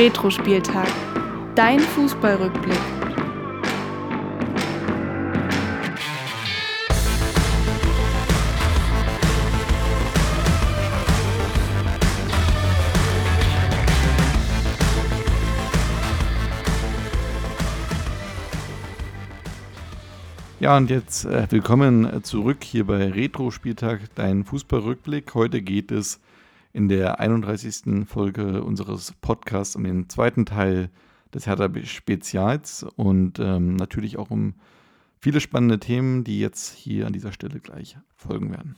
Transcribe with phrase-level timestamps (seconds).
[0.00, 0.88] Retro-Spieltag.
[1.54, 2.72] Dein Fußballrückblick.
[20.60, 25.34] Ja, und jetzt äh, willkommen zurück hier bei Retro-Spieltag, dein Fußballrückblick.
[25.34, 26.20] Heute geht es
[26.72, 28.06] in der 31.
[28.06, 30.90] Folge unseres Podcasts um den zweiten Teil
[31.34, 34.54] des Hertha-Spezials und ähm, natürlich auch um
[35.18, 38.76] viele spannende Themen, die jetzt hier an dieser Stelle gleich folgen werden.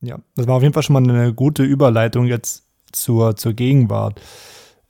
[0.00, 4.20] Ja, das war auf jeden Fall schon mal eine gute Überleitung jetzt zur, zur Gegenwart.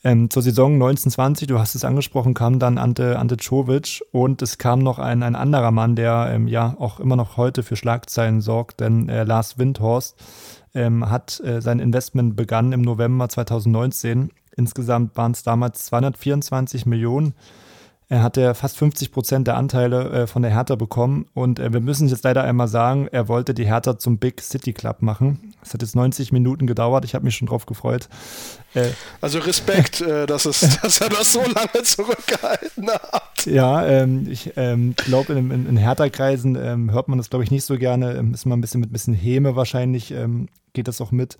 [0.05, 4.57] Ähm, zur Saison 1920, du hast es angesprochen, kam dann Ante, Ante Czovic und es
[4.57, 8.40] kam noch ein, ein anderer Mann, der ähm, ja auch immer noch heute für Schlagzeilen
[8.40, 10.16] sorgt, denn äh, Lars Windhorst
[10.74, 14.30] ähm, hat äh, sein Investment begann im November 2019.
[14.57, 17.35] Insgesamt waren es damals 224 Millionen
[18.10, 21.80] er hatte fast 50 Prozent der Anteile äh, von der Hertha bekommen und äh, wir
[21.80, 25.54] müssen jetzt leider einmal sagen, er wollte die Hertha zum Big City Club machen.
[25.62, 28.09] Es hat jetzt 90 Minuten gedauert, ich habe mich schon drauf gefreut.
[28.73, 28.88] Äh,
[29.20, 33.45] also Respekt, äh, dass, es, dass er das so lange zurückgehalten hat.
[33.45, 37.50] Ja, ähm, ich ähm, glaube, in, in, in Hertha-Kreisen ähm, hört man das, glaube ich,
[37.50, 38.16] nicht so gerne.
[38.16, 41.37] Ähm, ist man ein bisschen mit ein bisschen Häme wahrscheinlich, ähm, geht das auch mit.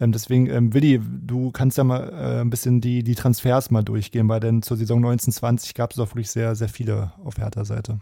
[0.00, 3.82] Ähm, deswegen, ähm, Willi, du kannst ja mal äh, ein bisschen die, die Transfers mal
[3.82, 8.00] durchgehen, weil denn zur Saison 1920 gab es auch wirklich sehr, sehr viele auf Hertha-Seite.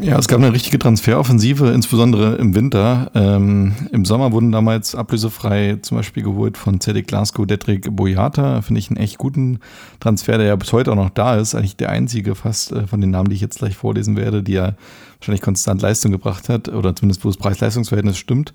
[0.00, 3.10] Ja, es gab eine richtige Transferoffensive, insbesondere im Winter.
[3.14, 8.62] Ähm, Im Sommer wurden damals ablösefrei zum Beispiel geholt von Cedric Glasgow, Detrick Boyata.
[8.62, 9.58] Finde ich einen echt guten
[9.98, 11.54] Transfer, der ja bis heute auch noch da ist.
[11.54, 14.52] Eigentlich der einzige fast äh, von den Namen, die ich jetzt gleich vorlesen werde, die
[14.52, 14.74] ja
[15.18, 18.52] wahrscheinlich konstant Leistung gebracht hat oder zumindest wo das Preis-Leistungs-Verhältnis stimmt.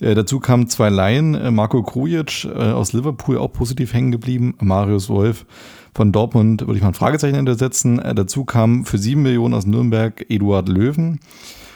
[0.00, 4.54] Äh, dazu kamen zwei Laien, äh, Marco Krujic äh, aus Liverpool auch positiv hängen geblieben,
[4.60, 5.46] Marius Wolf
[5.94, 7.98] von Dortmund würde ich mal ein Fragezeichen hintersetzen.
[8.00, 11.20] Äh, dazu kam für sieben Millionen aus Nürnberg Eduard Löwen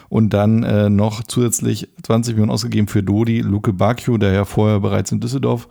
[0.09, 4.81] und dann äh, noch zusätzlich 20 Millionen ausgegeben für Dodi Luke Bacchio, der ja vorher
[4.81, 5.69] bereits in Düsseldorf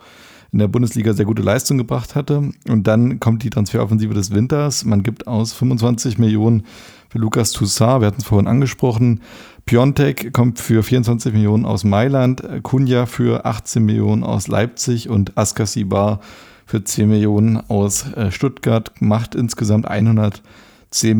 [0.50, 2.50] in der Bundesliga sehr gute Leistung gebracht hatte.
[2.68, 4.84] Und dann kommt die Transferoffensive des Winters.
[4.86, 6.62] Man gibt aus 25 Millionen
[7.10, 9.20] für Lukas Toussaint, wir hatten es vorhin angesprochen,
[9.68, 16.20] Piontek kommt für 24 Millionen aus Mailand, Kunja für 18 Millionen aus Leipzig und Askasibar
[16.64, 20.40] für 10 Millionen aus äh, Stuttgart, macht insgesamt 110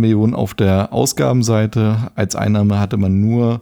[0.01, 2.11] Millionen auf der Ausgabenseite.
[2.15, 3.61] Als Einnahme hatte man nur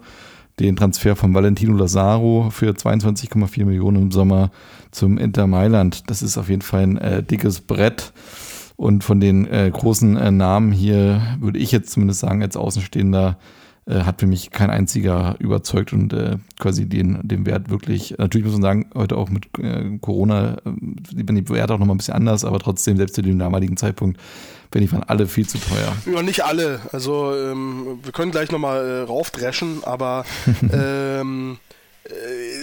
[0.61, 4.53] den Transfer von Valentino Lazaro für 22,4 Millionen im Sommer
[4.93, 6.09] zum Inter Mailand.
[6.09, 8.13] Das ist auf jeden Fall ein äh, dickes Brett.
[8.77, 13.37] Und von den äh, großen äh, Namen hier würde ich jetzt zumindest sagen, als Außenstehender,
[13.89, 18.45] äh, hat für mich kein einziger überzeugt und äh, quasi den, den Wert wirklich, natürlich
[18.45, 22.15] muss man sagen, heute auch mit äh, Corona, äh, die Werte auch nochmal ein bisschen
[22.15, 24.21] anders, aber trotzdem, selbst zu dem damaligen Zeitpunkt,
[24.73, 25.97] bin ich, waren alle viel zu teuer.
[26.13, 26.81] Ja, nicht alle.
[26.93, 30.25] Also ähm, wir können gleich nochmal äh, raufdreschen, aber
[30.73, 31.76] ähm, äh,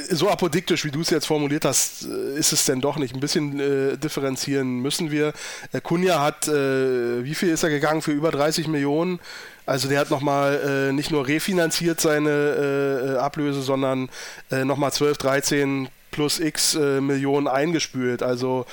[0.10, 3.14] so apodiktisch, wie du es jetzt formuliert hast, äh, ist es denn doch nicht.
[3.14, 5.34] Ein bisschen äh, differenzieren müssen wir.
[5.72, 9.20] Äh, Kunja hat, äh, wie viel ist er gegangen für über 30 Millionen?
[9.66, 14.10] Also der hat nochmal äh, nicht nur refinanziert seine äh, äh Ablöse, sondern
[14.52, 18.24] äh, nochmal 12, 13 plus x äh, Millionen eingespült.
[18.24, 18.66] Also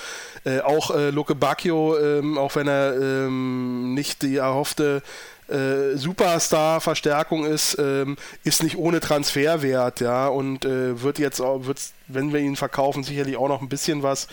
[0.45, 5.03] äh, auch äh, Luke Bacchio, ähm, auch wenn er ähm, nicht die erhoffte
[5.51, 11.81] äh, Superstar-Verstärkung ist, ähm, ist nicht ohne Transferwert, ja, und äh, wird jetzt auch, wird,
[12.09, 14.29] wenn wir ihn verkaufen, sicherlich auch noch ein bisschen was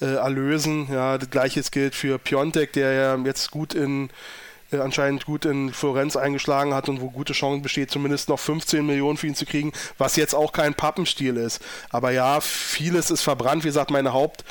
[0.00, 0.88] äh, erlösen.
[0.92, 4.10] Ja, das gleiche gilt für Piontek, der ja jetzt gut in
[4.70, 8.84] äh, anscheinend gut in Florenz eingeschlagen hat und wo gute Chance besteht, zumindest noch 15
[8.84, 11.62] Millionen für ihn zu kriegen, was jetzt auch kein Pappenstiel ist.
[11.90, 13.64] Aber ja, vieles ist verbrannt.
[13.64, 14.44] Wie gesagt, meine Haupt-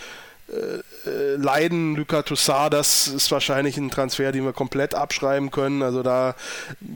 [1.38, 5.82] Leiden, Luca Toussaint, das ist wahrscheinlich ein Transfer, den wir komplett abschreiben können.
[5.82, 6.36] Also da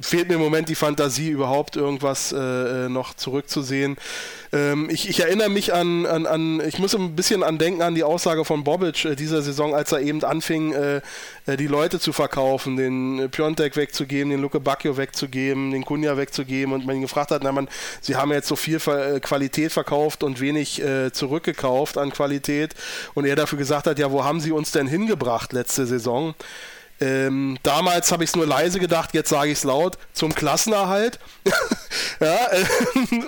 [0.02, 3.98] fehlt mir im Moment die Fantasie, überhaupt irgendwas äh, noch zurückzusehen.
[4.54, 7.96] Ähm, ich, ich, erinnere mich an, an, an, ich muss ein bisschen an denken an
[7.96, 11.02] die Aussage von Bobic äh, dieser Saison, als er eben anfing, äh, äh
[11.48, 16.74] die Leute zu verkaufen, den äh, Piontek wegzugeben, den Luke Bacchio wegzugeben, den Kunja wegzugeben
[16.74, 17.68] und man ihn gefragt hat, na man,
[18.02, 22.76] sie haben jetzt so viel äh, Qualität verkauft und wenig äh, zurückgekauft an Qualität
[23.14, 26.36] und er dafür gesagt hat, ja, wo haben sie uns denn hingebracht letzte Saison?
[27.02, 31.20] Ähm, damals habe ich es nur leise gedacht, jetzt sage ich es laut, zum Klassenerhalt.
[32.20, 32.66] ja, äh,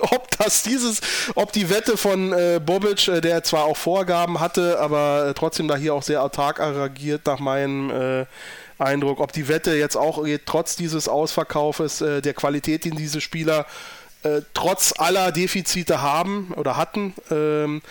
[0.00, 1.00] ob das dieses,
[1.34, 5.66] ob die Wette von äh, Bobic, äh, der zwar auch Vorgaben hatte, aber äh, trotzdem
[5.66, 8.26] da hier auch sehr autark agiert nach meinem äh,
[8.78, 13.66] Eindruck, ob die Wette jetzt auch trotz dieses Ausverkaufes äh, der Qualität, die diese Spieler
[14.54, 17.82] trotz aller Defizite haben oder hatten, ähm,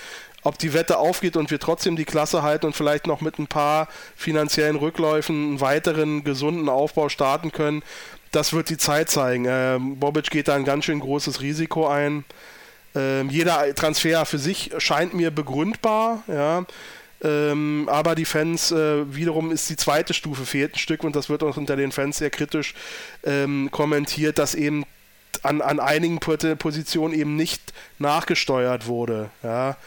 [0.43, 3.47] ob die Wette aufgeht und wir trotzdem die Klasse halten und vielleicht noch mit ein
[3.47, 7.83] paar finanziellen Rückläufen einen weiteren gesunden Aufbau starten können,
[8.31, 9.45] das wird die Zeit zeigen.
[9.47, 12.25] Ähm, Bobic geht da ein ganz schön großes Risiko ein.
[12.95, 16.65] Ähm, jeder Transfer für sich scheint mir begründbar, ja.
[17.23, 21.29] Ähm, aber die Fans, äh, wiederum ist die zweite Stufe, fehlt ein Stück und das
[21.29, 22.73] wird auch unter den Fans sehr kritisch
[23.23, 24.83] ähm, kommentiert, dass eben
[25.41, 29.29] an, an einigen Positionen eben nicht nachgesteuert wurde.
[29.41, 29.77] Ja?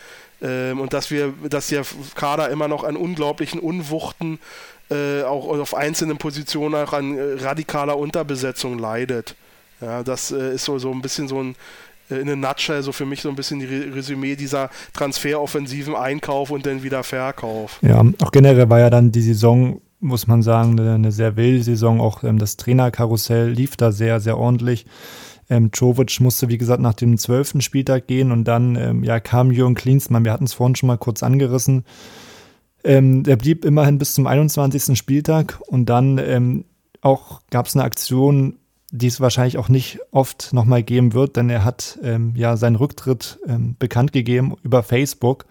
[0.42, 1.82] Ähm, und dass wir, dass der
[2.14, 4.38] Kader immer noch an unglaublichen Unwuchten
[4.90, 9.34] äh, auch auf einzelnen Positionen auch an äh, radikaler Unterbesetzung leidet.
[9.80, 11.56] Ja, das äh, ist so, so ein bisschen so ein
[12.10, 16.50] äh, in a nutshell so für mich so ein bisschen die Resümee dieser transferoffensiven Einkauf
[16.50, 17.78] und dann wieder Verkauf.
[17.82, 22.00] Ja, auch generell war ja dann die Saison, muss man sagen, eine, sehr wilde Saison.
[22.00, 24.86] Auch ähm, das Trainerkarussell lief da sehr, sehr ordentlich.
[25.48, 29.50] Ähm, Jovic musste, wie gesagt, nach dem zwölften Spieltag gehen und dann ähm, ja, kam
[29.50, 30.24] Jürgen Klinsmann.
[30.24, 31.84] Wir hatten es vorhin schon mal kurz angerissen.
[32.84, 34.96] Ähm, der blieb immerhin bis zum 21.
[34.96, 36.64] Spieltag und dann ähm,
[37.00, 38.58] auch gab es eine Aktion,
[38.90, 42.76] die es wahrscheinlich auch nicht oft nochmal geben wird, denn er hat ähm, ja seinen
[42.76, 45.46] Rücktritt ähm, bekannt gegeben über Facebook.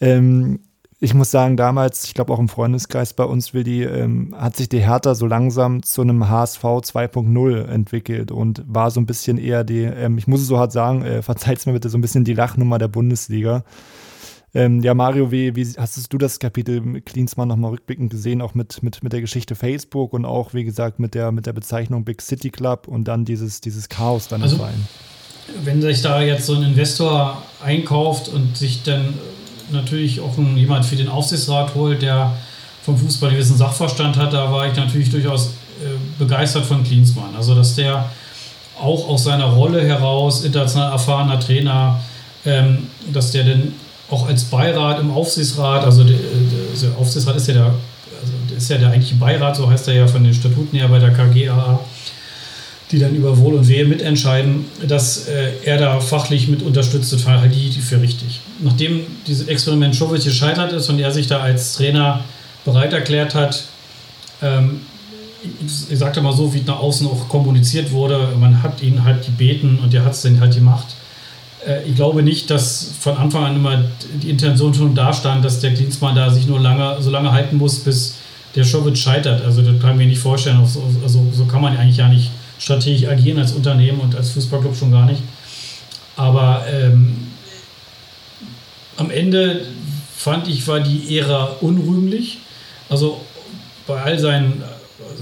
[0.00, 0.60] Ähm,
[1.04, 4.70] ich muss sagen, damals, ich glaube auch im Freundeskreis bei uns, Willi, ähm, hat sich
[4.70, 9.64] die Hertha so langsam zu einem HSV 2.0 entwickelt und war so ein bisschen eher
[9.64, 12.24] die, ähm, ich muss es so hart sagen, äh, verzeiht mir bitte, so ein bisschen
[12.24, 13.64] die Lachnummer der Bundesliga.
[14.54, 18.82] Ähm, ja, Mario, wie, wie hast du das Kapitel Klinsmann nochmal rückblickend gesehen, auch mit,
[18.82, 22.22] mit, mit der Geschichte Facebook und auch, wie gesagt, mit der, mit der Bezeichnung Big
[22.22, 24.88] City Club und dann dieses, dieses Chaos dann also, im Verein?
[25.64, 29.14] Wenn sich da jetzt so ein Investor einkauft und sich dann
[29.70, 32.36] natürlich auch ein, jemand für den Aufsichtsrat holt, der
[32.84, 35.46] vom Fußball gewissen Sachverstand hat, da war ich natürlich durchaus
[35.82, 37.34] äh, begeistert von Klinsmann.
[37.36, 38.10] Also, dass der
[38.80, 42.00] auch aus seiner Rolle heraus, international erfahrener Trainer,
[42.44, 43.74] ähm, dass der denn
[44.10, 48.78] auch als Beirat im Aufsichtsrat, also der, der Aufsichtsrat ist ja der, also ist ja
[48.78, 51.80] der eigentliche Beirat, so heißt er ja von den Statuten her bei der KGAA,
[52.90, 57.26] die dann über Wohl und Wehe mitentscheiden, dass äh, er da fachlich mit unterstützt, das
[57.26, 58.40] halte ich für richtig.
[58.60, 62.22] Nachdem dieses Experiment Schowitz gescheitert ist und er sich da als Trainer
[62.64, 63.64] bereit erklärt hat,
[64.42, 64.82] ähm,
[65.90, 69.78] ich sagte mal so, wie nach außen auch kommuniziert wurde, man hat ihn halt gebeten
[69.82, 70.86] und er hat es dann halt gemacht
[71.66, 73.84] äh, ich glaube nicht, dass von Anfang an immer
[74.22, 77.56] die Intention schon da stand, dass der Klinsmann da sich nur lange, so lange halten
[77.56, 78.16] muss, bis
[78.54, 79.42] der Schowitz scheitert.
[79.42, 80.58] Also das kann ich mir nicht vorstellen.
[80.58, 84.92] Also so kann man eigentlich ja nicht strategisch agieren als Unternehmen und als Fußballclub schon
[84.92, 85.22] gar nicht.
[86.16, 87.28] Aber ähm,
[88.96, 89.62] am Ende
[90.16, 92.38] fand ich, war die Ära unrühmlich.
[92.88, 93.20] Also
[93.86, 94.62] bei all seinen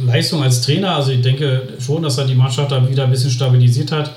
[0.06, 3.30] Leistungen als Trainer, also ich denke schon, dass er die Mannschaft da wieder ein bisschen
[3.30, 4.12] stabilisiert hat.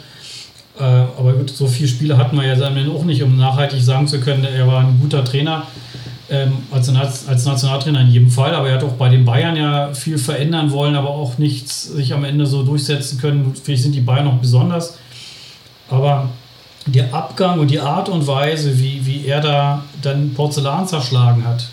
[0.77, 4.07] Äh, aber gut, so viele Spiele hatten wir ja dann auch nicht, um nachhaltig sagen
[4.07, 5.65] zu können, er war ein guter Trainer.
[6.27, 6.89] Ähm, als,
[7.27, 10.71] als Nationaltrainer in jedem Fall, aber er hat auch bei den Bayern ja viel verändern
[10.71, 13.53] wollen, aber auch nichts sich am Ende so durchsetzen können.
[13.61, 14.97] Vielleicht sind die Bayern noch besonders.
[15.87, 16.29] Aber
[16.87, 21.67] der Abgang und die Art und Weise, wie, wie er da dann Porzellan zerschlagen hat,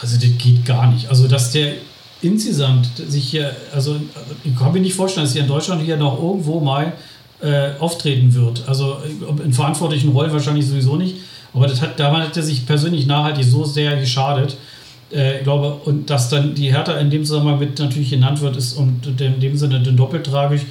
[0.00, 1.08] also das geht gar nicht.
[1.08, 1.72] Also, dass der
[2.20, 3.96] insgesamt sich hier, also
[4.44, 6.92] ich kann mir nicht vorstellen, dass hier in Deutschland hier noch irgendwo mal
[7.40, 8.68] äh, auftreten wird.
[8.68, 8.98] Also
[9.44, 11.16] in verantwortlichen Rollen wahrscheinlich sowieso nicht.
[11.54, 14.56] Aber das hat, daran hat er sich persönlich nachhaltig so sehr geschadet.
[15.12, 18.56] Äh, ich glaube, und dass dann die Hertha in dem Zusammenhang mit natürlich genannt wird,
[18.56, 20.62] ist und in dem Sinne doppelt tragisch.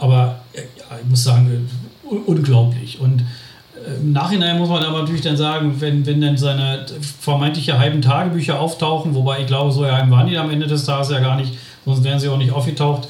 [0.00, 0.62] Aber äh,
[1.02, 1.68] ich muss sagen,
[2.04, 3.00] äh, unglaublich.
[3.00, 6.86] Und äh, im Nachhinein muss man aber natürlich dann sagen, wenn, wenn dann seine
[7.20, 11.10] vermeintliche halben Tagebücher auftauchen, wobei ich glaube, so ja waren die am Ende des Tages
[11.10, 13.08] ja gar nicht, sonst wären sie auch nicht aufgetaucht,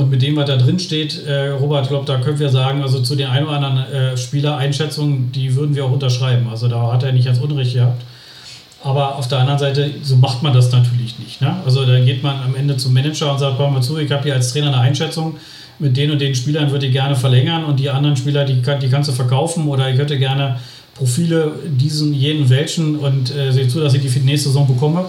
[0.00, 3.00] und mit dem, was da drin steht, äh, Robert, glaube, da können wir sagen, also
[3.00, 6.48] zu den ein oder anderen äh, Spielereinschätzungen, die würden wir auch unterschreiben.
[6.50, 8.02] Also da hat er nicht als Unrecht gehabt.
[8.82, 11.42] Aber auf der anderen Seite, so macht man das natürlich nicht.
[11.42, 11.54] Ne?
[11.66, 14.22] Also da geht man am Ende zum Manager und sagt, hör mal zu, ich habe
[14.22, 15.36] hier als Trainer eine Einschätzung,
[15.78, 18.80] mit den und den Spielern würde ich gerne verlängern und die anderen Spieler, die, kann,
[18.80, 20.58] die kannst du verkaufen oder ich hätte gerne
[20.94, 24.66] Profile diesen, jenen, welchen und äh, sehe zu, dass ich die für die nächste Saison
[24.66, 25.06] bekomme,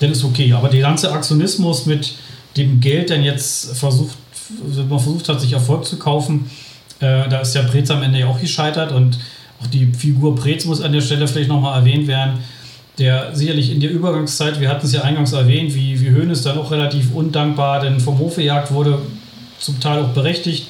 [0.00, 0.52] dann ist okay.
[0.52, 2.14] Aber der ganze Aktionismus mit
[2.56, 4.16] dem Geld dann jetzt versucht,
[4.88, 6.50] man versucht hat, sich Erfolg zu kaufen.
[7.00, 9.18] Äh, da ist ja Preetz am Ende ja auch gescheitert und
[9.62, 12.38] auch die Figur Preetz muss an der Stelle vielleicht nochmal erwähnt werden,
[12.98, 16.58] der sicherlich in der Übergangszeit, wir hatten es ja eingangs erwähnt, wie, wie Hoeneß dann
[16.58, 18.98] auch relativ undankbar denn vom Hof gejagt wurde,
[19.58, 20.68] zum Teil auch berechtigt,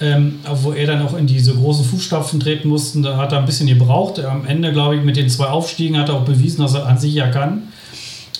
[0.00, 3.46] ähm, wo er dann auch in diese großen Fußstapfen treten musste, da hat er ein
[3.46, 4.20] bisschen gebraucht.
[4.20, 6.98] Am Ende, glaube ich, mit den zwei Aufstiegen hat er auch bewiesen, dass er an
[6.98, 7.62] sich ja kann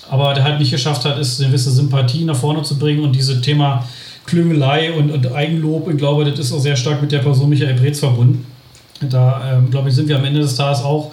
[0.09, 3.13] aber der halt nicht geschafft hat, ist eine gewisse Sympathie nach vorne zu bringen und
[3.13, 3.87] dieses Thema
[4.27, 7.75] Klüngelei und, und Eigenlob, ich glaube, das ist auch sehr stark mit der Person Michael
[7.75, 8.47] Breetz verbunden.
[9.01, 11.13] Da, ähm, glaube ich, sind wir am Ende des Tages auch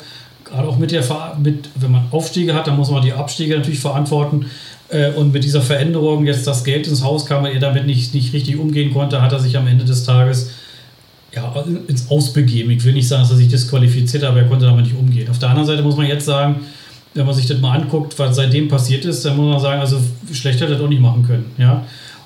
[0.54, 1.04] gerade auch mit der,
[1.42, 4.46] mit, wenn man Aufstiege hat, dann muss man die Abstiege natürlich verantworten.
[4.90, 8.14] Äh, und mit dieser Veränderung, jetzt das Geld ins Haus kam, weil er damit nicht,
[8.14, 10.52] nicht richtig umgehen konnte, hat er sich am Ende des Tages
[11.34, 11.52] ja,
[11.88, 12.72] ins Ausbegeben.
[12.72, 15.30] Ich will nicht sagen, dass er sich disqualifiziert hat, aber er konnte damit nicht umgehen.
[15.30, 16.62] Auf der anderen Seite muss man jetzt sagen,
[17.16, 19.98] wenn man sich das mal anguckt, was seitdem passiert ist, dann muss man sagen, also
[20.32, 21.46] schlechter hätte er das auch nicht machen können.
[21.58, 21.84] Ja?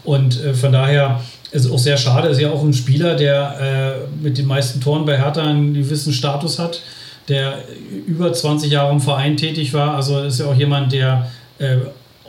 [0.08, 1.20] Und äh, von daher
[1.52, 4.80] ist es auch sehr schade, ist ja auch ein Spieler, der äh, mit den meisten
[4.80, 6.82] Toren bei Hertha einen gewissen Status hat,
[7.28, 7.58] der
[8.08, 9.96] über 20 Jahre im Verein tätig war.
[9.96, 11.76] Also ist ja auch jemand, der äh,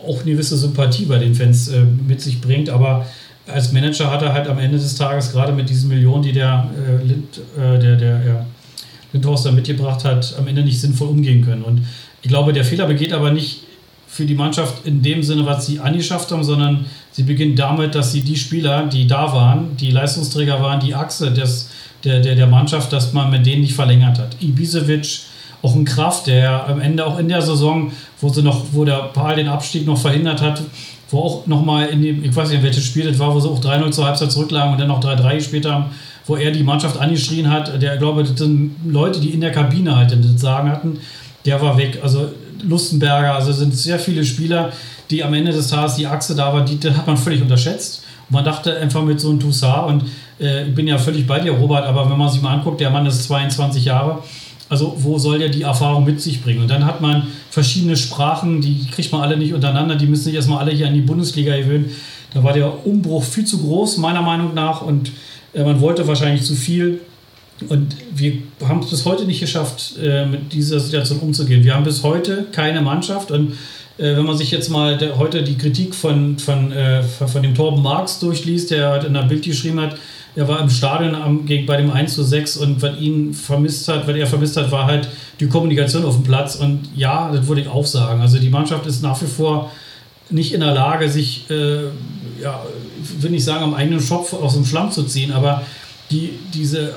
[0.05, 2.69] auch eine gewisse Sympathie bei den Fans äh, mit sich bringt.
[2.69, 3.07] Aber
[3.47, 6.69] als Manager hat er halt am Ende des Tages, gerade mit diesen Millionen, die der,
[6.75, 8.47] äh, Lind, äh, der, der ja,
[9.13, 11.63] Lindhorst da mitgebracht hat, am Ende nicht sinnvoll umgehen können.
[11.63, 11.83] Und
[12.23, 13.61] ich glaube, der Fehler begeht aber nicht
[14.09, 16.87] für die Mannschaft in dem Sinne, was sie angeschafft haben, sondern
[17.19, 21.33] sie beginnt damit, dass sie die Spieler, die da waren, die Leistungsträger waren, die Achse
[21.33, 21.69] des,
[22.05, 24.37] der, der, der Mannschaft, dass man mit denen nicht verlängert hat.
[24.41, 25.23] Ibisevic,
[25.61, 29.11] auch ein Kraft, der am Ende auch in der Saison, wo sie noch, wo der
[29.13, 30.63] Paul den Abstieg noch verhindert hat,
[31.11, 33.61] wo auch nochmal in dem, ich weiß nicht, welches Spiel das war, wo sie auch
[33.61, 35.87] 3-0 zur Halbzeit zurücklagen und dann noch 3-3 gespielt haben,
[36.25, 39.51] wo er die Mannschaft angeschrien hat, der, glaube ich, das sind Leute, die in der
[39.51, 41.01] Kabine halt das Sagen hatten,
[41.45, 41.99] der war weg.
[42.01, 42.31] Also
[42.63, 44.73] Lustenberger, also sind sehr viele Spieler,
[45.11, 48.03] die am Ende des Tages die Achse da war, die, die hat man völlig unterschätzt.
[48.29, 50.05] Und man dachte einfach mit so einem Toussaint und
[50.41, 52.91] äh, ich bin ja völlig bei dir, Robert, aber wenn man sich mal anguckt, der
[52.91, 54.23] Mann ist 22 Jahre,
[54.69, 56.61] also wo soll der die Erfahrung mit sich bringen?
[56.61, 60.35] Und dann hat man verschiedene Sprachen, die kriegt man alle nicht untereinander, die müssen sich
[60.35, 61.91] erstmal alle hier an die Bundesliga gewöhnen.
[62.35, 65.11] Da war der Umbruch viel zu groß, meiner Meinung nach, und
[65.55, 67.01] äh, man wollte wahrscheinlich zu viel.
[67.69, 68.35] Und wir
[68.65, 71.65] haben es bis heute nicht geschafft, äh, mit dieser Situation umzugehen.
[71.65, 73.31] Wir haben bis heute keine Mannschaft.
[73.31, 73.53] Und
[73.99, 77.83] äh, wenn man sich jetzt mal heute die Kritik von, von, äh, von dem Torben
[77.83, 79.97] Marx durchliest, der in der Bild geschrieben hat,
[80.37, 81.17] er war im Stadion
[81.67, 84.87] bei dem 1 zu 6 und was ihn vermisst hat, was er vermisst hat, war
[84.87, 85.09] halt
[85.41, 86.55] die Kommunikation auf dem Platz.
[86.55, 88.21] Und ja, das würde ich auch sagen.
[88.21, 89.73] Also die Mannschaft ist nach wie vor
[90.31, 92.63] nicht in der Lage, sich, ja,
[93.19, 95.63] will nicht sagen, am eigenen Schopf aus dem Schlamm zu ziehen, aber
[96.11, 96.95] die, diese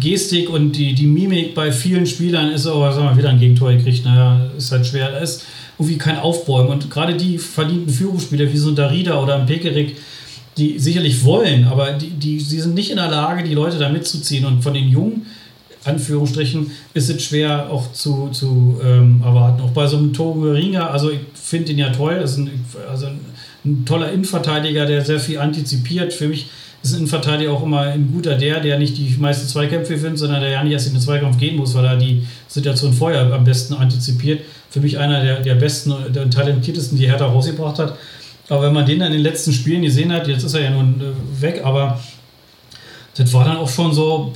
[0.00, 3.72] Gestik und die, die Mimik bei vielen Spielern ist aber, sagen wir, wieder ein Gegentor
[3.72, 5.10] gekriegt, naja, ist halt schwer.
[5.10, 5.44] Da ist
[5.78, 6.70] irgendwie kein Aufbäumen.
[6.70, 9.96] Und gerade die verdienten Führungsspieler wie so ein Darida oder ein Pekerik,
[10.56, 13.88] die sicherlich wollen, aber die, die, sie sind nicht in der Lage, die Leute da
[13.88, 14.44] mitzuziehen.
[14.44, 15.26] Und von den Jungen,
[15.84, 19.62] Anführungsstrichen, ist es schwer auch zu, zu ähm, erwarten.
[19.62, 22.50] Auch bei so einem Togo Ringer, also ich finde ihn ja toll, ist ein,
[22.88, 23.20] also ein,
[23.64, 26.12] ein toller Innenverteidiger, der sehr viel antizipiert.
[26.12, 26.46] Für mich
[26.84, 30.42] ist ein Innenverteidiger auch immer ein guter der, der nicht die meisten Zweikämpfe findet, sondern
[30.42, 33.44] der ja nicht erst in den Zweikampf gehen muss, weil er die Situation vorher am
[33.44, 34.42] besten antizipiert.
[34.68, 37.96] Für mich einer der, der besten, der talentiertesten, die Hertha rausgebracht hat.
[38.48, 40.70] Aber wenn man den dann in den letzten Spielen gesehen hat, jetzt ist er ja
[40.70, 41.98] nun äh, weg, aber
[43.16, 44.34] das war dann auch schon so,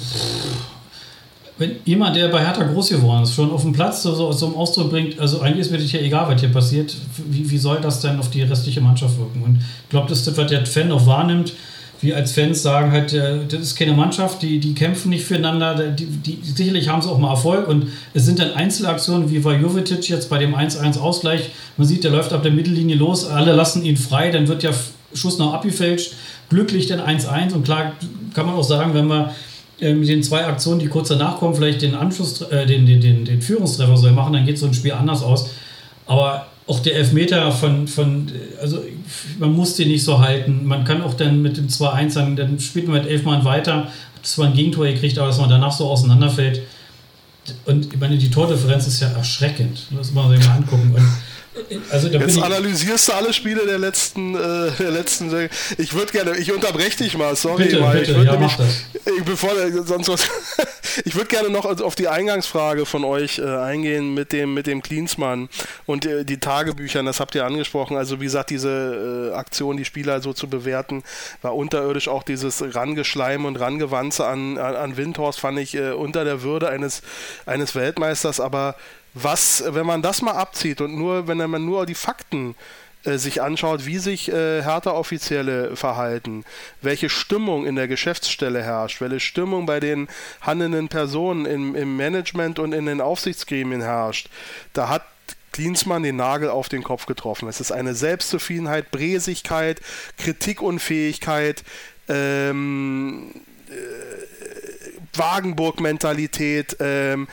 [1.58, 4.54] wenn jemand, der bei Hertha groß geworden ist, schon auf dem Platz so, so, einen
[4.54, 7.80] Ausdruck bringt, also eigentlich ist mir das ja egal, was hier passiert, wie, wie soll
[7.82, 9.42] das denn auf die restliche Mannschaft wirken?
[9.42, 11.52] Und ich glaube, das ist das, was der Fan auch wahrnimmt,
[12.00, 15.90] wir als Fans sagen halt, äh, das ist keine Mannschaft, die, die kämpfen nicht füreinander,
[15.90, 19.56] die, die, sicherlich haben sie auch mal Erfolg und es sind dann Einzelaktionen, wie bei
[19.56, 23.52] Jovetic jetzt bei dem 1-1 Ausgleich, man sieht, der läuft ab der Mittellinie los, alle
[23.52, 24.70] lassen ihn frei, dann wird ja
[25.14, 26.14] Schuss noch abgefälscht,
[26.50, 27.92] glücklich dann 1-1 und klar
[28.34, 29.30] kann man auch sagen, wenn man
[29.80, 33.00] äh, mit den zwei Aktionen, die kurz danach kommen, vielleicht den Anschluss, äh, den, den,
[33.00, 35.50] den, den Führungstreffer soll machen, dann geht so ein Spiel anders aus.
[36.06, 38.84] Aber auch der Elfmeter von, von, also
[39.38, 40.66] man muss den nicht so halten.
[40.66, 43.84] Man kann auch dann mit dem 2-1 sagen, dann spielt man mit elf Mann weiter,
[43.84, 43.90] hat
[44.22, 46.62] zwar ein Gegentor gekriegt, aber dass man danach so auseinanderfällt.
[47.64, 49.86] Und ich meine, die Tordifferenz ist ja erschreckend.
[49.90, 50.92] Das muss man sich mal angucken.
[50.94, 51.02] Und
[51.90, 55.48] also Jetzt analysierst du alle Spiele der letzten, äh, der letzten.
[55.76, 57.98] Ich würde gerne, ich unterbreche dich mal, sorry, bitte, mal.
[57.98, 59.50] Bitte, ich würde ja, nämlich, bevor
[59.84, 60.28] sonst was,
[61.04, 64.82] ich würde gerne noch auf die Eingangsfrage von euch äh, eingehen mit dem mit dem
[64.82, 65.48] Klinsmann
[65.86, 67.06] und äh, die Tagebüchern.
[67.06, 67.96] Das habt ihr angesprochen.
[67.96, 71.02] Also wie gesagt, diese äh, Aktion, die Spieler so zu bewerten,
[71.42, 72.08] war unterirdisch.
[72.08, 76.68] Auch dieses Rangeschleim und Rangewanze an, an, an Windhorst fand ich äh, unter der Würde
[76.68, 77.02] eines
[77.46, 78.76] eines Weltmeisters, aber
[79.22, 82.54] was, wenn man das mal abzieht und nur, wenn man nur die Fakten
[83.04, 86.44] äh, sich anschaut, wie sich äh, Hertha-Offizielle verhalten,
[86.82, 90.08] welche Stimmung in der Geschäftsstelle herrscht, welche Stimmung bei den
[90.40, 94.28] handelnden Personen im, im Management und in den Aufsichtsgremien herrscht,
[94.72, 95.02] da hat
[95.52, 97.48] Klinsmann den Nagel auf den Kopf getroffen.
[97.48, 99.80] Es ist eine Selbstzufriedenheit, Bresigkeit,
[100.18, 101.64] Kritikunfähigkeit,
[102.08, 103.32] ähm,
[103.68, 107.28] äh, Wagenburg-Mentalität, ähm,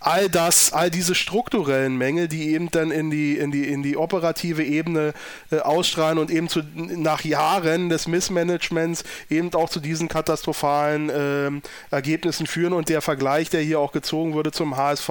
[0.00, 3.98] all das, all diese strukturellen Mängel, die eben dann in die, in die, in die
[3.98, 5.12] operative Ebene
[5.50, 11.62] äh, ausstrahlen und eben zu, nach Jahren des Missmanagements eben auch zu diesen katastrophalen ähm,
[11.90, 12.72] Ergebnissen führen.
[12.72, 15.10] Und der Vergleich, der hier auch gezogen wurde zum HSV,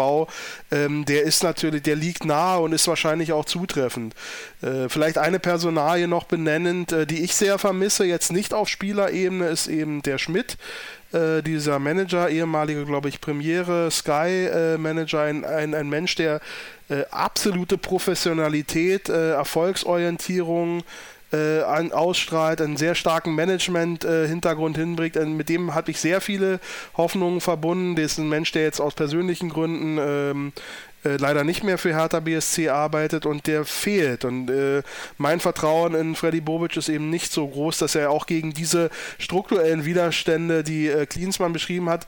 [0.71, 4.15] ähm, der ist natürlich, der liegt nahe und ist wahrscheinlich auch zutreffend.
[4.63, 9.47] Äh, vielleicht eine Personalie noch benennend, äh, die ich sehr vermisse, jetzt nicht auf Spielerebene,
[9.47, 10.57] ist eben der Schmidt.
[11.11, 16.39] Äh, dieser Manager, ehemalige, glaube ich, Premiere, Sky-Manager, äh, ein, ein, ein, Mensch, der
[16.89, 20.83] äh, absolute Professionalität, äh, Erfolgsorientierung
[21.31, 25.13] an, ausstrahlt, einen sehr starken Management-Hintergrund hinbringt.
[25.27, 26.59] mit dem hatte ich sehr viele
[26.97, 27.95] Hoffnungen verbunden.
[27.95, 30.53] Der ist ein Mensch, der jetzt aus persönlichen Gründen ähm,
[31.03, 34.25] äh, leider nicht mehr für Hertha BSC arbeitet und der fehlt.
[34.25, 34.83] Und äh,
[35.17, 38.89] mein Vertrauen in Freddy Bobic ist eben nicht so groß, dass er auch gegen diese
[39.17, 42.05] strukturellen Widerstände, die äh, Klinsmann beschrieben hat,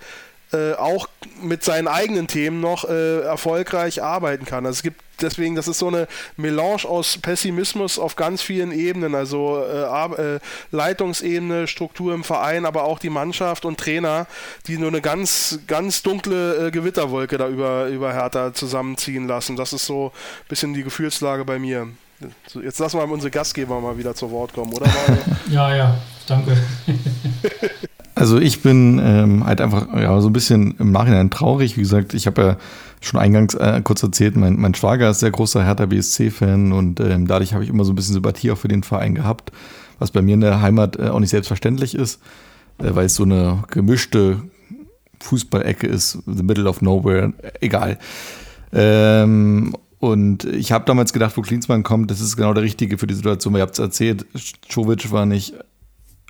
[0.54, 1.08] äh, auch
[1.42, 4.66] mit seinen eigenen Themen noch äh, erfolgreich arbeiten kann.
[4.66, 9.16] Also es gibt deswegen, das ist so eine Melange aus Pessimismus auf ganz vielen Ebenen,
[9.16, 10.40] also äh, äh,
[10.72, 14.28] Leitungsebene, Struktur im Verein, aber auch die Mannschaft und Trainer,
[14.68, 19.56] die nur eine ganz, ganz dunkle äh, Gewitterwolke da über, über Hertha zusammenziehen lassen.
[19.56, 21.88] Das ist so ein bisschen die Gefühlslage bei mir.
[22.62, 24.88] Jetzt lassen wir unsere Gastgeber mal wieder zu Wort kommen, oder?
[25.50, 26.56] ja, ja, danke.
[28.22, 31.76] Also ich bin ähm, halt einfach ja, so ein bisschen im Nachhinein traurig.
[31.76, 32.58] Wie gesagt, ich habe ja
[33.00, 37.26] schon eingangs äh, kurz erzählt, mein, mein Schwager ist sehr großer Hertha BSC-Fan und ähm,
[37.26, 39.52] dadurch habe ich immer so ein bisschen Sympathie auch für den Verein gehabt,
[39.98, 42.22] was bei mir in der Heimat äh, auch nicht selbstverständlich ist,
[42.78, 44.44] äh, weil es so eine gemischte
[45.20, 47.98] Fußballecke ist, the middle of nowhere, egal.
[48.72, 53.08] Ähm, und ich habe damals gedacht, wo Klinsmann kommt, das ist genau der Richtige für
[53.08, 53.56] die Situation.
[53.56, 54.28] Ihr habt es erzählt,
[54.70, 55.56] Czovic war nicht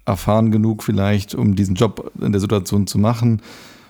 [0.06, 3.42] erfahren genug vielleicht, um diesen Job in der Situation zu machen.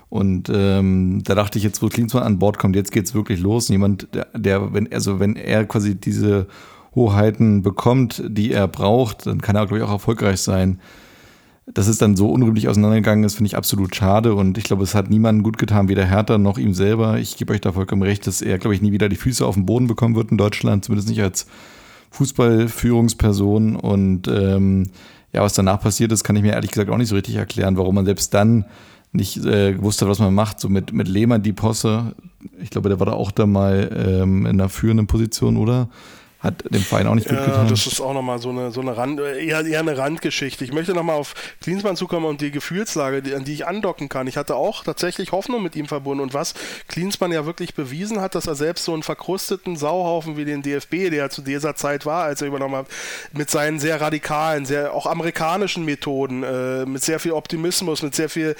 [0.09, 3.69] Und ähm, da dachte ich jetzt, wo Klinsmann an Bord kommt, jetzt geht's wirklich los.
[3.69, 6.47] Jemand, der, der, wenn, also wenn er quasi diese
[6.93, 10.81] Hoheiten bekommt, die er braucht, dann kann er, glaube ich, auch erfolgreich sein.
[11.65, 14.35] Dass es dann so unrühmlich auseinandergegangen ist, finde ich absolut schade.
[14.35, 17.17] Und ich glaube, es hat niemandem gut getan, weder Hertha noch ihm selber.
[17.17, 19.55] Ich gebe euch da vollkommen recht, dass er, glaube ich, nie wieder die Füße auf
[19.55, 21.47] den Boden bekommen wird in Deutschland, zumindest nicht als
[22.09, 23.77] Fußballführungsperson.
[23.77, 24.87] Und ähm,
[25.33, 27.77] ja, was danach passiert ist, kann ich mir ehrlich gesagt auch nicht so richtig erklären,
[27.77, 28.65] warum man selbst dann
[29.13, 30.59] nicht äh, gewusst hat, was man macht.
[30.59, 32.15] So mit, mit Lehmann die Posse,
[32.61, 35.89] ich glaube, der war da auch da mal ähm, in einer führenden Position, oder?
[36.41, 37.67] Hat dem Verein auch nicht gut ja, getan.
[37.67, 40.63] Das ist auch nochmal so eine, so eine Rand, eher, eher eine Randgeschichte.
[40.63, 44.25] Ich möchte nochmal auf Klinsmann zukommen und die Gefühlslage, die, an die ich andocken kann.
[44.25, 46.55] Ich hatte auch tatsächlich Hoffnung mit ihm verbunden und was
[46.87, 51.11] Klinsmann ja wirklich bewiesen hat, dass er selbst so einen verkrusteten Sauhaufen wie den DFB,
[51.11, 52.87] der zu dieser Zeit war, als er übernommen hat,
[53.33, 58.29] mit seinen sehr radikalen, sehr auch amerikanischen Methoden, äh, mit sehr viel Optimismus, mit sehr
[58.29, 58.55] viel,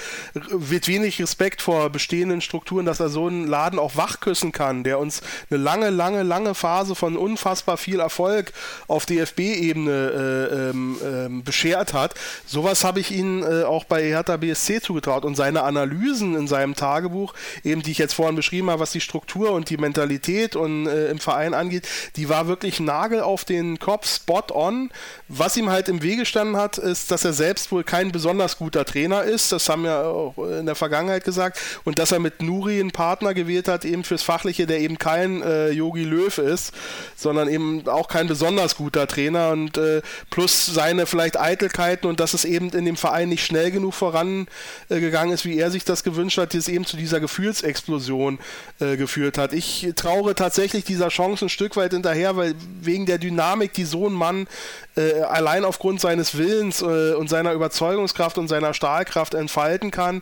[0.70, 5.00] mit wenig Respekt vor bestehenden Strukturen, dass er so einen Laden auch wachküssen kann, der
[5.00, 8.52] uns eine lange, lange, lange Phase von unfassbar unfassbar viel Erfolg
[8.88, 12.14] auf DFB-Ebene äh, ähm, ähm, beschert hat.
[12.46, 16.76] Sowas habe ich ihm äh, auch bei Hertha BSC zugetraut und seine Analysen in seinem
[16.76, 20.88] Tagebuch, eben die ich jetzt vorhin beschrieben habe, was die Struktur und die Mentalität und
[20.88, 24.90] äh, im Verein angeht, die war wirklich Nagel auf den Kopf, spot on.
[25.28, 28.86] Was ihm halt im Wege gestanden hat, ist, dass er selbst wohl kein besonders guter
[28.86, 29.52] Trainer ist.
[29.52, 31.60] Das haben wir auch in der Vergangenheit gesagt.
[31.84, 35.42] Und dass er mit Nuri einen Partner gewählt hat, eben fürs Fachliche, der eben kein
[35.72, 36.74] Yogi äh, Löw ist,
[37.16, 42.20] sondern eben eben auch kein besonders guter Trainer und äh, plus seine vielleicht Eitelkeiten und
[42.20, 45.86] dass es eben in dem Verein nicht schnell genug vorangegangen äh, ist, wie er sich
[45.86, 48.40] das gewünscht hat, die es eben zu dieser Gefühlsexplosion
[48.80, 49.54] äh, geführt hat.
[49.54, 54.08] Ich traure tatsächlich dieser Chance ein Stück weit hinterher, weil wegen der Dynamik, die so
[54.08, 54.48] ein Mann
[54.96, 60.22] äh, allein aufgrund seines Willens äh, und seiner Überzeugungskraft und seiner Stahlkraft entfalten kann.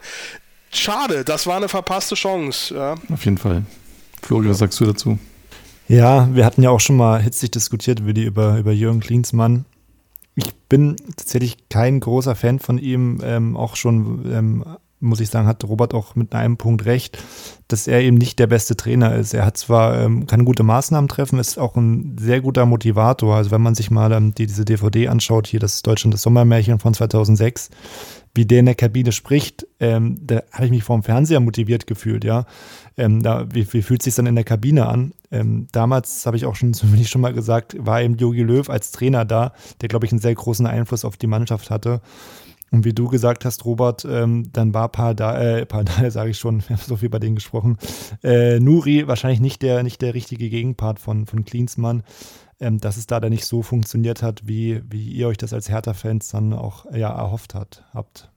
[0.71, 2.75] Schade, das war eine verpasste Chance.
[2.75, 2.95] Ja.
[3.11, 3.63] Auf jeden Fall.
[4.21, 5.17] Florian, was sagst du dazu?
[5.89, 9.65] Ja, wir hatten ja auch schon mal hitzig diskutiert die, über, über Jürgen Klinsmann.
[10.35, 13.21] Ich bin tatsächlich kein großer Fan von ihm.
[13.23, 14.63] Ähm, auch schon, ähm,
[14.99, 17.17] muss ich sagen, hat Robert auch mit einem Punkt recht,
[17.67, 19.33] dass er eben nicht der beste Trainer ist.
[19.33, 23.35] Er hat zwar, ähm, kann gute Maßnahmen treffen, ist auch ein sehr guter Motivator.
[23.35, 26.79] Also wenn man sich mal ähm, die, diese DVD anschaut, hier das Deutschland das Sommermärchen
[26.79, 27.69] von 2006,
[28.35, 31.87] wie der in der Kabine spricht, ähm, da habe ich mich vor dem Fernseher motiviert
[31.87, 32.45] gefühlt, ja.
[32.97, 35.13] Ähm, da, wie, wie fühlt es sich dann in der Kabine an?
[35.31, 38.91] Ähm, damals habe ich auch schon, zumindest schon mal gesagt, war eben Jogi Löw als
[38.91, 42.01] Trainer da, der, glaube ich, einen sehr großen Einfluss auf die Mannschaft hatte.
[42.71, 46.61] Und wie du gesagt hast, Robert, ähm, dann war Pardal, äh, Pardal sage ich schon,
[46.67, 47.77] wir haben so viel bei denen gesprochen,
[48.23, 52.03] äh, Nuri wahrscheinlich nicht der, nicht der richtige Gegenpart von, von Klinsmann
[52.59, 55.69] ähm, dass es da dann nicht so funktioniert hat, wie, wie ihr euch das als
[55.69, 58.29] Hertha-Fans dann auch ja, erhofft hat, habt.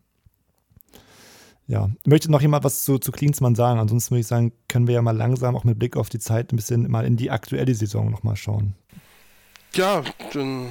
[1.67, 3.81] Ja, möchte noch jemand was zu, zu Klinsmann sagen?
[3.81, 6.53] Ansonsten würde ich sagen, können wir ja mal langsam auch mit Blick auf die Zeit
[6.53, 8.75] ein bisschen mal in die aktuelle Saison nochmal schauen.
[9.75, 10.03] Ja,
[10.35, 10.69] dann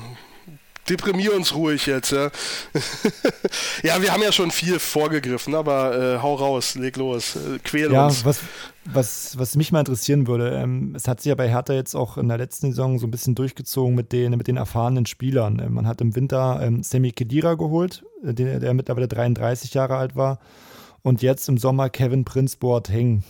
[0.89, 2.11] deprimier uns ruhig jetzt.
[2.11, 2.31] Ja,
[3.83, 7.91] ja wir haben ja schon viel vorgegriffen, aber äh, hau raus, leg los, äh, quäl
[7.91, 8.25] ja, uns.
[8.25, 8.39] Was,
[8.85, 12.17] was, was mich mal interessieren würde, ähm, es hat sich ja bei Hertha jetzt auch
[12.17, 15.59] in der letzten Saison so ein bisschen durchgezogen mit den, mit den erfahrenen Spielern.
[15.59, 19.97] Ähm, man hat im Winter ähm, Semi Kedira geholt, äh, der, der mittlerweile 33 Jahre
[19.97, 20.39] alt war.
[21.03, 23.23] Und jetzt im Sommer Kevin Prince Boateng.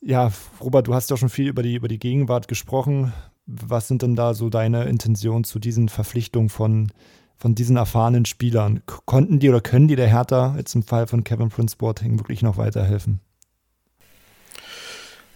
[0.00, 3.12] Ja, Robert, du hast ja schon viel über die, über die Gegenwart gesprochen.
[3.46, 6.90] Was sind denn da so deine Intentionen zu diesen Verpflichtungen von,
[7.36, 8.82] von diesen erfahrenen Spielern?
[9.04, 12.42] Konnten die oder können die der Hertha jetzt im Fall von Kevin Prince Boateng wirklich
[12.42, 13.20] noch weiterhelfen?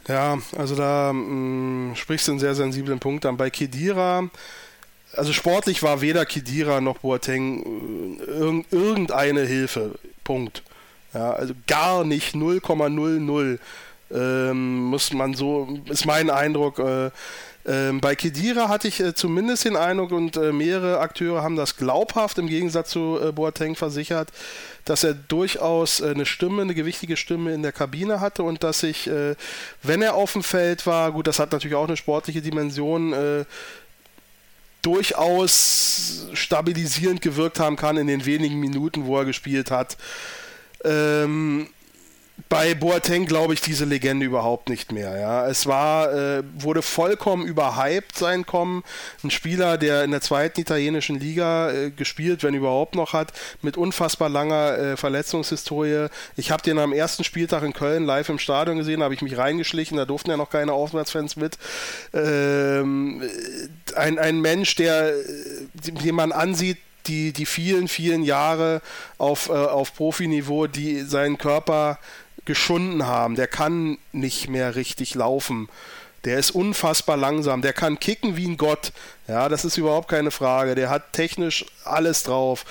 [0.09, 3.37] Ja, also da mh, mm, sprichst du einen sehr sensiblen Punkt an.
[3.37, 4.31] Bei Kedira,
[5.13, 9.99] also sportlich war weder Kedira noch Boateng äh, irg irgendeine Hilfe.
[10.25, 10.63] Punkt.
[11.13, 13.59] Ja, also gar nicht 0,00
[14.11, 16.79] ähm, muss man so, ist mein Eindruck.
[16.79, 17.11] Äh,
[17.67, 21.77] ähm, bei Kedira hatte ich äh, zumindest den Eindruck und äh, mehrere Akteure haben das
[21.77, 24.31] glaubhaft im Gegensatz zu äh, Boateng versichert,
[24.85, 28.81] dass er durchaus äh, eine Stimme, eine gewichtige Stimme in der Kabine hatte und dass
[28.81, 29.35] sich, äh,
[29.83, 33.45] wenn er auf dem Feld war, gut, das hat natürlich auch eine sportliche Dimension, äh,
[34.83, 39.97] durchaus stabilisierend gewirkt haben kann in den wenigen Minuten, wo er gespielt hat.
[40.85, 41.69] Ähm,
[42.49, 45.19] bei Boateng glaube ich diese Legende überhaupt nicht mehr.
[45.19, 48.85] Ja, es war äh, wurde vollkommen überhyped sein Kommen.
[49.25, 53.77] Ein Spieler, der in der zweiten italienischen Liga äh, gespielt, wenn überhaupt noch hat, mit
[53.77, 56.07] unfassbar langer äh, Verletzungshistorie.
[56.37, 59.37] Ich habe den am ersten Spieltag in Köln live im Stadion gesehen, habe ich mich
[59.37, 59.97] reingeschlichen.
[59.97, 61.59] Da durften ja noch keine Auswärtsfans mit.
[62.15, 63.23] Ähm,
[63.97, 65.23] ein, ein Mensch, der, äh,
[65.75, 68.81] den man ansieht, die, die vielen, vielen Jahre
[69.17, 71.99] auf, äh, auf Profiniveau, die seinen Körper
[72.49, 73.37] geschunden haben.
[73.37, 75.69] Der kann nicht mehr richtig laufen.
[76.25, 77.63] Der ist unfassbar langsam.
[77.63, 78.93] Der kann kicken wie ein Gott.
[79.29, 80.75] Ja, das ist überhaupt keine Frage.
[80.75, 82.65] Der hat technisch alles drauf.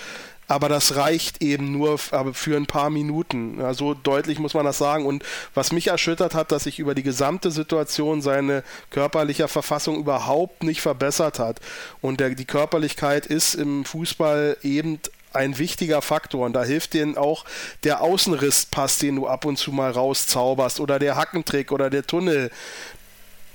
[0.50, 3.60] Aber das reicht eben nur für ein paar Minuten.
[3.60, 5.06] Ja, so deutlich muss man das sagen.
[5.06, 10.63] Und was mich erschüttert hat, dass sich über die gesamte Situation seine körperliche Verfassung überhaupt
[10.63, 11.60] nicht verbessert hat.
[12.02, 15.00] Und der, die Körperlichkeit ist im Fußball eben
[15.38, 17.45] ein wichtiger Faktor und da hilft dir auch
[17.84, 22.52] der Außenrisspass, den du ab und zu mal rauszauberst oder der Hackentrick oder der Tunnel.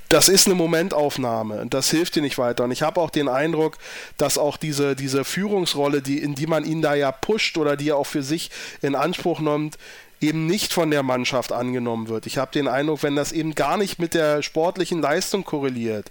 [0.09, 2.64] Das ist eine Momentaufnahme und das hilft dir nicht weiter.
[2.64, 3.79] Und ich habe auch den Eindruck,
[4.18, 7.90] dass auch diese, diese Führungsrolle, die, in die man ihn da ja pusht oder die
[7.90, 8.51] er auch für sich
[8.83, 9.79] in Anspruch nimmt,
[10.21, 12.27] eben nicht von der Mannschaft angenommen wird.
[12.27, 16.11] Ich habe den Eindruck, wenn das eben gar nicht mit der sportlichen Leistung korreliert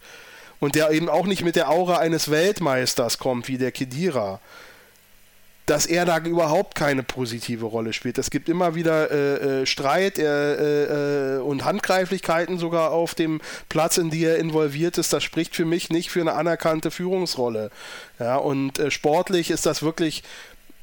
[0.60, 4.40] und der eben auch nicht mit der Aura eines Weltmeisters kommt, wie der Kedira,
[5.72, 8.18] dass er da überhaupt keine positive Rolle spielt.
[8.18, 13.98] Es gibt immer wieder äh, äh, Streit äh, äh, und Handgreiflichkeiten sogar auf dem Platz,
[13.98, 15.14] in die er involviert ist.
[15.14, 17.72] Das spricht für mich nicht für eine anerkannte Führungsrolle.
[18.20, 20.24] Ja, und äh, sportlich ist das wirklich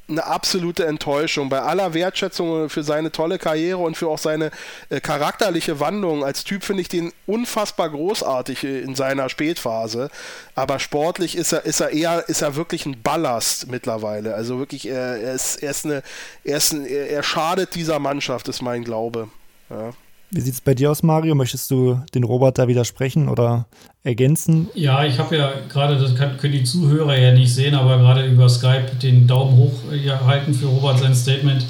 [0.09, 1.49] eine absolute Enttäuschung.
[1.49, 4.51] Bei aller Wertschätzung für seine tolle Karriere und für auch seine
[4.89, 10.09] äh, charakterliche Wandlung als Typ finde ich den unfassbar großartig äh, in seiner Spätphase.
[10.55, 14.35] Aber sportlich ist er, ist er eher, ist er wirklich ein Ballast mittlerweile.
[14.35, 16.03] Also wirklich, er, er ist, er ist eine,
[16.43, 19.29] er ist ein, er schadet dieser Mannschaft, ist mein Glaube.
[19.69, 19.91] Ja.
[20.31, 21.33] Wie sieht es bei dir aus, Mario?
[21.33, 23.65] Möchtest du den Robert da widersprechen oder
[24.03, 24.69] ergänzen?
[24.75, 28.25] Ja, ich habe ja gerade, das kann, können die Zuhörer ja nicht sehen, aber gerade
[28.27, 31.65] über Skype den Daumen hoch gehalten für Robert sein Statement.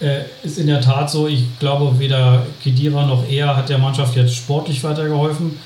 [0.00, 4.16] Äh, ist in der Tat so, ich glaube, weder Kedira noch er hat der Mannschaft
[4.16, 5.58] jetzt sportlich weitergeholfen.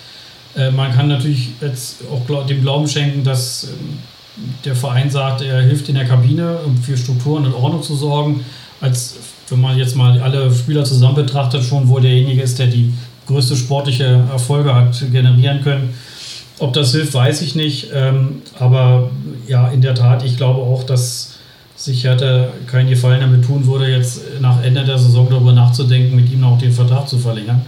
[0.56, 3.98] Äh, man kann natürlich jetzt auch dem Glauben schenken, dass ähm,
[4.64, 8.44] der Verein sagt, er hilft in der Kabine, um für Strukturen und Ordnung zu sorgen.
[8.80, 9.16] Als
[9.48, 12.92] wenn man jetzt mal alle Spieler zusammen betrachtet, schon wohl derjenige ist, der die
[13.26, 15.94] größte sportliche Erfolge hat generieren können.
[16.58, 17.88] Ob das hilft, weiß ich nicht.
[17.92, 19.10] Ähm, aber
[19.48, 21.38] ja, in der Tat, ich glaube auch, dass
[21.76, 26.30] sich Hertha keinen Gefallen damit tun würde, jetzt nach Ende der Saison darüber nachzudenken, mit
[26.30, 27.62] ihm noch den Vertrag zu verlängern.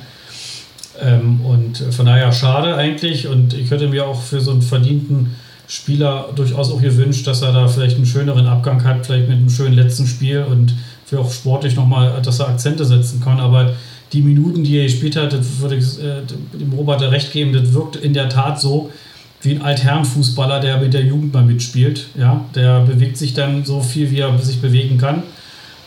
[1.03, 3.27] Ähm, und von daher schade eigentlich.
[3.27, 5.35] Und ich hätte mir auch für so einen verdienten
[5.69, 9.51] Spieler durchaus auch gewünscht, dass er da vielleicht einen schöneren Abgang hat, vielleicht mit einem
[9.51, 10.73] schönen letzten Spiel und
[11.07, 13.41] für auch sportlich nochmal, dass er Akzente setzen kann.
[13.41, 13.73] Aber
[14.13, 16.23] die Minuten, die er gespielt hat, das würde ich äh,
[16.59, 18.91] dem Robert recht geben, das wirkt in der Tat so
[19.43, 22.07] wie ein Altherrenfußballer, der mit der Jugend mal mitspielt.
[22.19, 22.45] Ja?
[22.55, 25.23] Der bewegt sich dann so viel, wie er sich bewegen kann.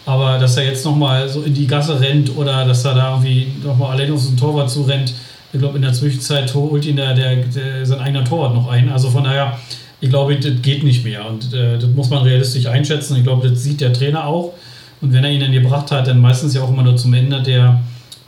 [0.06, 3.48] Aber dass er jetzt nochmal so in die Gasse rennt oder dass er da irgendwie
[3.64, 5.14] nochmal allein auf so ein Torwart zurennt,
[5.52, 8.90] ich glaube, in der Zwischenzeit holt ihn der, der, der, sein eigener Torwart noch ein.
[8.90, 9.58] Also von daher,
[10.00, 11.28] ich glaube, das geht nicht mehr.
[11.28, 13.18] Und äh, das muss man realistisch einschätzen.
[13.18, 14.54] Ich glaube, das sieht der Trainer auch.
[15.02, 17.42] Und wenn er ihn dann gebracht hat, dann meistens ja auch immer nur zum Ende
[17.42, 17.80] der,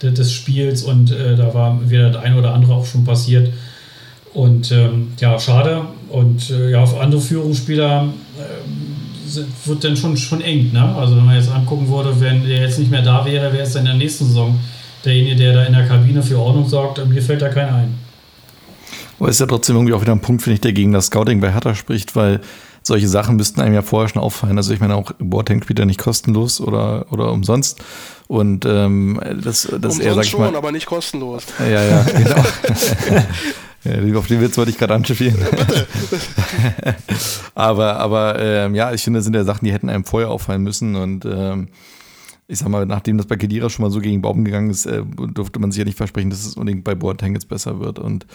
[0.02, 3.52] der des Spiels und äh, da war wieder das eine oder andere auch schon passiert.
[4.34, 5.82] Und ähm, ja, schade.
[6.10, 10.72] Und äh, ja, auf andere Führungsspieler äh, wird dann schon, schon eng.
[10.72, 10.96] Ne?
[10.96, 13.74] Also wenn man jetzt angucken würde, wenn der jetzt nicht mehr da wäre, wäre es
[13.74, 14.58] dann in der nächsten Saison
[15.04, 17.06] derjenige, der da in der Kabine für Ordnung sorgt.
[17.08, 17.96] Mir fällt da keiner ein.
[19.20, 21.42] Aber ist ja trotzdem irgendwie auch wieder ein Punkt, finde ich, der gegen das Scouting
[21.42, 22.42] bei Hertha spricht, weil
[22.84, 24.58] solche Sachen müssten einem ja vorher schon auffallen.
[24.58, 27.84] Also ich meine auch, Boateng spielt ja nicht kostenlos oder, oder umsonst.
[28.28, 31.44] Und ähm, das, das umsonst eher, sag ich mal, schon, aber nicht kostenlos.
[31.60, 32.44] Ja, ja, genau.
[33.84, 35.36] Ja, auf den Witz wollte ich gerade anspielen.
[37.56, 40.62] aber aber ähm, ja, ich finde, das sind ja Sachen, die hätten einem vorher auffallen
[40.62, 40.96] müssen.
[40.96, 41.70] Und ähm,
[42.48, 45.02] ich sag mal, nachdem das bei Kedira schon mal so gegen Baum gegangen ist, äh,
[45.34, 47.98] durfte man sich ja nicht versprechen, dass es unbedingt bei Boateng jetzt besser wird.
[47.98, 48.28] Und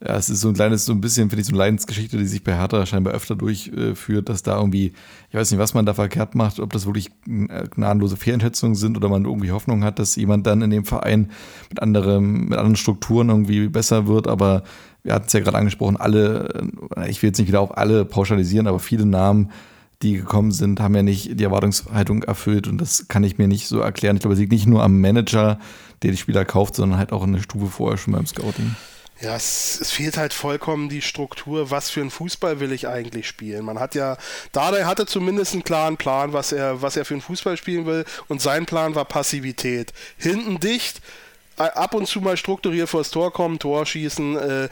[0.00, 2.26] ja, es ist so ein kleines, so ein bisschen, finde ich, so eine Leidensgeschichte, die
[2.26, 4.92] sich bei Hertha scheinbar öfter durchführt, dass da irgendwie,
[5.30, 8.96] ich weiß nicht, was man da verkehrt macht, ob das wirklich äh, gnadenlose Fehleinschätzungen sind
[8.96, 11.30] oder man irgendwie Hoffnung hat, dass jemand dann in dem Verein
[11.70, 14.64] mit anderem, mit anderen Strukturen irgendwie besser wird, aber
[15.04, 18.04] wir hatten es ja gerade angesprochen, alle, äh, ich will jetzt nicht wieder auf alle
[18.04, 19.52] pauschalisieren, aber viele Namen,
[20.02, 23.68] die gekommen sind, haben ja nicht die Erwartungshaltung erfüllt und das kann ich mir nicht
[23.68, 24.16] so erklären.
[24.16, 25.58] Ich glaube, es liegt nicht nur am Manager,
[26.02, 28.74] der die Spieler kauft, sondern halt auch eine Stufe vorher schon beim Scouting.
[29.24, 33.26] Ja, es, es, fehlt halt vollkommen die Struktur, was für einen Fußball will ich eigentlich
[33.26, 33.64] spielen.
[33.64, 34.18] Man hat ja,
[34.52, 38.04] Dardai hatte zumindest einen klaren Plan, was er, was er für einen Fußball spielen will
[38.28, 39.94] und sein Plan war Passivität.
[40.18, 41.00] Hinten dicht,
[41.56, 44.68] ab und zu mal strukturiert vors Tor kommen, Tor schießen, äh,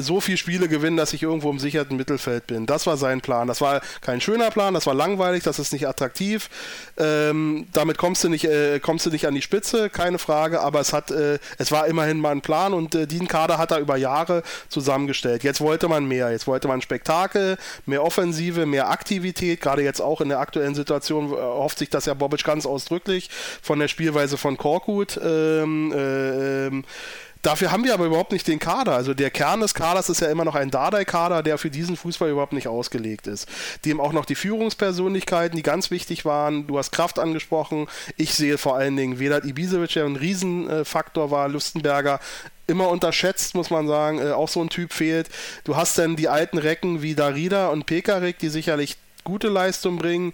[0.00, 2.66] so viele Spiele gewinnen, dass ich irgendwo im sicherten Mittelfeld bin.
[2.66, 3.48] Das war sein Plan.
[3.48, 6.48] Das war kein schöner Plan, das war langweilig, das ist nicht attraktiv.
[6.96, 10.80] Ähm, damit kommst du nicht, äh, kommst du nicht an die Spitze, keine Frage, aber
[10.80, 13.78] es hat, äh, es war immerhin mal ein Plan und äh, den Kader hat er
[13.78, 15.44] über Jahre zusammengestellt.
[15.44, 20.20] Jetzt wollte man mehr, jetzt wollte man Spektakel, mehr Offensive, mehr Aktivität, gerade jetzt auch
[20.20, 23.30] in der aktuellen Situation äh, hofft sich das ja Bobic ganz ausdrücklich
[23.62, 25.20] von der Spielweise von Korkut.
[25.22, 26.84] Ähm, äh, ähm,
[27.44, 28.92] Dafür haben wir aber überhaupt nicht den Kader.
[28.92, 32.30] Also der Kern des Kaders ist ja immer noch ein Dardai-Kader, der für diesen Fußball
[32.30, 33.46] überhaupt nicht ausgelegt ist.
[33.84, 36.66] Dem auch noch die Führungspersönlichkeiten, die ganz wichtig waren.
[36.66, 37.86] Du hast Kraft angesprochen.
[38.16, 41.50] Ich sehe vor allen Dingen Vedat Ibisevic, der ein Riesenfaktor war.
[41.50, 42.18] Lustenberger
[42.66, 44.20] immer unterschätzt, muss man sagen.
[44.20, 45.28] Äh, auch so ein Typ fehlt.
[45.64, 50.32] Du hast dann die alten Recken wie Darida und Pekarik, die sicherlich gute Leistung bringen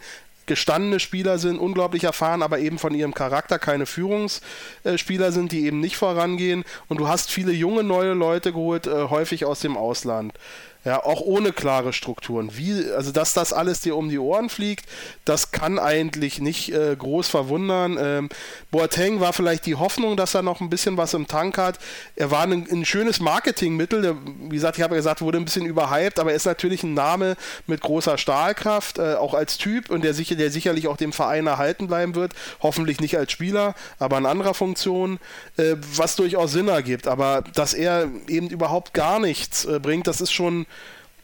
[0.51, 5.79] gestandene Spieler sind, unglaublich erfahren, aber eben von ihrem Charakter keine Führungsspieler sind, die eben
[5.79, 6.65] nicht vorangehen.
[6.89, 10.35] Und du hast viele junge, neue Leute geholt, äh, häufig aus dem Ausland.
[10.83, 12.57] Ja, auch ohne klare Strukturen.
[12.57, 14.87] Wie, also, dass das alles dir um die Ohren fliegt,
[15.27, 17.99] das kann eigentlich nicht äh, groß verwundern.
[18.01, 18.29] Ähm,
[18.71, 21.79] Boateng war vielleicht die Hoffnung, dass er noch ein bisschen was im Tank hat.
[22.17, 24.01] Er war ein, ein schönes Marketingmittel.
[24.01, 26.83] Der, wie gesagt, ich habe ja gesagt, wurde ein bisschen überhyped, aber er ist natürlich
[26.83, 30.97] ein Name mit großer Stahlkraft, äh, auch als Typ und der, sicher, der sicherlich auch
[30.97, 32.33] dem Verein erhalten bleiben wird.
[32.63, 35.19] Hoffentlich nicht als Spieler, aber in anderer Funktion,
[35.59, 37.07] äh, was durchaus Sinn ergibt.
[37.07, 40.65] Aber dass er eben überhaupt gar nichts äh, bringt, das ist schon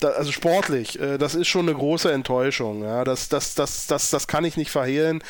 [0.00, 2.82] da, also sportlich, äh, das ist schon eine große Enttäuschung.
[2.82, 3.04] Ja?
[3.04, 5.22] Das, das, das, das, das kann ich nicht verhehlen.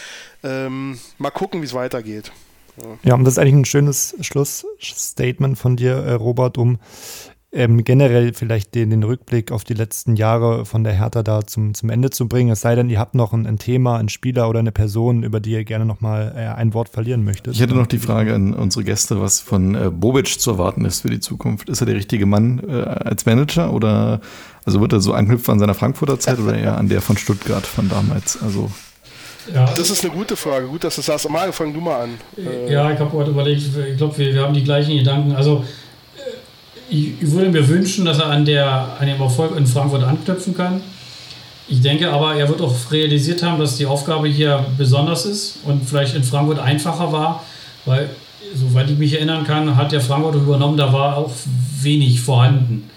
[0.42, 2.32] Ähm, mal gucken, wie es weitergeht.
[2.76, 2.98] Ja.
[3.02, 6.78] ja, und das ist eigentlich ein schönes Schlussstatement von dir, äh, Robert, um
[7.56, 11.72] ähm, generell vielleicht den, den Rückblick auf die letzten Jahre von der Hertha da zum,
[11.74, 12.50] zum Ende zu bringen.
[12.50, 15.40] Es sei denn, ihr habt noch ein, ein Thema, einen Spieler oder eine Person, über
[15.40, 17.54] die ihr gerne nochmal äh, ein Wort verlieren möchtet.
[17.54, 21.00] Ich hätte noch die Frage an unsere Gäste, was von äh, Bobic zu erwarten ist
[21.00, 21.70] für die Zukunft.
[21.70, 24.20] Ist er der richtige Mann äh, als Manager oder
[24.66, 27.66] also wird er so anknüpfen an seiner Frankfurter Zeit oder eher an der von Stuttgart
[27.66, 28.42] von damals?
[28.42, 28.70] Also
[29.54, 29.64] ja.
[29.76, 30.66] Das ist eine gute Frage.
[30.66, 31.30] Gut, dass du sagst.
[31.30, 32.10] Mal, fang du mal an.
[32.68, 35.36] Ja, ich habe heute überlegt, ich glaube, wir, wir haben die gleichen Gedanken.
[35.36, 35.64] Also
[36.88, 40.80] ich würde mir wünschen, dass er an, der, an dem Erfolg in Frankfurt anknüpfen kann.
[41.68, 45.84] Ich denke aber, er wird auch realisiert haben, dass die Aufgabe hier besonders ist und
[45.88, 47.44] vielleicht in Frankfurt einfacher war,
[47.84, 48.10] weil,
[48.54, 51.32] soweit ich mich erinnern kann, hat der Frankfurt übernommen, da war auch
[51.80, 52.88] wenig vorhanden.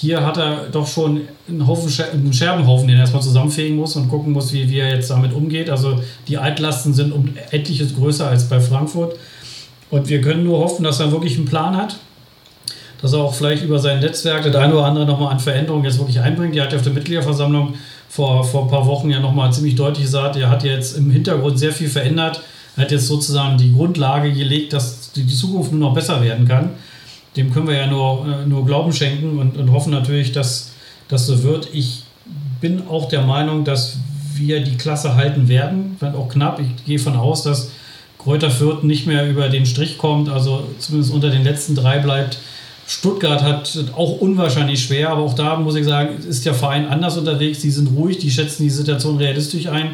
[0.00, 4.08] Hier hat er doch schon einen, Haufen, einen Scherbenhaufen, den er erstmal zusammenfegen muss und
[4.08, 5.70] gucken muss, wie, wie er jetzt damit umgeht.
[5.70, 9.16] Also die Altlasten sind um etliches größer als bei Frankfurt.
[9.90, 11.98] Und wir können nur hoffen, dass er wirklich einen Plan hat
[13.00, 15.98] dass er auch vielleicht über sein Netzwerk das eine oder andere nochmal an Veränderungen jetzt
[15.98, 16.56] wirklich einbringt.
[16.56, 17.74] Er hat ja auf der Mitgliederversammlung
[18.08, 21.58] vor, vor ein paar Wochen ja nochmal ziemlich deutlich gesagt, er hat jetzt im Hintergrund
[21.58, 22.42] sehr viel verändert.
[22.76, 26.70] Er hat jetzt sozusagen die Grundlage gelegt, dass die Zukunft nur noch besser werden kann.
[27.36, 30.72] Dem können wir ja nur, äh, nur Glauben schenken und, und hoffen natürlich, dass
[31.08, 31.68] das so wird.
[31.72, 32.04] Ich
[32.60, 33.98] bin auch der Meinung, dass
[34.34, 36.60] wir die Klasse halten werden, wenn auch knapp.
[36.60, 37.70] Ich gehe von aus, dass
[38.18, 42.38] Kräuter Fürth nicht mehr über den Strich kommt, also zumindest unter den letzten drei bleibt.
[42.86, 47.16] Stuttgart hat auch unwahrscheinlich schwer, aber auch da muss ich sagen, ist der Verein anders
[47.16, 47.60] unterwegs.
[47.60, 49.92] Die sind ruhig, die schätzen die Situation realistisch ein.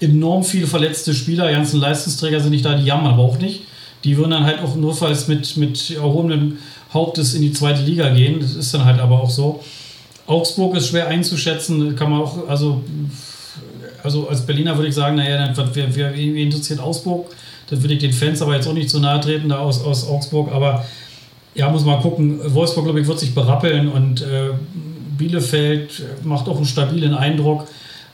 [0.00, 3.64] enorm viele verletzte Spieler, ganzen Leistungsträger sind nicht da, die jammern aber auch nicht.
[4.04, 6.58] Die würden dann halt auch notfalls mit, mit erhobenem
[6.92, 8.40] Hauptes in die zweite Liga gehen.
[8.40, 9.62] Das ist dann halt aber auch so.
[10.26, 12.82] Augsburg ist schwer einzuschätzen, kann man auch, also,
[14.02, 17.26] also als Berliner würde ich sagen, naja, dann, wer, wer, wer interessiert Augsburg?
[17.68, 20.08] Das würde ich den Fans aber jetzt auch nicht zu nahe treten, da aus, aus
[20.08, 20.84] Augsburg, aber
[21.54, 22.40] ja, muss mal gucken.
[22.54, 24.50] Wolfsburg, glaube ich, wird sich berappeln und äh,
[25.18, 27.66] Bielefeld macht auch einen stabilen Eindruck.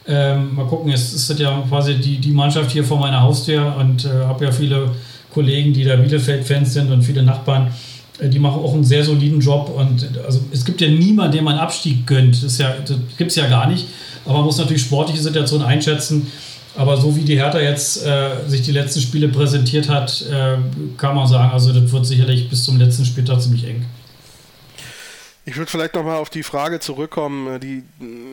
[0.09, 4.05] Ähm, mal gucken, es ist ja quasi die, die Mannschaft hier vor meiner Haustür und
[4.05, 4.91] äh, habe ja viele
[5.37, 7.71] Kollegen, die da Bielefeld-Fans sind und viele Nachbarn.
[8.19, 11.45] Äh, die machen auch einen sehr soliden Job und also es gibt ja niemanden, dem
[11.45, 12.43] man Abstieg gönnt.
[12.43, 13.87] Das, ja, das gibt es ja gar nicht.
[14.25, 16.27] Aber man muss natürlich sportliche Situation einschätzen.
[16.75, 20.57] Aber so wie die Hertha jetzt äh, sich die letzten Spiele präsentiert hat, äh,
[20.97, 23.85] kann man sagen, also das wird sicherlich bis zum letzten Spieltag ziemlich eng.
[25.49, 27.83] Ich würde vielleicht nochmal auf die Frage zurückkommen, äh, die,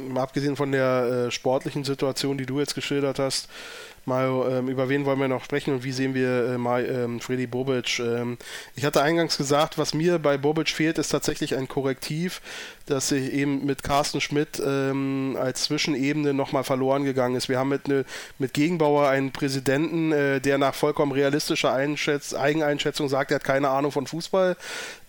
[0.10, 3.48] mal abgesehen von der äh, sportlichen Situation, die du jetzt geschildert hast,
[4.06, 7.22] Mario, ähm, über wen wollen wir noch sprechen und wie sehen wir äh, mal ähm,
[7.22, 8.00] Freddy Bobic?
[8.00, 8.38] Ähm,
[8.76, 12.42] ich hatte eingangs gesagt, was mir bei Bobic fehlt, ist tatsächlich ein Korrektiv,
[12.86, 17.48] das sich eben mit Carsten Schmidt ähm, als Zwischenebene nochmal verloren gegangen ist.
[17.48, 18.04] Wir haben mit, ne,
[18.40, 23.70] mit Gegenbauer einen Präsidenten, äh, der nach vollkommen realistischer Einschätz Eigeneinschätzung sagt, er hat keine
[23.70, 24.58] Ahnung von Fußball.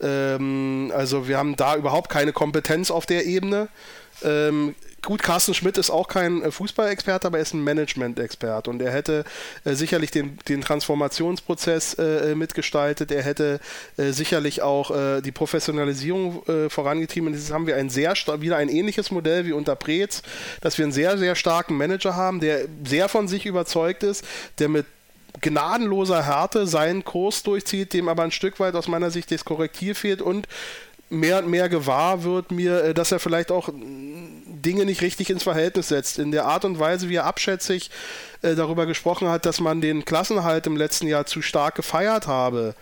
[0.01, 3.69] Ähm, also wir haben da überhaupt keine Kompetenz auf der Ebene.
[4.23, 8.83] Ähm, gut, Carsten Schmidt ist auch kein äh, Fußballexperte, aber er ist ein Management-Experte und
[8.83, 9.25] er hätte
[9.64, 13.61] äh, sicherlich den, den Transformationsprozess äh, äh mitgestaltet, er hätte
[13.97, 17.29] äh, sicherlich auch äh, die Professionalisierung vorangetrieben.
[17.29, 20.23] Und jetzt haben wir ein sehr wieder ein ähnliches Modell wie unter Preetz,
[20.61, 24.25] dass wir einen sehr, sehr starken Manager haben, der sehr von sich überzeugt ist,
[24.59, 24.87] der mit
[25.40, 29.99] gnadenloser Härte seinen Kurs durchzieht, dem aber ein Stück weit aus meiner Sicht das Korrektiv
[29.99, 30.49] fehlt und
[31.14, 35.42] mehr und mehr gewahr wird mir, äh, dass er vielleicht auch Dinge nicht richtig ins
[35.42, 36.18] Verhältnis setzt.
[36.18, 37.90] In der Art und Weise, wie er abschätzig
[38.42, 42.74] äh, darüber gesprochen hat, dass man den Klassenhalt im letzten Jahr zu stark gefeiert habe.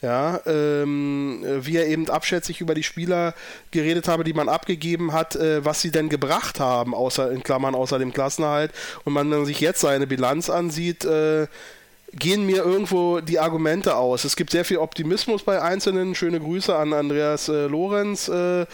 [0.00, 3.34] Ja, ähm, wie er eben abschätzig über die Spieler
[3.72, 7.74] geredet habe, die man abgegeben hat, äh, was sie denn gebracht haben, außer in Klammern
[7.74, 8.70] außer dem Klassenhalt.
[9.04, 11.48] Und man sich jetzt seine Bilanz ansieht, äh,
[12.12, 14.24] gehen mir irgendwo die Argumente aus.
[14.24, 16.14] Es gibt sehr viel Optimismus bei Einzelnen.
[16.14, 18.64] Schöne Grüße an Andreas äh, Lorenz, äh,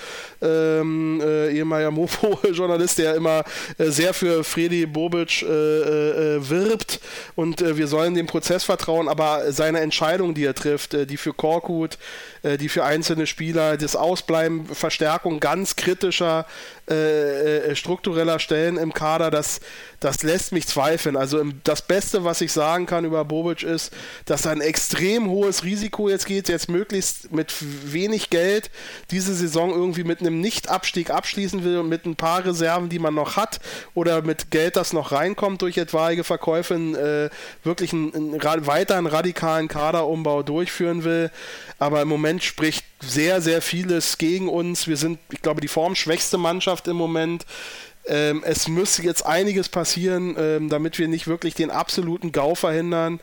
[0.40, 3.44] ähm, äh, ehemaliger Mofo-Journalist, der immer
[3.78, 7.00] äh, sehr für Fredi Bobic äh, äh, wirbt
[7.34, 11.98] und wir sollen dem Prozess vertrauen, aber seine Entscheidung, die er trifft, die für Korkut,
[12.44, 16.46] die für einzelne Spieler, das Ausbleiben, Verstärkung ganz kritischer
[17.72, 19.60] struktureller Stellen im Kader, das,
[20.00, 21.16] das lässt mich zweifeln.
[21.16, 23.90] Also das Beste, was ich sagen kann über Bobic ist,
[24.26, 27.54] dass er ein extrem hohes Risiko jetzt geht, jetzt möglichst mit
[27.90, 28.70] wenig Geld
[29.10, 33.14] diese Saison irgendwie mit einem Nicht-Abstieg abschließen will und mit ein paar Reserven, die man
[33.14, 33.60] noch hat
[33.94, 39.68] oder mit Geld, das noch reinkommt durch etwaige Verkäufe, äh, wirklich einen, einen weiteren radikalen
[39.68, 41.30] Kaderumbau durchführen will.
[41.78, 44.88] Aber im Moment spricht sehr, sehr vieles gegen uns.
[44.88, 47.46] Wir sind, ich glaube, die formschwächste Mannschaft im Moment.
[48.06, 53.20] Ähm, es müsste jetzt einiges passieren, ähm, damit wir nicht wirklich den absoluten GAU verhindern.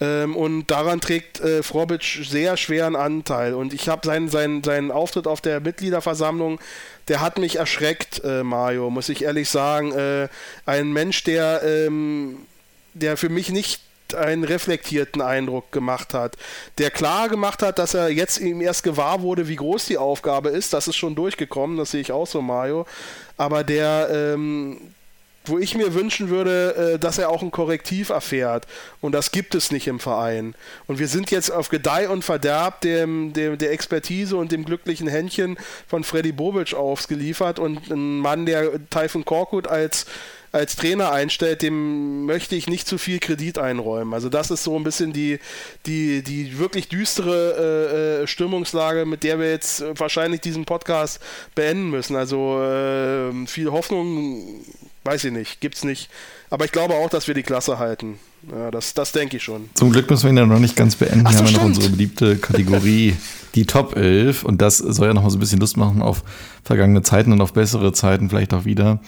[0.00, 3.54] Ähm, und daran trägt äh, Frobic sehr schweren Anteil.
[3.54, 6.60] Und ich habe seinen, seinen, seinen Auftritt auf der Mitgliederversammlung,
[7.08, 9.92] der hat mich erschreckt, äh, Mario, muss ich ehrlich sagen.
[9.92, 10.28] Äh,
[10.66, 12.46] ein Mensch, der, ähm,
[12.94, 16.36] der für mich nicht einen reflektierten Eindruck gemacht hat,
[16.78, 20.50] der klar gemacht hat, dass er jetzt ihm erst gewahr wurde, wie groß die Aufgabe
[20.50, 20.72] ist.
[20.72, 22.86] Das ist schon durchgekommen, das sehe ich auch so, Mario.
[23.36, 24.78] Aber der, ähm,
[25.48, 28.66] wo ich mir wünschen würde, äh, dass er auch ein Korrektiv erfährt.
[29.00, 30.54] Und das gibt es nicht im Verein.
[30.86, 35.08] Und wir sind jetzt auf Gedeih und Verderb dem, dem, der Expertise und dem glücklichen
[35.08, 37.58] Händchen von Freddy Bobic ausgeliefert.
[37.58, 40.06] Und ein Mann, der Typhon Korkut als
[40.56, 44.14] als Trainer einstellt, dem möchte ich nicht zu viel Kredit einräumen.
[44.14, 45.38] Also das ist so ein bisschen die,
[45.84, 51.20] die, die wirklich düstere äh, äh Stimmungslage, mit der wir jetzt wahrscheinlich diesen Podcast
[51.54, 52.16] beenden müssen.
[52.16, 54.64] Also äh, viel Hoffnung,
[55.04, 56.08] weiß ich nicht, gibt es nicht.
[56.48, 58.18] Aber ich glaube auch, dass wir die Klasse halten.
[58.50, 59.68] Ja, das, das denke ich schon.
[59.74, 61.24] Zum Glück müssen wir ihn ja noch nicht ganz beenden.
[61.26, 63.16] Ach, wir haben ja noch unsere beliebte Kategorie,
[63.54, 64.44] die Top 11.
[64.44, 66.22] Und das soll ja noch mal so ein bisschen Lust machen auf
[66.62, 69.00] vergangene Zeiten und auf bessere Zeiten vielleicht auch wieder.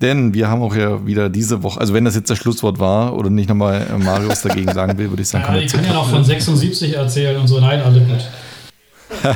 [0.00, 3.14] Denn wir haben auch ja wieder diese Woche, also wenn das jetzt das Schlusswort war
[3.14, 5.44] oder nicht nochmal äh, Marius dagegen sagen will, würde ich sagen.
[5.46, 7.60] Ja, ich kann ja noch von 76 erzählen und so.
[7.60, 8.30] Nein, alle gut.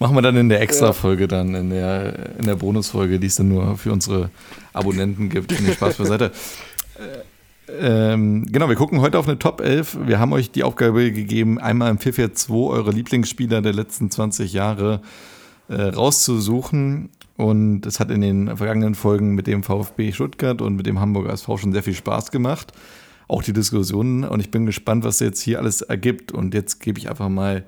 [0.00, 3.48] Machen wir dann in der Extra-Folge, dann in der, in der Bonusfolge, die es dann
[3.48, 4.30] nur für unsere
[4.72, 5.52] Abonnenten gibt.
[5.60, 6.32] Nee, Spaß beiseite.
[6.96, 9.98] Äh, ähm, genau, wir gucken heute auf eine Top 11.
[10.06, 15.02] Wir haben euch die Aufgabe gegeben, einmal im 442 eure Lieblingsspieler der letzten 20 Jahre
[15.68, 17.10] äh, rauszusuchen
[17.42, 21.32] Und es hat in den vergangenen Folgen mit dem VfB Stuttgart und mit dem Hamburger
[21.32, 22.72] SV schon sehr viel Spaß gemacht.
[23.26, 24.22] Auch die Diskussionen.
[24.24, 26.30] Und ich bin gespannt, was jetzt hier alles ergibt.
[26.30, 27.64] Und jetzt gebe ich einfach mal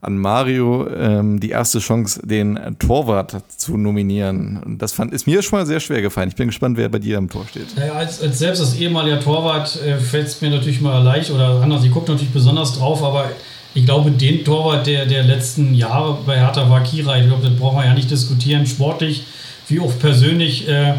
[0.00, 4.62] an Mario ähm, die erste Chance, den Torwart zu nominieren.
[4.64, 6.30] Und das fand, ist mir schon mal sehr schwer gefallen.
[6.30, 7.76] Ich bin gespannt, wer bei dir am Tor steht.
[7.76, 11.60] Naja, als, als selbst als ehemaliger Torwart äh, fällt es mir natürlich mal leicht oder
[11.60, 11.84] anders.
[11.84, 13.30] Ich gucke natürlich besonders drauf, aber
[13.74, 17.18] ich glaube, den Torwart der, der letzten Jahre bei Hertha war Kira.
[17.18, 18.66] Ich glaube, das brauchen wir ja nicht diskutieren.
[18.66, 19.24] Sportlich
[19.68, 20.68] wie auch persönlich.
[20.68, 20.94] Äh,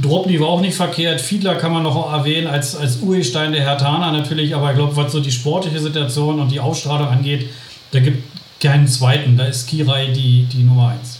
[0.00, 1.20] Drobny war auch nicht verkehrt.
[1.20, 4.54] Fiedler kann man noch erwähnen als, als Urstein der Hertaner natürlich.
[4.54, 7.48] Aber ich glaube, was so die sportliche Situation und die Ausstrahlung angeht,
[7.90, 8.22] da gibt
[8.60, 9.36] keinen zweiten.
[9.36, 11.18] Da ist Kirai die, die Nummer eins.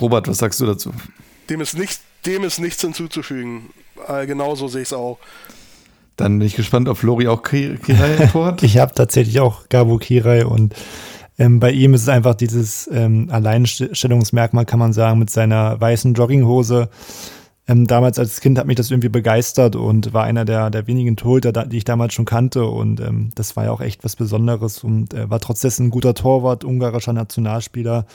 [0.00, 0.92] Robert, was sagst du dazu?
[1.48, 3.70] Dem ist, nicht, dem ist nichts hinzuzufügen.
[4.08, 5.18] Äh, genauso sehe ich es auch.
[6.20, 7.78] Dann bin ich gespannt, ob Flori auch Kirai
[8.34, 8.62] hat.
[8.62, 10.74] ich habe tatsächlich auch Gabo Kirai und
[11.38, 16.14] ähm, bei ihm ist es einfach dieses ähm, Alleinstellungsmerkmal, kann man sagen, mit seiner weißen
[16.14, 16.90] Jogginghose
[17.70, 21.16] ähm, damals als Kind hat mich das irgendwie begeistert und war einer der, der wenigen
[21.16, 22.64] Torhüter, die ich damals schon kannte.
[22.64, 26.14] Und ähm, das war ja auch echt was Besonderes und äh, war trotzdem ein guter
[26.14, 28.06] Torwart, ungarischer Nationalspieler.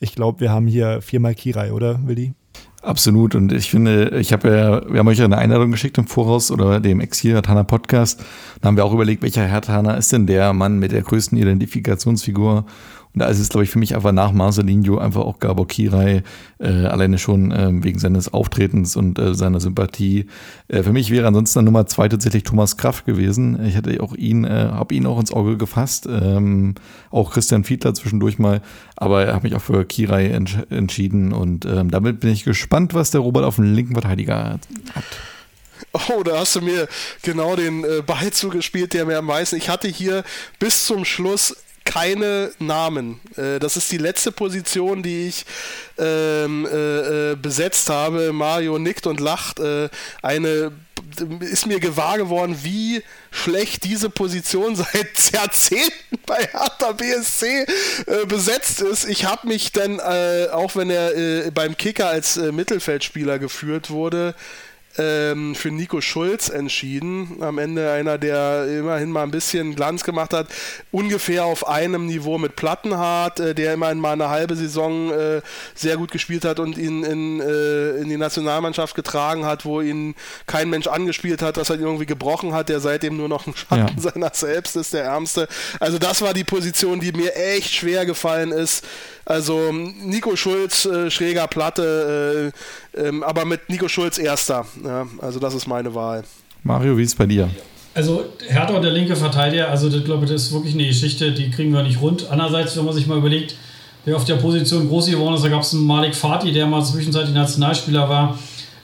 [0.00, 2.32] Ich glaube, wir haben hier viermal Kirai, oder, Willi?
[2.86, 3.34] Absolut.
[3.34, 6.78] Und ich finde, ich habe ja, wir haben euch eine Einladung geschickt im Voraus oder
[6.78, 8.22] dem Exil-Hatana Podcast.
[8.60, 12.64] Da haben wir auch überlegt, welcher Hertana ist denn der Mann mit der größten Identifikationsfigur
[13.16, 16.22] da ist es, glaube ich, für mich einfach nach Marcelinho einfach auch Gabor Kirai,
[16.58, 20.26] äh, alleine schon äh, wegen seines Auftretens und äh, seiner Sympathie.
[20.68, 23.64] Äh, für mich wäre ansonsten Nummer zwei tatsächlich Thomas Kraft gewesen.
[23.64, 26.06] Ich hätte auch ihn, äh, habe ihn auch ins Auge gefasst.
[26.10, 26.74] Ähm,
[27.10, 28.60] auch Christian Fiedler zwischendurch mal.
[28.96, 31.32] Aber er hat mich auch für Kirai entsch entschieden.
[31.32, 34.60] Und ähm, damit bin ich gespannt, was der Robert auf dem linken Verteidiger hat.
[35.92, 36.88] Oh, da hast du mir
[37.22, 39.56] genau den äh, Ball zugespielt, der mir am meisten.
[39.56, 40.24] Ich hatte hier
[40.58, 41.56] bis zum Schluss
[41.86, 43.20] keine Namen.
[43.36, 45.46] Äh, das ist die letzte Position, die ich
[45.96, 48.32] ähm, äh, äh, besetzt habe.
[48.32, 49.58] Mario nickt und lacht.
[49.60, 49.88] Äh,
[50.20, 50.72] eine
[51.40, 57.64] ist mir gewahr geworden, wie schlecht diese Position seit Jahrzehnten bei Hertha BSC
[58.06, 59.08] äh, besetzt ist.
[59.08, 64.34] Ich habe mich dann, äh, auch wenn er beim Kicker als Mittelfeldspieler geführt wurde,
[64.98, 67.38] ähm, für Nico Schulz entschieden.
[67.40, 70.48] Am Ende einer, der immerhin mal ein bisschen Glanz gemacht hat.
[70.90, 75.42] Ungefähr auf einem Niveau mit Plattenhardt, äh, der immerhin mal eine halbe Saison äh,
[75.74, 80.14] sehr gut gespielt hat und ihn in, äh, in die Nationalmannschaft getragen hat, wo ihn
[80.46, 83.54] kein Mensch angespielt hat, dass er ihn irgendwie gebrochen hat, der seitdem nur noch ein
[83.56, 84.10] Schatten ja.
[84.10, 85.48] seiner selbst ist, der Ärmste.
[85.80, 88.84] Also das war die Position, die mir echt schwer gefallen ist.
[89.24, 92.52] Also Nico Schulz, äh, schräger Platte,
[92.94, 94.66] äh, ähm, aber mit Nico Schulz erster.
[94.86, 96.22] Ja, also das ist meine Wahl.
[96.62, 97.50] Mario, wie ist es bei dir?
[97.94, 101.50] Also Hertha und der linke Verteidiger, also ich glaube, das ist wirklich eine Geschichte, die
[101.50, 102.26] kriegen wir nicht rund.
[102.30, 103.56] Andererseits, wenn man sich mal überlegt,
[104.04, 106.84] wer auf der Position groß geworden ist, da gab es einen Malik Fatih, der mal
[106.84, 108.38] zwischenzeitlich Nationalspieler war.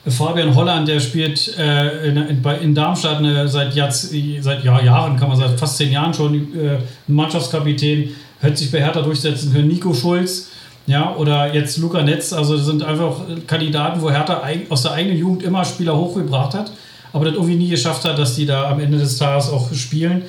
[0.08, 5.16] Fabian Holland, der spielt äh, in, in, in, Darmstadt eine, seit, Jahr, seit ja, Jahren,
[5.16, 9.68] kann man sagen, fast zehn Jahren schon äh, Mannschaftskapitän hätte sich bei Hertha durchsetzen können.
[9.68, 10.48] Nico Schulz,
[10.86, 15.16] ja, oder jetzt Luca Netz, also das sind einfach Kandidaten, wo Hertha aus der eigenen
[15.16, 16.72] Jugend immer Spieler hochgebracht hat,
[17.12, 20.22] aber das irgendwie nie geschafft hat, dass die da am Ende des Tages auch spielen.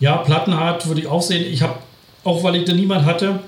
[0.00, 1.52] Ja, Plattenhardt würde ich auch sehen.
[1.52, 1.74] Ich habe,
[2.22, 3.40] auch weil ich da niemand hatte,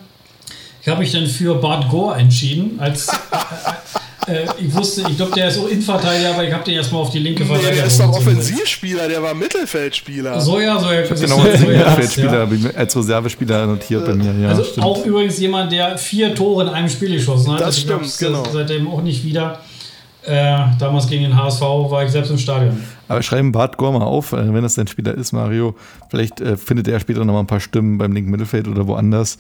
[0.83, 3.07] ich habe mich dann für Bart Gore entschieden, als,
[4.31, 7.11] Äh, ich wusste, ich glaube, der ist auch Innenverteidiger, aber ich habe den erstmal auf
[7.11, 7.71] die linke Verteidiger.
[7.71, 10.41] Nee, der ist doch Offensivspieler, der war Mittelfeldspieler.
[10.41, 11.03] So ja, so ja.
[11.03, 12.71] Genau, als Mittelfeldspieler, ja.
[12.77, 14.33] als Reservespieler notiert bei mir.
[14.41, 14.87] Ja, also stimmt.
[14.87, 17.61] auch übrigens jemand, der vier Tore in einem Spiel geschossen hat.
[17.61, 18.45] Das also stimmt, genau.
[18.53, 19.61] Seitdem auch nicht wieder.
[20.23, 22.79] Äh, damals gegen den HSV war ich selbst im Stadion.
[23.09, 25.75] Aber schreiben Bart Gorma auf, äh, wenn das dein Spieler ist, Mario.
[26.11, 29.39] Vielleicht äh, findet er später noch mal ein paar Stimmen beim linken Mittelfeld oder woanders.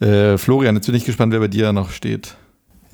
[0.00, 2.34] Äh, Florian, jetzt bin ich gespannt, wer bei dir noch steht.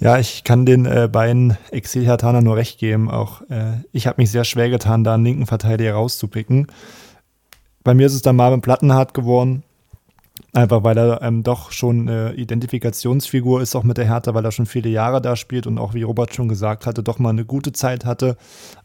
[0.01, 3.11] Ja, ich kann den äh, beiden Exil-Hertaner nur recht geben.
[3.11, 6.69] Auch äh, ich habe mich sehr schwer getan, da einen linken Verteidiger rauszupicken.
[7.83, 9.65] Bei mir ist es dann Marvin Plattenhardt geworden.
[10.53, 14.53] Einfach weil er ähm, doch schon eine Identifikationsfigur ist, auch mit der Hertha, weil er
[14.53, 17.45] schon viele Jahre da spielt und auch, wie Robert schon gesagt hatte, doch mal eine
[17.45, 18.37] gute Zeit hatte,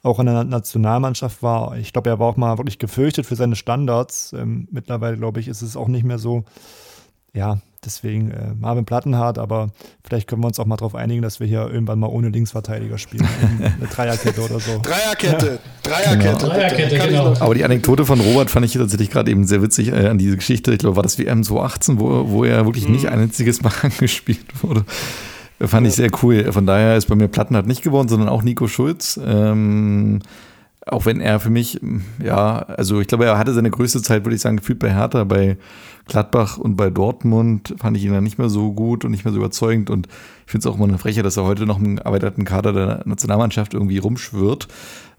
[0.01, 1.77] auch in der Nationalmannschaft war.
[1.77, 4.33] Ich glaube, er war auch mal wirklich gefürchtet für seine Standards.
[4.33, 6.43] Ähm, mittlerweile, glaube ich, ist es auch nicht mehr so.
[7.33, 9.69] Ja, Deswegen äh, Marvin Plattenhardt, aber
[10.03, 12.97] vielleicht können wir uns auch mal darauf einigen, dass wir hier irgendwann mal ohne Linksverteidiger
[12.97, 13.27] spielen.
[13.59, 14.79] Eine Dreierkette oder so.
[14.81, 15.89] Dreierkette, ja.
[15.91, 16.17] Dreierkette.
[16.17, 16.53] Genau.
[16.53, 17.33] Dreierkette, genau.
[17.39, 20.37] Aber die Anekdote von Robert fand ich tatsächlich gerade eben sehr witzig äh, an diese
[20.37, 20.71] Geschichte.
[20.71, 22.93] Ich glaube, war das WM 2018, wo, wo er wirklich mhm.
[22.93, 24.85] nicht ein einziges Mal angespielt wurde.
[25.59, 26.51] Fand ich sehr cool.
[26.51, 29.19] Von daher ist bei mir Plattenhardt nicht geworden, sondern auch Nico Schulz.
[29.23, 30.19] Ähm,
[30.85, 31.79] auch wenn er für mich,
[32.21, 35.23] ja, also ich glaube, er hatte seine größte Zeit, würde ich sagen, gefühlt bei Hertha,
[35.23, 35.57] bei
[36.07, 39.33] Gladbach und bei Dortmund fand ich ihn dann nicht mehr so gut und nicht mehr
[39.33, 39.89] so überzeugend.
[39.89, 40.07] Und
[40.45, 43.01] ich finde es auch immer eine Freche, dass er heute noch im erweiterten Kader der
[43.05, 44.67] Nationalmannschaft irgendwie rumschwirrt.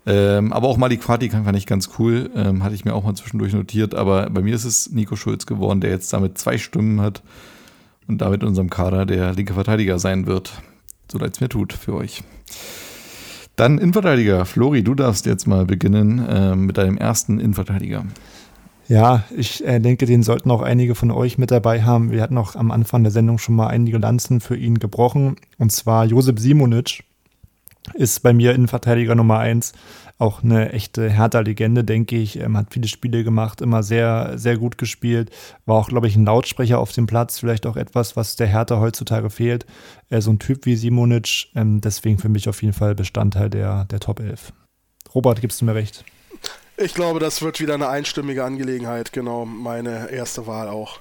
[0.06, 3.14] Ähm, aber auch Malik Fatih fand ich ganz cool, ähm, hatte ich mir auch mal
[3.14, 3.94] zwischendurch notiert.
[3.94, 7.22] Aber bei mir ist es Nico Schulz geworden, der jetzt damit zwei Stimmen hat
[8.06, 10.60] und damit in unserem Kader der linke Verteidiger sein wird.
[11.10, 12.22] So leid es mir tut für euch.
[13.56, 14.44] Dann Innenverteidiger.
[14.46, 18.04] Flori, du darfst jetzt mal beginnen äh, mit deinem ersten Innenverteidiger.
[18.88, 22.10] Ja, ich äh, denke, den sollten auch einige von euch mit dabei haben.
[22.10, 25.36] Wir hatten auch am Anfang der Sendung schon mal einige Lanzen für ihn gebrochen.
[25.58, 27.04] Und zwar Josep Simonic
[27.94, 29.72] ist bei mir Innenverteidiger Nummer eins
[30.18, 32.38] auch eine echte Hertha-Legende, denke ich.
[32.38, 35.30] Ähm, hat viele Spiele gemacht, immer sehr, sehr gut gespielt.
[35.66, 37.38] War auch, glaube ich, ein Lautsprecher auf dem Platz.
[37.38, 39.66] Vielleicht auch etwas, was der Hertha heutzutage fehlt.
[40.10, 41.48] Äh, so ein Typ wie Simonic.
[41.54, 44.52] Ähm, deswegen für mich auf jeden Fall Bestandteil der, der Top 11.
[45.14, 46.04] Robert, gibst du mir recht?
[46.76, 49.12] Ich glaube, das wird wieder eine einstimmige Angelegenheit.
[49.12, 50.98] Genau, meine erste Wahl auch.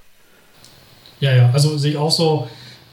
[1.19, 2.47] Ja, ja, also sehe ich auch so.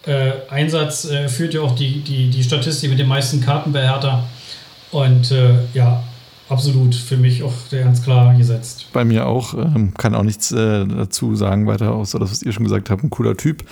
[0.06, 3.82] Äh, Einsatz äh, führt ja auch die, die, die Statistik mit den meisten Karten bei
[3.82, 4.24] Hertha.
[4.92, 6.02] Und äh, ja,
[6.50, 8.88] absolut für mich auch ganz klar gesetzt.
[8.92, 9.54] Bei mir auch.
[9.54, 13.02] Ähm, kann auch nichts äh, dazu sagen weiter, außer das, was ihr schon gesagt habt.
[13.02, 13.64] Ein cooler Typ.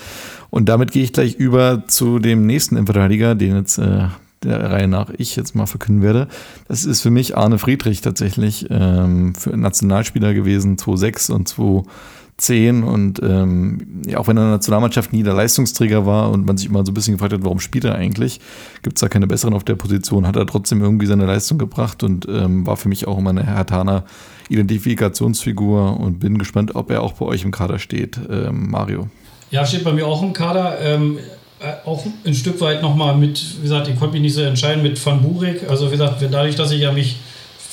[0.50, 4.06] Und damit gehe ich gleich über zu dem nächsten Innenverteidiger, den jetzt äh,
[4.42, 6.28] der Reihe nach ich jetzt mal verkünden werde.
[6.68, 8.66] Das ist für mich Arne Friedrich tatsächlich.
[8.70, 11.90] Ähm, für Nationalspieler gewesen, 2006 und 2007
[12.38, 16.46] 10 und ähm, ja, auch wenn er in der Nationalmannschaft nie der Leistungsträger war und
[16.46, 18.40] man sich immer so ein bisschen gefragt hat, warum spielt er eigentlich,
[18.82, 22.02] gibt es da keine besseren auf der Position, hat er trotzdem irgendwie seine Leistung gebracht
[22.02, 24.04] und ähm, war für mich auch immer eine Hertaner
[24.48, 29.08] Identifikationsfigur und bin gespannt, ob er auch bei euch im Kader steht, ähm, Mario.
[29.50, 30.80] Ja, steht bei mir auch im Kader.
[30.80, 31.18] Ähm,
[31.60, 34.82] äh, auch ein Stück weit nochmal mit, wie gesagt, ich konnte mich nicht so entscheiden
[34.82, 35.68] mit Van Burik.
[35.68, 37.16] Also wie gesagt, dadurch, dass ich ja mich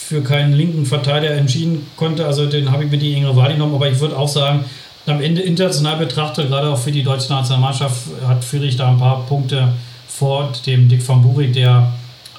[0.08, 2.28] für keinen linken Verteidiger entschieden konnte.
[2.28, 3.74] Also den habe ich mit die engere Wahl genommen.
[3.74, 4.64] Aber ich würde auch sagen,
[5.08, 9.26] am Ende international betrachtet, gerade auch für die deutsche Nationalmannschaft, hat Friedrich da ein paar
[9.26, 9.74] Punkte
[10.08, 11.91] vor dem Dick van Burik, der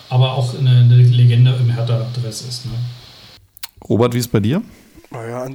[0.09, 2.67] aber auch eine, eine Legende im Hertha-Dress ist.
[2.67, 2.73] Ne?
[3.89, 4.62] Robert, wie ist es bei dir?
[5.11, 5.49] Naja,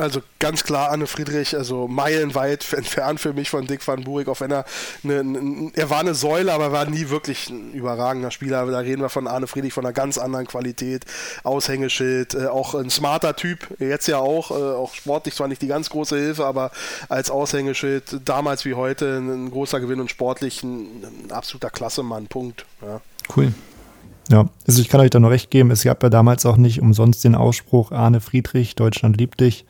[0.00, 4.40] also ganz klar Anne Friedrich, also meilenweit entfernt für mich von Dick van Burik, auch
[4.40, 4.64] wenn er
[5.04, 8.66] eine, eine, er war eine Säule, aber war nie wirklich ein überragender Spieler.
[8.66, 11.04] Da reden wir von Arne Friedrich von einer ganz anderen Qualität,
[11.44, 15.68] Aushängeschild, äh, auch ein smarter Typ, jetzt ja auch, äh, auch sportlich zwar nicht die
[15.68, 16.70] ganz große Hilfe, aber
[17.08, 22.64] als Aushängeschild damals wie heute ein, großer Gewinn und sportlich ein, ein absoluter Klassemann, Punkt.
[22.82, 23.00] Ja.
[23.36, 23.52] Cool.
[24.30, 26.80] Ja, also ich kann euch da nur recht geben, es gab ja damals auch nicht
[26.80, 29.64] umsonst den Ausspruch Arne Friedrich, Deutschland liebt dich.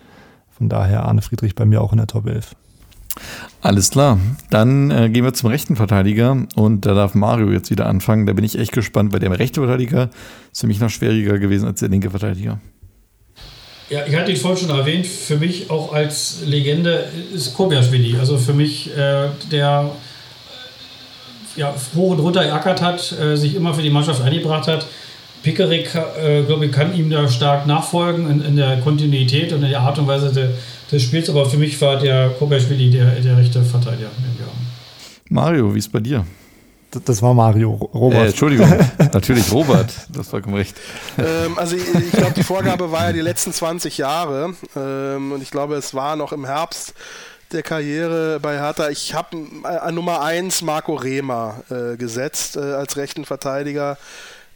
[0.61, 2.55] Von daher Arne Friedrich bei mir auch in der Top 11.
[3.63, 4.19] Alles klar.
[4.51, 8.27] Dann äh, gehen wir zum rechten Verteidiger und da darf Mario jetzt wieder anfangen.
[8.27, 10.11] Da bin ich echt gespannt, weil der rechte Verteidiger
[10.53, 12.61] ist für mich noch schwieriger gewesen als der linke Verteidiger.
[13.89, 18.19] Ja, ich hatte ihn vorhin schon erwähnt, für mich auch als Legende ist Kobiaschwili.
[18.19, 19.91] Also für mich, äh, der
[21.57, 24.85] ja, hoch und runter geackert hat, äh, sich immer für die Mannschaft eingebracht hat
[25.43, 29.71] Pickerick, äh, glaube ich, kann ihm da stark nachfolgen in, in, der Kontinuität und in
[29.71, 30.51] der Art und Weise de,
[30.93, 31.31] des Spiels.
[31.31, 34.11] Aber für mich war der Koberschwili der, der rechte Verteidiger.
[35.31, 36.27] Mario, wie ist bei dir?
[37.05, 38.21] Das, war Mario, Robert.
[38.21, 38.69] Äh, Entschuldigung,
[39.13, 40.77] natürlich Robert, das vollkommen recht.
[41.19, 45.41] Ähm, also ich, ich glaube, die Vorgabe war ja die letzten 20 Jahre ähm, und
[45.41, 46.95] ich glaube, es war noch im Herbst
[47.53, 48.89] der Karriere bei Hertha.
[48.89, 53.97] Ich habe an Nummer 1 Marco Rehmer äh, gesetzt äh, als rechten Verteidiger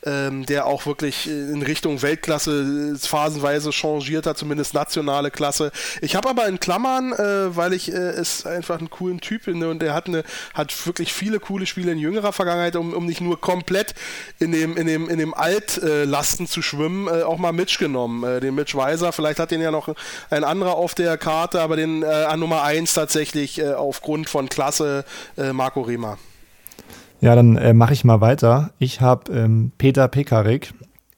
[0.05, 5.73] ähm, der auch wirklich in Richtung Weltklasse phasenweise changiert hat, zumindest nationale Klasse.
[6.01, 9.71] Ich habe aber in Klammern, äh, weil ich äh, es einfach einen coolen Typ finde
[9.71, 13.21] und der hat eine, hat wirklich viele coole Spiele in jüngerer Vergangenheit, um, um nicht
[13.21, 13.95] nur komplett
[14.39, 18.25] in dem, in dem, in dem Altlasten äh, zu schwimmen, äh, auch mal Mitch genommen.
[18.25, 19.95] Äh, den Mitch Weiser, vielleicht hat den ja noch
[20.31, 25.05] ein anderer auf der Karte, aber den äh, an Nummer 1 tatsächlich aufgrund von Klasse
[25.37, 26.19] Marco Riemer.
[27.25, 28.73] Ja, dann äh, mache ich mal weiter.
[28.79, 30.75] Ich habe ähm, Peter Pekarik.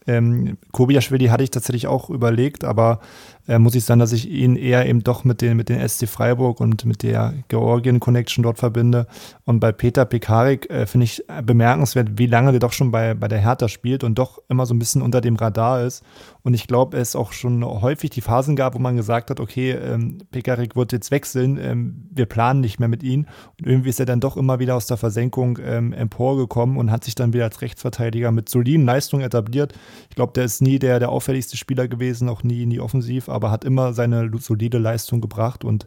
[0.07, 3.01] Ähm, Kobiaschwili hatte ich tatsächlich auch überlegt, aber
[3.49, 6.09] äh, muss ich sagen, dass ich ihn eher eben doch mit den, mit den SC
[6.09, 9.07] Freiburg und mit der Georgien-Connection dort verbinde.
[9.45, 13.29] Und bei Peter Pekarik äh, finde ich bemerkenswert, wie lange der doch schon bei, bei
[13.29, 16.03] der Hertha spielt und doch immer so ein bisschen unter dem Radar ist.
[16.43, 19.73] Und ich glaube, es auch schon häufig die Phasen gab, wo man gesagt hat, okay,
[19.73, 23.27] ähm, Pekarik wird jetzt wechseln, ähm, wir planen nicht mehr mit ihm.
[23.59, 27.03] Und irgendwie ist er dann doch immer wieder aus der Versenkung ähm, emporgekommen und hat
[27.03, 29.75] sich dann wieder als Rechtsverteidiger mit soliden Leistungen etabliert.
[30.09, 33.51] Ich glaube, der ist nie der, der auffälligste Spieler gewesen, auch nie, nie offensiv, aber
[33.51, 35.87] hat immer seine solide Leistung gebracht und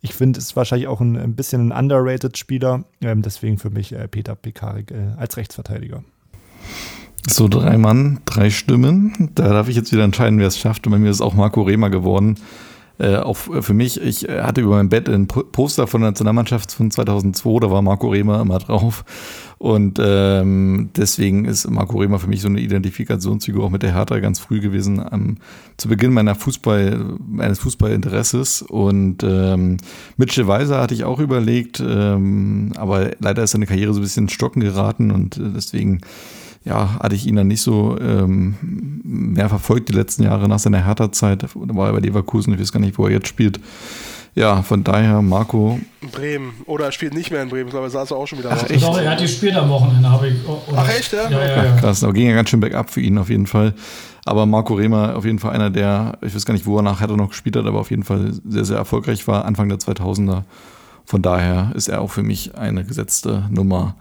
[0.00, 3.92] ich finde, ist wahrscheinlich auch ein, ein bisschen ein underrated Spieler, ähm, deswegen für mich
[3.92, 6.02] äh, Peter Pekarik äh, als Rechtsverteidiger.
[7.30, 9.30] So, drei Mann, drei Stimmen.
[9.34, 10.86] Da darf ich jetzt wieder entscheiden, wer es schafft.
[10.86, 12.38] Und bei mir ist auch Marco Rehmer geworden.
[12.98, 16.72] Äh, auch für mich, ich äh, hatte über mein Bett ein Poster von der Nationalmannschaft
[16.72, 19.04] von 2002, da war Marco Rehmer immer drauf.
[19.58, 24.20] Und ähm, deswegen ist Marco Rehmer für mich so eine Identifikationsfigur auch mit der Hertha
[24.20, 25.38] ganz früh gewesen, am,
[25.76, 28.62] zu Beginn meiner Fußball, meines Fußballinteresses.
[28.62, 29.78] Und ähm,
[30.16, 34.28] Mitchell Weiser hatte ich auch überlegt, ähm, aber leider ist seine Karriere so ein bisschen
[34.28, 36.00] stocken geraten und äh, deswegen
[36.68, 38.54] ja, hatte ich ihn dann nicht so ähm,
[39.02, 41.42] mehr verfolgt die letzten Jahre nach seiner Hertha-Zeit.
[41.42, 43.58] Da war er bei Leverkusen, ich weiß gar nicht, wo er jetzt spielt.
[44.34, 45.80] Ja, von daher, Marco.
[46.12, 46.52] Bremen.
[46.66, 47.66] Oder er spielt nicht mehr in Bremen.
[47.66, 48.70] Ich glaube, er saß auch schon wieder Ach, raus.
[48.70, 48.84] Echt?
[48.84, 50.46] Doch, er hat gespielt am Wochenende, habe ich.
[50.46, 50.58] Oder?
[50.76, 51.28] Ach, echt, ja?
[51.28, 51.76] Ja, ja, ja.
[51.76, 53.74] Krass, aber ging ja ganz schön bergab für ihn auf jeden Fall.
[54.26, 57.00] Aber Marco Rehmer auf jeden Fall einer, der, ich weiß gar nicht, wo er nach
[57.00, 60.42] Hertha noch gespielt hat, aber auf jeden Fall sehr, sehr erfolgreich war, Anfang der 2000er.
[61.06, 63.96] Von daher ist er auch für mich eine gesetzte Nummer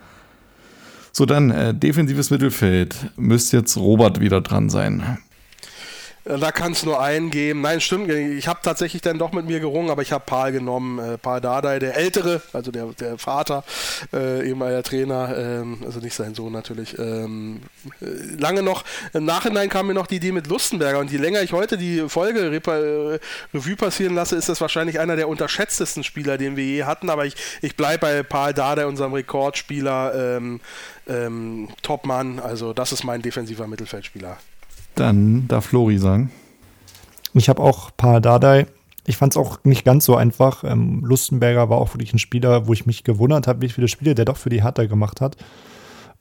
[1.18, 2.96] so, dann äh, defensives Mittelfeld.
[3.18, 5.18] Müsste jetzt Robert wieder dran sein.
[6.28, 7.62] Da kann es nur einen geben.
[7.62, 8.10] Nein, stimmt.
[8.12, 11.00] Ich habe tatsächlich dann doch mit mir gerungen, aber ich habe Paul genommen.
[11.00, 13.64] Äh, Paul Dardai, der Ältere, also der, der Vater,
[14.12, 17.00] äh, ehemaliger Trainer, ähm, also nicht sein Sohn natürlich.
[17.00, 17.62] Ähm,
[18.02, 18.06] äh,
[18.38, 21.54] lange noch, im Nachhinein kam mir noch die Idee mit Lustenberger und je länger ich
[21.54, 23.20] heute die Folge Re
[23.54, 27.26] Revue passieren lasse, ist das wahrscheinlich einer der unterschätztesten Spieler, den wir je hatten, aber
[27.26, 30.60] ich, ich bleibe bei Paul Dardai, unserem Rekordspieler, ähm,
[31.08, 34.38] ähm, Topmann, also das ist mein defensiver Mittelfeldspieler.
[34.98, 36.32] Dann darf Flori sagen.
[37.34, 38.66] Ich habe auch Paar Dardai.
[39.06, 40.64] Ich fand es auch nicht ganz so einfach.
[40.64, 44.16] Ähm, Lustenberger war auch wirklich ein Spieler, wo ich mich gewundert habe, wie viele Spiele
[44.16, 45.38] der doch für die Hertha gemacht hat.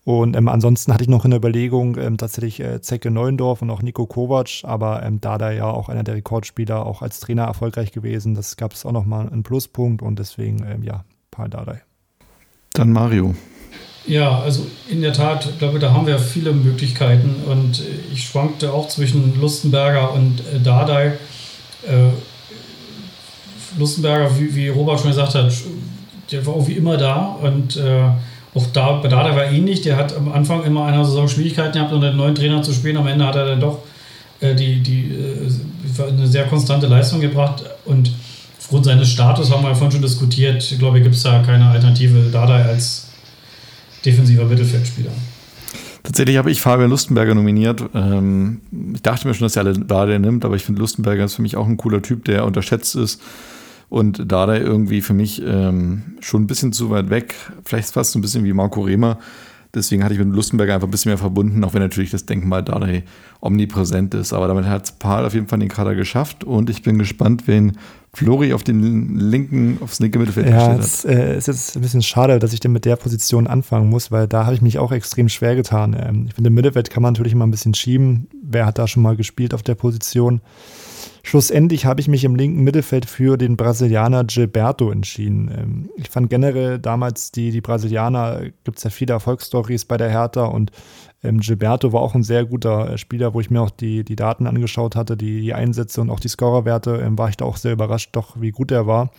[0.05, 3.71] Und ähm, ansonsten hatte ich noch in der Überlegung ähm, tatsächlich äh, Zecke Neuendorf und
[3.71, 7.91] auch Nico Kovac, aber ähm, Dada ja auch einer der Rekordspieler, auch als Trainer erfolgreich
[7.91, 8.35] gewesen.
[8.35, 11.81] Das gab es auch nochmal einen Pluspunkt und deswegen, ähm, ja, Paul Dardai.
[12.75, 13.35] Dann Mario.
[14.07, 17.83] Ja, also in der Tat, ich glaube, da haben wir viele Möglichkeiten und
[18.13, 21.15] ich schwankte auch zwischen Lustenberger und äh, Dardai.
[21.87, 22.11] Äh,
[23.79, 25.53] Lustenberger, wie, Robert schon gesagt hat,
[26.31, 28.03] der war auch wie immer da und äh,
[28.55, 29.83] auch da, bei Dardai war ähnlich.
[29.83, 32.97] Der hat am Anfang immer einer Saison Schwierigkeiten gehabt, unter den neuen Trainer zu spielen.
[32.97, 33.81] Am Ende hat er dann doch
[34.41, 38.13] äh, die, die, äh, eine sehr konstante Leistung gebracht und
[38.59, 40.63] aufgrund seines Status haben wir vorhin schon diskutiert.
[40.71, 43.06] Ich glaube, gibt es da keine Alternative Dardai als
[44.07, 45.11] defensiver Mittelfeldspieler.
[46.03, 47.83] Tatsächlich habe ich Fabian Lustenberger nominiert.
[47.93, 48.61] Ähm,
[48.95, 51.43] ich dachte mir schon, dass er alle Dardai nimmt, aber ich finde Lustenberger ist für
[51.43, 53.21] mich auch ein cooler Typ, der unterschätzt ist
[53.89, 57.35] und Dardai irgendwie für mich ähm, schon ein bisschen zu weit weg.
[57.65, 59.19] Vielleicht fast so ein bisschen wie Marco Rehmer.
[59.77, 62.65] Deswegen hatte ich mit Lustenberger einfach ein bisschen mehr verbunden, auch wenn natürlich das Denkmal
[62.65, 63.05] Dardai
[63.41, 64.33] omnipräsent ist.
[64.33, 67.77] Aber damit hat Paul auf jeden Fall den Kader geschafft und ich bin gespannt, wen
[68.15, 70.87] Flori auf den linken, aufs linke Mittelfeld ja, gestellt hat.
[70.87, 74.11] Es äh, ist jetzt ein bisschen schade, dass ich denn mit der Position anfangen muss,
[74.11, 75.95] weil da habe ich mich auch extrem schwer getan.
[75.99, 78.29] Ähm, ich finde, im Mittelfeld kann man natürlich immer ein bisschen schieben.
[78.43, 80.41] Wer hat da schon mal gespielt auf der Position?
[81.27, 85.51] Schlussendlich habe ich mich im linken Mittelfeld für den Brasilianer Gilberto entschieden.
[85.53, 90.09] Ähm, ich fand generell damals die, die Brasilianer, gibt es ja viele Erfolgsstories bei der
[90.09, 90.71] Hertha und
[91.25, 94.15] ähm, Gilberto war auch ein sehr guter äh, Spieler, wo ich mir auch die, die
[94.15, 97.57] Daten angeschaut hatte, die, die Einsätze und auch die Scorerwerte, ähm, war ich da auch
[97.57, 99.11] sehr überrascht, doch wie gut er war.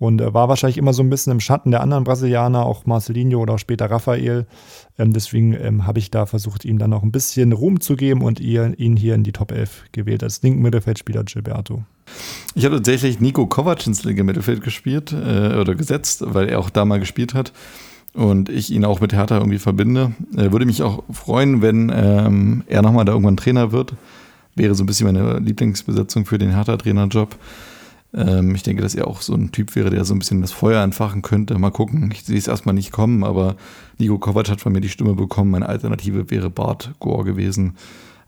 [0.00, 3.38] Und äh, war wahrscheinlich immer so ein bisschen im Schatten der anderen Brasilianer, auch Marcelinho
[3.38, 4.46] oder später Rafael.
[4.98, 8.22] Ähm, deswegen ähm, habe ich da versucht, ihm dann noch ein bisschen Ruhm zu geben
[8.22, 11.84] und ihr, ihn hier in die Top 11 gewählt als linken Mittelfeldspieler Gilberto.
[12.54, 16.70] Ich habe tatsächlich Nico Kovac ins linke Mittelfeld gespielt äh, oder gesetzt, weil er auch
[16.70, 17.52] da mal gespielt hat
[18.14, 20.12] und ich ihn auch mit Hertha irgendwie verbinde.
[20.34, 23.92] Äh, würde mich auch freuen, wenn ähm, er nochmal da irgendwann Trainer wird.
[24.56, 27.36] Wäre so ein bisschen meine Lieblingsbesetzung für den Hertha-Trainerjob.
[28.14, 30.52] Ähm, ich denke, dass er auch so ein Typ wäre, der so ein bisschen das
[30.52, 31.58] Feuer entfachen könnte.
[31.58, 32.10] Mal gucken.
[32.12, 33.56] Ich sehe es erstmal nicht kommen, aber
[33.98, 35.50] Nico Kovac hat von mir die Stimme bekommen.
[35.50, 37.76] Meine Alternative wäre Bart Gore gewesen.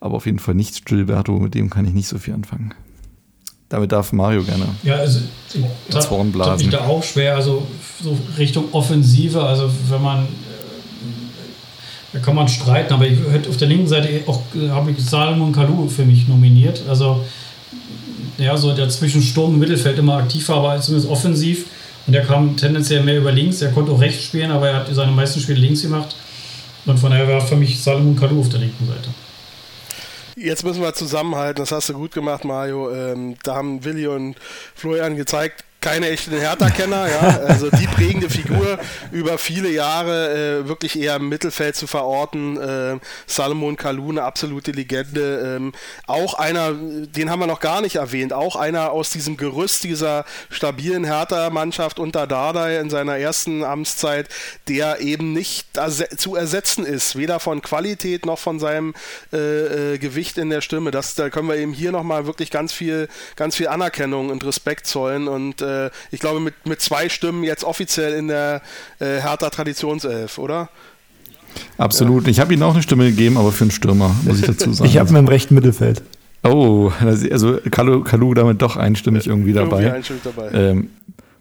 [0.00, 2.74] Aber auf jeden Fall nicht Gilberto, mit dem kann ich nicht so viel anfangen.
[3.68, 4.66] Damit darf Mario gerne.
[4.82, 5.20] Ja, also
[5.54, 7.66] ich habe mich da auch schwer, also
[8.02, 10.28] so Richtung Offensive, also wenn man, äh,
[12.12, 15.52] da kann man streiten, aber ich hätte auf der linken Seite auch, habe ich Salomon
[15.52, 17.24] Kalou für mich nominiert, also
[18.38, 21.66] ja, so der zwischen Sturm und Mittelfeld immer aktiv war, aber zumindest offensiv
[22.06, 24.88] und der kam tendenziell mehr über links, er konnte auch rechts spielen, aber er hat
[24.90, 26.16] seine meisten Spiele links gemacht
[26.86, 29.08] und von daher war für mich Salomon Kalou auf der linken Seite.
[30.34, 32.90] Jetzt müssen wir zusammenhalten, das hast du gut gemacht, Mario.
[32.90, 34.36] Ähm, da haben Willi und
[34.74, 37.40] Florian gezeigt, keine echten Hertha-Kenner, ja.
[37.48, 38.78] Also die prägende Figur
[39.10, 42.56] über viele Jahre äh, wirklich eher im Mittelfeld zu verorten.
[42.56, 45.56] Äh, Salomon Kalou, eine absolute Legende.
[45.56, 45.72] Ähm,
[46.06, 50.24] auch einer, den haben wir noch gar nicht erwähnt, auch einer aus diesem Gerüst dieser
[50.50, 54.28] stabilen Hertha-Mannschaft unter Dardai in seiner ersten Amtszeit,
[54.68, 55.66] der eben nicht
[56.16, 58.94] zu ersetzen ist, weder von Qualität noch von seinem
[59.32, 60.92] äh, äh, Gewicht in der Stimme.
[60.92, 64.86] Das, da können wir eben hier nochmal wirklich ganz viel, ganz viel Anerkennung und Respekt
[64.86, 68.62] zollen und äh, ich glaube, mit, mit zwei Stimmen jetzt offiziell in der
[68.98, 70.68] äh, Hertha Traditionself, oder?
[71.78, 72.24] Absolut.
[72.24, 72.30] Ja.
[72.30, 74.88] Ich habe ihm auch eine Stimme gegeben, aber für einen Stürmer, muss ich dazu sagen.
[74.88, 76.02] ich habe ihn im rechten Mittelfeld.
[76.44, 79.82] Oh, also Kalu, Kalu damit doch einstimmig irgendwie dabei.
[79.82, 80.50] Irgendwie einstimmig dabei.
[80.52, 80.88] Ähm,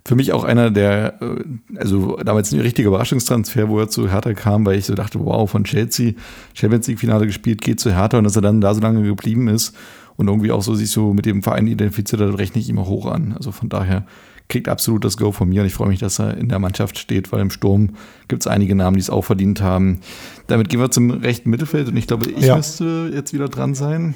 [0.06, 4.34] für mich auch einer der, äh, also damals ein richtiger Überraschungstransfer, wo er zu Hertha
[4.34, 6.14] kam, weil ich so dachte, wow, von Chelsea,
[6.54, 9.48] Champions League Finale gespielt, geht zu Hertha und dass er dann da so lange geblieben
[9.48, 9.76] ist
[10.22, 13.08] und irgendwie auch so sich so mit dem Verein identifiziert hat, rechne ich immer hoch
[13.08, 13.34] an.
[13.36, 14.06] Also von daher
[14.48, 17.00] kriegt absolut das Go von mir und ich freue mich, dass er in der Mannschaft
[17.00, 17.96] steht, weil im Sturm
[18.28, 20.00] gibt es einige Namen, die es auch verdient haben.
[20.48, 22.56] Damit gehen wir zum rechten Mittelfeld und ich glaube, ich ja.
[22.56, 24.14] müsste jetzt wieder dran sein.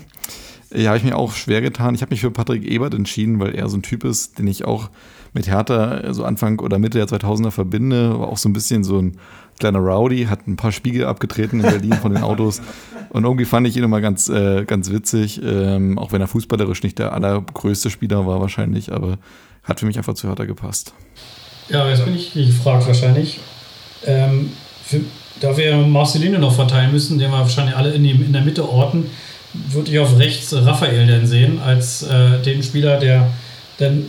[0.74, 1.96] Ja, habe ich mir auch schwer getan.
[1.96, 4.66] Ich habe mich für Patrick Ebert entschieden, weil er so ein Typ ist, den ich
[4.66, 4.90] auch
[5.34, 8.20] mit Hertha so Anfang oder Mitte der 2000er verbinde.
[8.20, 9.18] War auch so ein bisschen so ein
[9.60, 12.62] kleiner Rowdy, hat ein paar Spiegel abgetreten in Berlin von den Autos.
[13.10, 16.84] Und irgendwie fand ich ihn immer ganz, äh, ganz witzig, ähm, auch wenn er fußballerisch
[16.84, 19.18] nicht der allergrößte Spieler war wahrscheinlich, aber
[19.64, 20.94] hat für mich einfach zu Hertha gepasst.
[21.70, 23.40] Ja, jetzt bin ich gefragt wahrscheinlich.
[24.06, 24.52] Ähm,
[24.84, 25.02] für,
[25.42, 28.68] da wir Marcelino noch verteilen müssen, den wir wahrscheinlich alle in, die, in der Mitte
[28.70, 29.10] orten,
[29.54, 33.30] würde ich auf rechts Raphael denn sehen, als äh, den Spieler, der
[33.78, 34.06] dann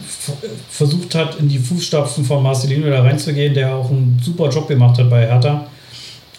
[0.70, 4.98] versucht hat, in die Fußstapfen von Marcelino da reinzugehen, der auch einen super Job gemacht
[4.98, 5.66] hat bei Hertha.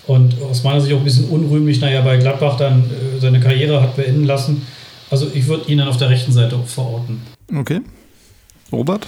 [0.08, 3.82] Und aus meiner Sicht auch ein bisschen unrühmlich, naja, bei Gladbach dann äh, seine Karriere
[3.82, 4.66] hat beenden lassen.
[5.10, 7.22] Also ich würde ihn dann auf der rechten Seite verorten.
[7.54, 7.82] Okay.
[8.72, 9.06] Robert?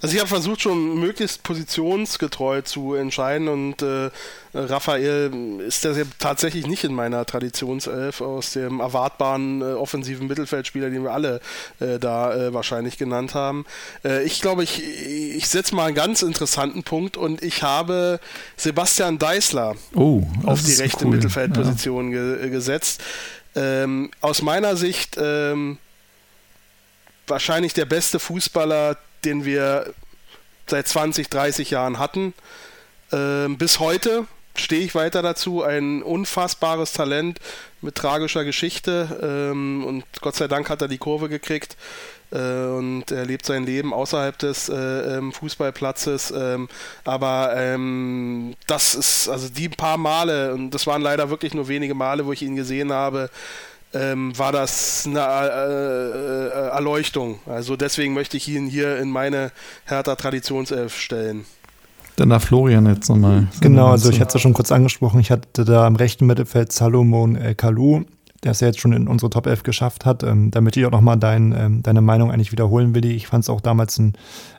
[0.00, 4.10] Also ich habe versucht schon möglichst positionsgetreu zu entscheiden und äh,
[4.54, 10.90] Raphael ist das ja tatsächlich nicht in meiner Traditionself aus dem erwartbaren äh, offensiven Mittelfeldspieler,
[10.90, 11.40] den wir alle
[11.80, 13.66] äh, da äh, wahrscheinlich genannt haben.
[14.04, 18.20] Äh, ich glaube, ich, ich setze mal einen ganz interessanten Punkt und ich habe
[18.56, 21.12] Sebastian Deißler oh, auf die rechte cool.
[21.12, 22.36] Mittelfeldposition ja.
[22.36, 23.02] ge gesetzt.
[23.54, 25.78] Ähm, aus meiner Sicht ähm,
[27.26, 29.92] wahrscheinlich der beste Fußballer, den wir
[30.66, 32.34] seit 20, 30 Jahren hatten.
[33.12, 35.62] Ähm, bis heute stehe ich weiter dazu.
[35.62, 37.40] Ein unfassbares Talent
[37.80, 41.76] mit tragischer Geschichte ähm, und Gott sei Dank hat er die Kurve gekriegt
[42.32, 46.32] äh, und er lebt sein Leben außerhalb des äh, ähm, Fußballplatzes.
[46.36, 46.68] Ähm,
[47.04, 51.94] aber ähm, das ist also die paar Male und das waren leider wirklich nur wenige
[51.94, 53.30] Male, wo ich ihn gesehen habe
[53.94, 57.38] ähm, war das eine äh, äh, Erleuchtung.
[57.46, 59.50] Also deswegen möchte ich ihn hier in meine
[59.86, 61.44] Hertha Traditionself stellen.
[62.16, 63.46] Dann darf Florian jetzt nochmal.
[63.60, 65.20] Genau, also ich hatte es ja schon kurz angesprochen.
[65.20, 68.02] Ich hatte da im rechten Mittelfeld Salomon äh, Kalou,
[68.42, 70.24] der es ja jetzt schon in unsere Top 11 geschafft hat.
[70.24, 73.04] Ähm, damit ich auch nochmal dein, ähm, deine Meinung eigentlich wiederholen will.
[73.04, 74.14] Ich fand es auch damals ein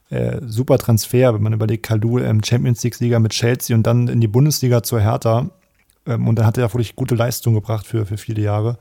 [0.10, 4.22] äh, super Transfer, wenn man überlegt, Kalou ähm, Champions League-Sieger mit Chelsea und dann in
[4.22, 5.50] die Bundesliga zur Hertha.
[6.10, 8.78] Ähm, und dann hat er wirklich gute Leistung gebracht für, für viele Jahre.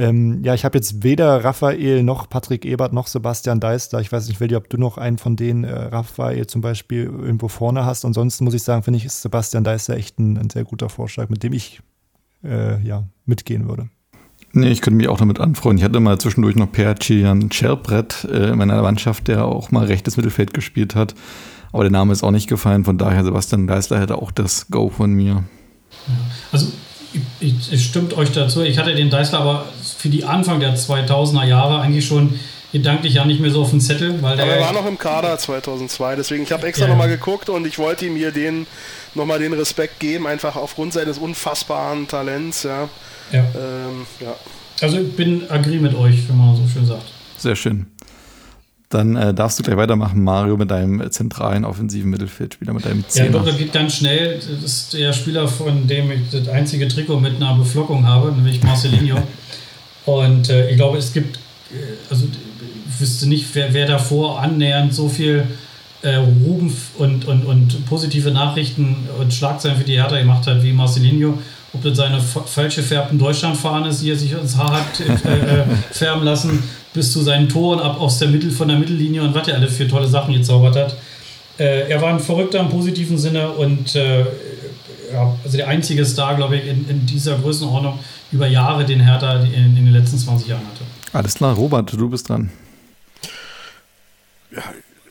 [0.00, 4.00] Ähm, ja, ich habe jetzt weder Raphael noch Patrick Ebert noch Sebastian Deister.
[4.00, 7.48] Ich weiß nicht, Willi, ob du noch einen von denen, äh, Raphael zum Beispiel, irgendwo
[7.48, 8.04] vorne hast.
[8.04, 11.28] Ansonsten muss ich sagen, finde ich, ist Sebastian Deister echt ein, ein, sehr guter Vorschlag,
[11.30, 11.80] mit dem ich
[12.44, 13.88] äh, ja, mitgehen würde.
[14.52, 15.78] Nee, ich könnte mich auch damit anfreunden.
[15.78, 19.84] Ich hatte mal zwischendurch noch Per Cian Scherbrett äh, in meiner Mannschaft, der auch mal
[19.84, 21.16] rechtes Mittelfeld gespielt hat.
[21.72, 22.84] Aber der Name ist auch nicht gefallen.
[22.84, 25.44] Von daher, Sebastian Deister hätte auch das Go von mir.
[26.52, 26.68] Also
[27.40, 28.62] ich, ich, stimmt euch dazu.
[28.62, 29.66] Ich hatte den Deißler aber
[29.96, 32.38] für die Anfang der 2000er Jahre eigentlich schon
[32.72, 34.22] gedanklich ja nicht mehr so auf dem Zettel.
[34.22, 36.90] Weil aber er war noch im Kader 2002, deswegen ich habe extra ja.
[36.90, 38.66] nochmal geguckt und ich wollte ihm hier den
[39.14, 42.64] nochmal den Respekt geben, einfach aufgrund seines unfassbaren Talents.
[42.64, 42.88] Ja.
[43.32, 43.40] Ja.
[43.40, 44.34] Ähm, ja.
[44.80, 47.10] Also ich bin agree mit euch, wenn man so schön sagt.
[47.36, 47.86] Sehr schön.
[48.90, 53.26] Dann äh, darfst du gleich weitermachen, Mario, mit deinem zentralen offensiven Mittelfeldspieler, mit deinem Zehner.
[53.26, 54.36] Ja, doch, das geht ganz schnell.
[54.38, 58.62] Das ist der Spieler, von dem ich das einzige Trikot mit einer Beflockung habe, nämlich
[58.62, 59.18] Marcelinho.
[60.06, 61.36] Und äh, ich glaube, es gibt,
[61.70, 65.44] äh, also ich wüsste nicht, wer, wer davor annähernd so viel
[66.00, 70.72] äh, Ruben und, und, und positive Nachrichten und Schlagzeilen für die Hertha gemacht hat wie
[70.72, 71.38] Marcelinho.
[71.74, 75.64] Ob das seine falsch gefärbten Deutschlandfahnen ist, die er sich ins Haar hat äh, äh,
[75.90, 76.62] färben lassen
[76.94, 79.68] bis zu seinen Toren ab aus der Mittel, von der Mittellinie und was er alle
[79.68, 80.96] für tolle Sachen gezaubert hat.
[81.58, 84.24] Äh, er war ein Verrückter im positiven Sinne und äh,
[85.12, 87.98] ja, also der einzige Star, glaube ich, in, in, dieser Größenordnung
[88.30, 90.84] über Jahre, den Hertha in, in, den letzten 20 Jahren hatte.
[91.12, 92.50] Alles klar, Robert, du bist dran.
[94.54, 94.62] Ja,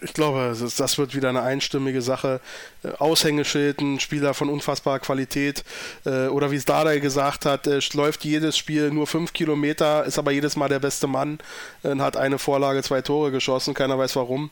[0.08, 2.40] ich glaube, das wird wieder eine einstimmige Sache.
[2.84, 5.64] Äh, Aushängeschild, ein Spieler von unfassbarer Qualität.
[6.06, 10.32] Äh, oder wie es Dada gesagt hat, läuft jedes Spiel nur fünf Kilometer, ist aber
[10.32, 11.40] jedes Mal der beste Mann
[11.84, 13.74] und hat eine Vorlage, zwei Tore geschossen.
[13.74, 14.50] Keiner weiß warum.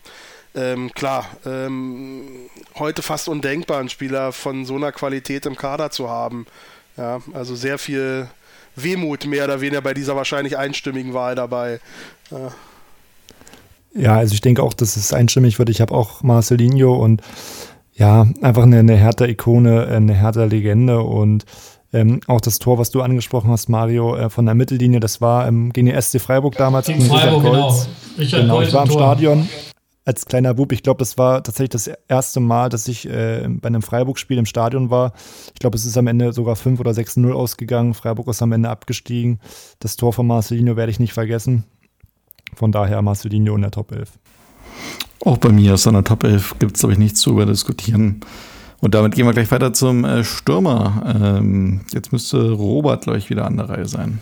[0.55, 6.09] Ähm, klar, ähm, heute fast undenkbar, einen Spieler von so einer Qualität im Kader zu
[6.09, 6.47] haben.
[6.97, 8.29] Ja, also sehr viel
[8.75, 11.79] Wehmut mehr oder weniger bei dieser wahrscheinlich einstimmigen Wahl dabei.
[12.31, 12.53] Ja.
[13.95, 15.69] Ja, also ich denke auch, dass es einstimmig wird.
[15.69, 17.21] Ich habe auch Marcelinho und
[17.93, 21.45] ja, einfach eine, eine Hertha-Ikone, eine Hertha-Legende und
[21.93, 25.47] ähm, auch das Tor, was du angesprochen hast, Mario, äh, von der Mittellinie, das war
[25.47, 26.87] ähm, gegen die SC Freiburg damals.
[26.87, 27.85] Gegen Freiburg, Richard genau.
[28.17, 28.99] Richard genau, ich war im Tor.
[28.99, 29.47] Stadion
[30.05, 30.71] als kleiner Bub.
[30.71, 34.45] Ich glaube, das war tatsächlich das erste Mal, dass ich äh, bei einem Freiburg-Spiel im
[34.45, 35.13] Stadion war.
[35.53, 37.95] Ich glaube, es ist am Ende sogar 5 oder 6-0 ausgegangen.
[37.95, 39.39] Freiburg ist am Ende abgestiegen.
[39.79, 41.65] Das Tor von Marcelino werde ich nicht vergessen.
[42.55, 44.09] Von daher Marcelinho in der Top 11.
[45.23, 48.21] Auch bei mir aus seiner Top 11 gibt es, glaube ich, nichts zu überdiskutieren.
[48.81, 51.39] Und damit gehen wir gleich weiter zum äh, Stürmer.
[51.39, 54.19] Ähm, jetzt müsste Robert, glaube ich, wieder an der Reihe sein.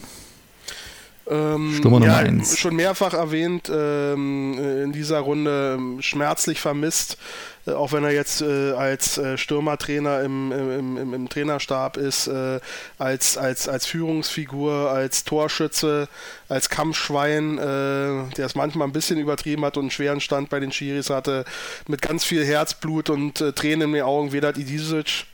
[1.29, 2.59] Ähm, Nummer ja, eins.
[2.59, 7.17] Schon mehrfach erwähnt ähm, in dieser Runde ähm, schmerzlich vermisst,
[7.65, 12.27] äh, auch wenn er jetzt äh, als äh, Stürmertrainer im, im, im, im, Trainerstab ist,
[12.27, 12.59] äh,
[12.97, 16.09] als, als, als Führungsfigur, als Torschütze,
[16.49, 20.71] als Kampfschwein, der es manchmal ein bisschen übertrieben hat und einen schweren Stand bei den
[20.71, 21.45] Schiris hatte,
[21.87, 25.25] mit ganz viel Herzblut und Tränen in den Augen, Vedat Idisic.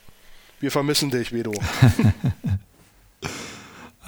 [0.59, 1.53] Wir vermissen dich, Vedo.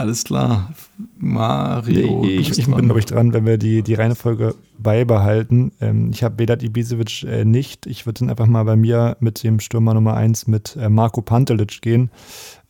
[0.02, 0.74] Alles klar.
[1.20, 2.22] Mario.
[2.24, 5.74] Nee, ich, ich bin, glaube ich, dran, wenn wir die, die Reihenfolge beibehalten.
[5.80, 7.86] Ähm, ich habe Vedat Ibisevic äh, nicht.
[7.86, 11.22] Ich würde dann einfach mal bei mir mit dem Stürmer Nummer 1 mit äh, Marco
[11.22, 12.10] Pantelic gehen.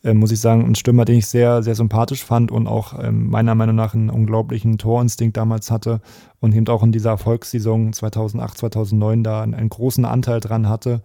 [0.04, 3.30] Ähm, muss ich sagen, ein Stürmer, den ich sehr, sehr sympathisch fand und auch ähm,
[3.30, 6.02] meiner Meinung nach einen unglaublichen Torinstinkt damals hatte
[6.38, 11.00] und eben auch in dieser Erfolgssaison 2008, 2009 da einen, einen großen Anteil dran hatte.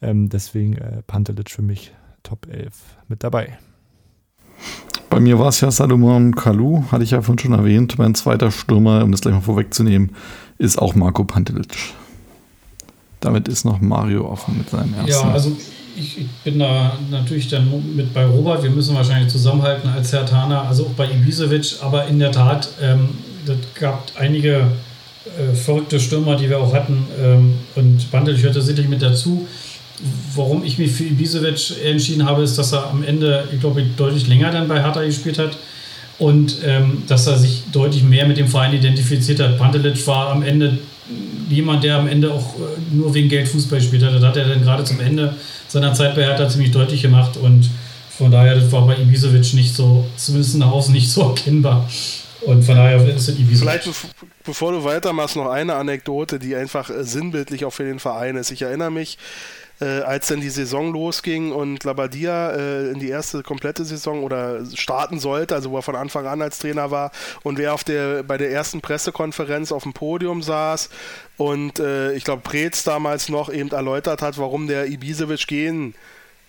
[0.00, 2.74] Ähm, deswegen äh, Pantelic für mich Top 11
[3.08, 3.58] mit dabei.
[5.10, 7.98] Bei mir war es ja Salomon Kalou, hatte ich ja vorhin schon erwähnt.
[7.98, 10.10] Mein zweiter Stürmer, um das gleich mal vorwegzunehmen,
[10.58, 11.74] ist auch Marco Pantelic.
[13.20, 15.10] Damit ist noch Mario offen mit seinem ersten.
[15.10, 15.56] Ja, also
[15.96, 18.62] ich, ich, bin da natürlich dann mit bei Robert.
[18.62, 21.76] Wir müssen wahrscheinlich zusammenhalten als Herr Tana, also auch bei Ibisevic.
[21.80, 23.10] Aber in der Tat, ähm,
[23.46, 24.66] es gab einige
[25.38, 27.06] äh, verrückte Stürmer, die wir auch hatten.
[27.22, 29.46] Ähm, und Pantelic hörte sicherlich mit dazu
[30.34, 34.26] warum ich mich für Ibisevic entschieden habe, ist, dass er am Ende, ich glaube, deutlich
[34.26, 35.56] länger dann bei Hertha gespielt hat
[36.18, 39.58] und ähm, dass er sich deutlich mehr mit dem Verein identifiziert hat.
[39.58, 40.78] Pantelic war am Ende
[41.48, 44.14] jemand, der am Ende auch äh, nur wegen Geld Fußball gespielt hat.
[44.14, 45.36] Das hat er dann gerade zum Ende
[45.68, 47.68] seiner Zeit bei Hertha ziemlich deutlich gemacht und
[48.16, 51.88] von daher, das war bei Ibisevic nicht so, zumindest nach außen nicht so erkennbar.
[52.42, 53.82] Und von daher ist es Ibisevic.
[53.82, 53.90] Vielleicht
[54.44, 58.50] bevor du weitermachst, noch eine Anekdote, die einfach äh, sinnbildlich auch für den Verein ist.
[58.50, 59.18] Ich erinnere mich,
[59.80, 64.64] äh, als dann die Saison losging und Labadia äh, in die erste komplette Saison oder
[64.74, 67.10] starten sollte, also wo er von Anfang an als Trainer war
[67.42, 70.90] und wer auf der, bei der ersten Pressekonferenz auf dem Podium saß
[71.36, 75.94] und äh, ich glaube Preetz damals noch eben erläutert hat, warum der Ibisevic gehen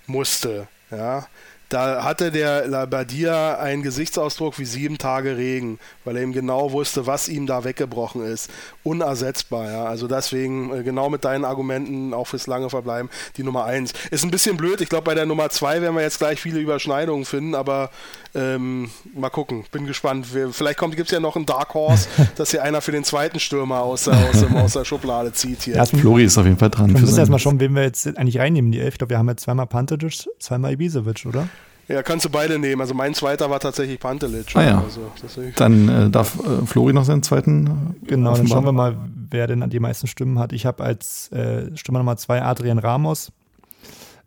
[0.07, 0.67] musste.
[0.91, 1.26] Ja,
[1.70, 7.07] da hatte der Labadia einen Gesichtsausdruck wie sieben Tage Regen, weil er eben genau wusste,
[7.07, 8.51] was ihm da weggebrochen ist.
[8.84, 9.86] Unersetzbar, ja.
[9.86, 13.93] Also deswegen äh, genau mit deinen Argumenten auch fürs lange Verbleiben die Nummer eins.
[14.11, 14.82] Ist ein bisschen blöd.
[14.82, 17.89] Ich glaube, bei der Nummer zwei werden wir jetzt gleich viele Überschneidungen finden, aber
[18.36, 19.63] ähm, mal gucken.
[19.72, 20.28] Bin gespannt.
[20.51, 23.82] Vielleicht gibt es ja noch einen Dark Horse, dass hier einer für den zweiten Stürmer
[23.82, 25.78] aus der, aus, dem, aus der Schublade zieht hier.
[25.78, 26.93] Ja, Flori ist auf jeden Fall dran.
[26.93, 28.95] Wir müssen erstmal schauen, wen wir jetzt eigentlich reinnehmen, die Elf.
[28.95, 31.47] Ich glaube, wir haben jetzt zweimal Pantovic, zweimal Ibisevic, oder?
[31.88, 32.81] Ja, kannst du beide nehmen.
[32.81, 34.55] Also mein zweiter war tatsächlich Pantelic.
[34.55, 34.83] Ah ja.
[34.83, 35.11] Also,
[35.55, 37.95] dann äh, darf äh, Flori noch seinen zweiten.
[38.03, 38.97] Äh, genau, dann schauen wir mal,
[39.29, 40.51] wer denn die meisten Stimmen hat.
[40.53, 43.31] Ich habe als äh, Stimme Nummer zwei Adrian Ramos.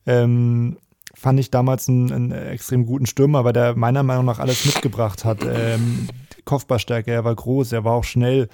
[0.07, 0.77] Ähm,
[1.15, 5.25] fand ich damals einen, einen, extrem guten Stürmer, weil der meiner Meinung nach alles mitgebracht
[5.25, 5.39] hat.
[5.43, 6.09] Ähm,
[6.45, 8.49] Kopfballstärke, er war groß, er war auch schnell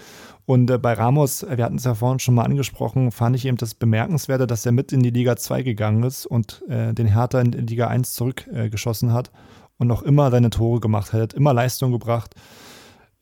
[0.46, 3.46] und äh, bei Ramos, äh, wir hatten es ja vorhin schon mal angesprochen, fand ich
[3.46, 7.06] eben das Bemerkenswerte, dass er mit in die Liga 2 gegangen ist und äh, den
[7.06, 9.30] Hertha in, in Liga 1 zurückgeschossen äh, hat
[9.78, 12.34] und noch immer seine Tore gemacht hat, hat immer Leistung gebracht.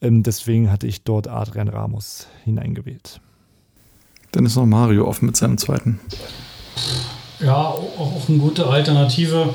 [0.00, 3.20] Ähm, deswegen hatte ich dort Adrian Ramos hineingewählt.
[4.32, 6.00] Dann ist noch Mario offen mit seinem zweiten.
[7.38, 9.54] Ja, auch, auch eine gute Alternative.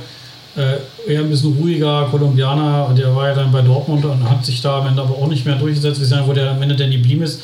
[0.58, 4.62] Äh, eher ein bisschen ruhiger Kolumbianer, der war ja dann bei Dortmund und hat sich
[4.62, 5.99] da am Ende aber auch nicht mehr durchgesetzt.
[5.99, 7.41] Wir sehen, wo der am Ende denn geblieben ist.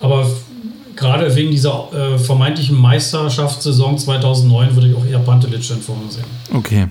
[0.00, 0.28] Aber
[0.96, 6.24] gerade wegen dieser äh, vermeintlichen Meisterschaftssaison 2009 würde ich auch eher Pantelic dann vorne sehen.
[6.52, 6.88] Okay.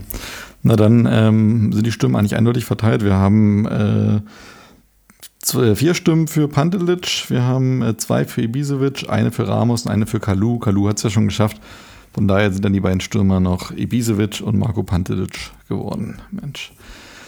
[0.64, 3.04] Na dann ähm, sind die Stimmen eigentlich eindeutig verteilt.
[3.04, 4.22] Wir haben äh,
[5.42, 9.92] Zwei, vier Stimmen für Pantelic, wir haben äh, zwei für Ibisevic, eine für Ramos und
[9.92, 10.60] eine für Kalu.
[10.60, 11.60] Kalu hat es ja schon geschafft.
[12.14, 16.18] Von daher sind dann die beiden Stürmer noch Ibisevic und Marco Pantelic geworden.
[16.32, 16.74] Mensch.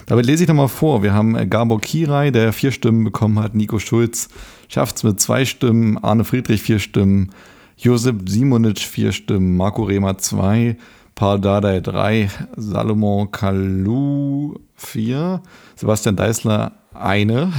[0.05, 1.03] Damit lese ich nochmal vor.
[1.03, 3.55] Wir haben äh, Gabor Kirai, der vier Stimmen bekommen hat.
[3.55, 4.29] Nico Schulz
[4.67, 5.97] schafft es mit zwei Stimmen.
[6.03, 7.31] Arne Friedrich vier Stimmen.
[7.77, 9.55] Josip Simonic vier Stimmen.
[9.55, 10.77] Marco Rehmer zwei.
[11.15, 12.29] Paul Dardai drei.
[12.57, 15.41] Salomon Kalou vier.
[15.75, 17.53] Sebastian Deißler eine.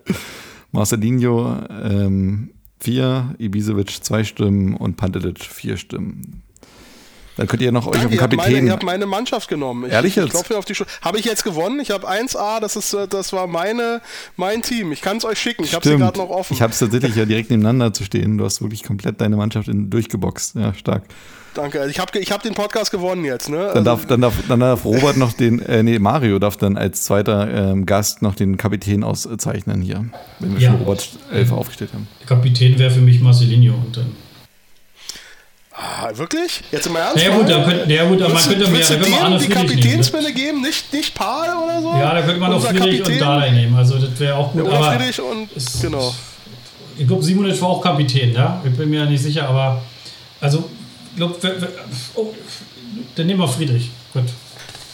[0.72, 2.50] Marcelinho ähm,
[2.86, 6.44] vier, Ibisevic zwei Stimmen und Pantelic vier Stimmen.
[7.36, 8.52] Dann könnt ihr noch euch auf den Kapitän.
[8.52, 9.86] Meine, ihr habt meine Mannschaft genommen.
[9.86, 10.26] Ich, Ehrlich jetzt?
[10.26, 11.80] Ich klopfe auf die Habe ich jetzt gewonnen?
[11.80, 14.02] Ich habe 1A, das, ist, äh, das war meine,
[14.36, 14.92] mein Team.
[14.92, 15.64] Ich kann es euch schicken.
[15.64, 16.54] Ich habe sie gerade noch offen.
[16.54, 18.38] Ich habe es tatsächlich ja direkt nebeneinander zu stehen.
[18.38, 20.54] Du hast wirklich komplett deine Mannschaft in, durchgeboxt.
[20.54, 21.02] Ja, stark.
[21.56, 21.80] Danke.
[21.80, 23.48] Also ich habe ich hab den Podcast gewonnen jetzt.
[23.48, 23.70] Ne?
[23.72, 27.04] Dann, darf, dann, darf, dann darf Robert noch den, äh, nee, Mario darf dann als
[27.04, 30.04] zweiter ähm, Gast noch den Kapitän auszeichnen hier,
[30.38, 30.70] wenn wir ja.
[30.70, 32.08] schon Robert Elfer aufgestellt haben.
[32.20, 34.12] Der Kapitän wäre für mich Marcelinho und dann.
[35.72, 36.62] Ah, wirklich?
[36.70, 37.24] Jetzt mal ernst?
[37.24, 40.34] Ja gut, da könnt, ja, gut, man könnte mir ja, man Arne die Kapitänsbinde ne?
[40.34, 41.88] geben, nicht, nicht Paul oder so?
[41.88, 43.22] Ja, da könnte man Unser noch Friedrich Kapitän.
[43.22, 44.66] und Dalai nehmen, also das wäre auch gut.
[44.66, 46.14] Ja, aber Friedrich und, ist, genau.
[46.98, 48.62] Ich glaube, Simonic war auch Kapitän, ja?
[48.64, 49.82] Ich bin mir ja nicht sicher, aber
[50.40, 50.68] also,
[51.16, 51.38] glaub,
[52.14, 52.34] oh,
[53.14, 53.90] dann nehmen wir Friedrich.
[54.12, 54.24] Gut.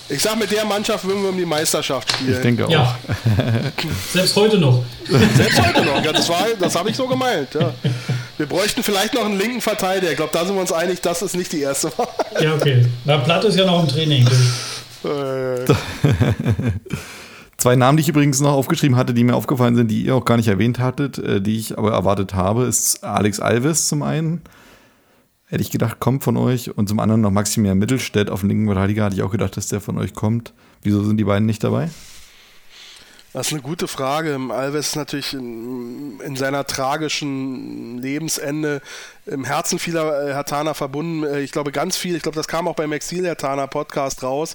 [0.09, 2.35] Ich sag, mit der Mannschaft würden wir um die Meisterschaft spielen.
[2.35, 2.71] Ich denke auch.
[2.71, 2.99] Ja.
[4.13, 4.83] Selbst heute noch.
[5.09, 6.05] Selbst heute noch.
[6.05, 7.55] Ja, das das habe ich so gemeint.
[7.55, 7.73] Ja.
[8.37, 10.11] Wir bräuchten vielleicht noch einen linken Verteidiger.
[10.11, 12.09] Ich glaube, da sind wir uns einig, das ist nicht die erste Wahl.
[12.41, 12.85] Ja, okay.
[13.05, 14.29] Na, Platt ist ja noch im Training.
[17.57, 20.25] Zwei Namen, die ich übrigens noch aufgeschrieben hatte, die mir aufgefallen sind, die ihr auch
[20.25, 24.43] gar nicht erwähnt hattet, äh, die ich aber erwartet habe, ist Alex Alves zum einen.
[25.53, 26.75] Hätte ich gedacht, kommt von euch.
[26.79, 29.67] Und zum anderen noch Maximilian Mittelstädt auf dem linken Verteidiger, hatte ich auch gedacht, dass
[29.67, 30.55] der von euch kommt.
[30.81, 31.91] Wieso sind die beiden nicht dabei?
[33.35, 34.39] Das ist eine gute Frage.
[34.49, 38.81] Alves ist natürlich in, in seiner tragischen Lebensende
[39.27, 41.23] im Herzen vieler äh, Hertaner verbunden.
[41.25, 44.55] Äh, ich glaube, ganz viel, ich glaube, das kam auch beim Exil Hertaner Podcast raus,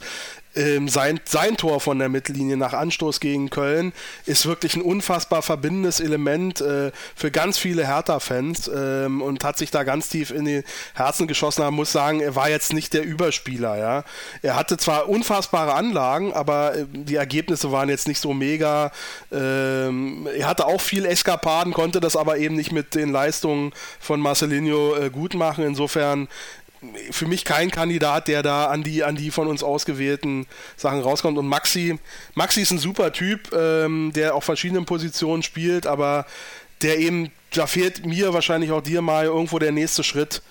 [0.58, 3.94] ähm, sein, sein Tor von der Mittellinie nach Anstoß gegen Köln
[4.26, 9.72] ist wirklich ein unfassbar verbindendes Element äh, für ganz viele Hertha-Fans ähm, und hat sich
[9.72, 10.64] da ganz tief in die
[10.96, 11.62] Herzen geschossen.
[11.62, 13.78] Man muss sagen, er war jetzt nicht der Überspieler.
[13.78, 14.04] Ja?
[14.42, 18.92] Er hatte zwar unfassbare Anlagen, aber äh, die Ergebnisse waren jetzt nicht so mega.
[19.32, 24.20] Ähm, er hatte auch viel Eskapaden, konnte das aber eben nicht mit den Leistungen von
[24.20, 25.64] Marcelinho äh, gut machen.
[25.66, 26.28] Insofern
[27.12, 31.38] für mich kein Kandidat, der da an die, an die von uns ausgewählten Sachen rauskommt.
[31.38, 32.00] Und Maxi,
[32.36, 36.26] Maxi ist ein super Typ, ähm, der auf verschiedenen Positionen spielt, aber
[36.82, 40.42] der eben, da fehlt mir wahrscheinlich auch dir mal irgendwo der nächste Schritt.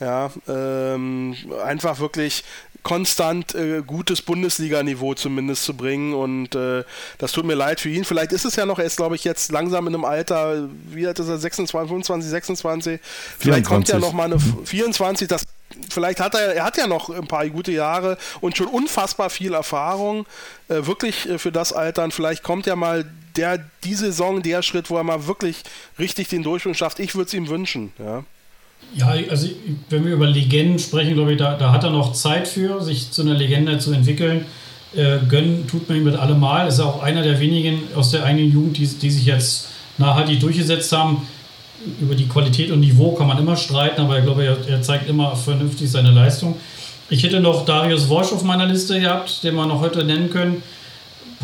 [0.00, 2.42] Ja, ähm, einfach wirklich
[2.82, 6.82] konstant äh, gutes Bundesliga-Niveau zumindest zu bringen und äh,
[7.18, 8.04] das tut mir leid für ihn.
[8.04, 11.06] Vielleicht ist es ja noch, er ist glaube ich jetzt langsam in einem Alter, wie
[11.06, 13.00] alt ist er, 26, 25, 26,
[13.38, 13.68] vielleicht 24.
[13.68, 15.44] kommt ja noch mal eine 24, das
[15.90, 19.54] vielleicht hat er, er hat ja noch ein paar gute Jahre und schon unfassbar viel
[19.54, 20.26] Erfahrung,
[20.68, 22.10] äh, wirklich äh, für das Altern.
[22.10, 23.04] Vielleicht kommt ja mal
[23.36, 25.62] der, die Saison, der Schritt, wo er mal wirklich
[25.98, 26.98] richtig den Durchbruch schafft.
[27.00, 28.24] Ich würde es ihm wünschen, ja.
[28.94, 29.48] Ja, also
[29.88, 33.10] wenn wir über Legenden sprechen, glaube ich, da, da hat er noch Zeit für, sich
[33.10, 34.44] zu einer Legende zu entwickeln.
[34.94, 36.68] Äh, gönnen tut man ihm mit allemal.
[36.68, 40.92] Ist auch einer der wenigen aus der eigenen Jugend, die, die sich jetzt nachhaltig durchgesetzt
[40.92, 41.26] haben
[42.00, 45.08] über die Qualität und Niveau kann man immer streiten, aber ich glaube, er, er zeigt
[45.08, 46.56] immer vernünftig seine Leistung.
[47.10, 50.62] Ich hätte noch Darius Worsch auf meiner Liste gehabt, den wir noch heute nennen können.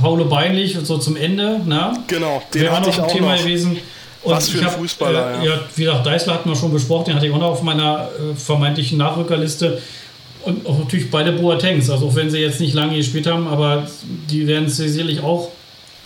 [0.00, 1.60] Paulo Beinlich, so zum Ende.
[1.66, 1.92] Na?
[2.06, 3.42] Genau, den Wäre noch ein Thema noch.
[3.42, 3.78] gewesen.
[4.22, 5.54] Und Was für ein hab, Fußballer, äh, ja.
[5.54, 5.60] ja.
[5.74, 8.34] Wie gesagt, Deißler hatten wir schon besprochen, den hatte ich auch noch auf meiner äh,
[8.34, 9.80] vermeintlichen Nachrückerliste.
[10.44, 13.86] Und auch natürlich beide Boatengs, also auch wenn sie jetzt nicht lange gespielt haben, aber
[14.30, 15.50] die werden sicherlich auch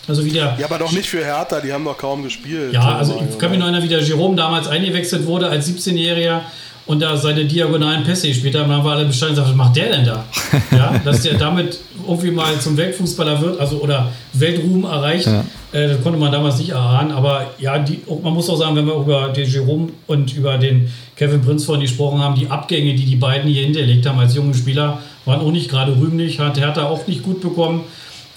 [0.07, 0.57] also wieder.
[0.59, 2.73] Ja, aber doch nicht für Hertha, die haben doch kaum gespielt.
[2.73, 6.41] Ja, also ich kann mich noch erinnern, wie der Jerome damals eingewechselt wurde als 17-Jähriger
[6.85, 9.75] und da seine diagonalen Pässe gespielt haben, dann haben wir alle Bescheid gesagt, was macht
[9.77, 10.25] der denn da?
[10.71, 15.45] ja, dass der damit irgendwie mal zum Weltfußballer wird, also oder Weltruhm erreicht, ja.
[15.71, 17.11] äh, das konnte man damals nicht erahnen.
[17.11, 20.91] Aber ja, die, man muss auch sagen, wenn wir über den Jerome und über den
[21.15, 24.53] Kevin Prinz vorhin gesprochen haben, die Abgänge, die die beiden hier hinterlegt haben als junge
[24.53, 27.85] Spieler, waren auch nicht gerade rühmlich, hat Hertha auch nicht gut bekommen.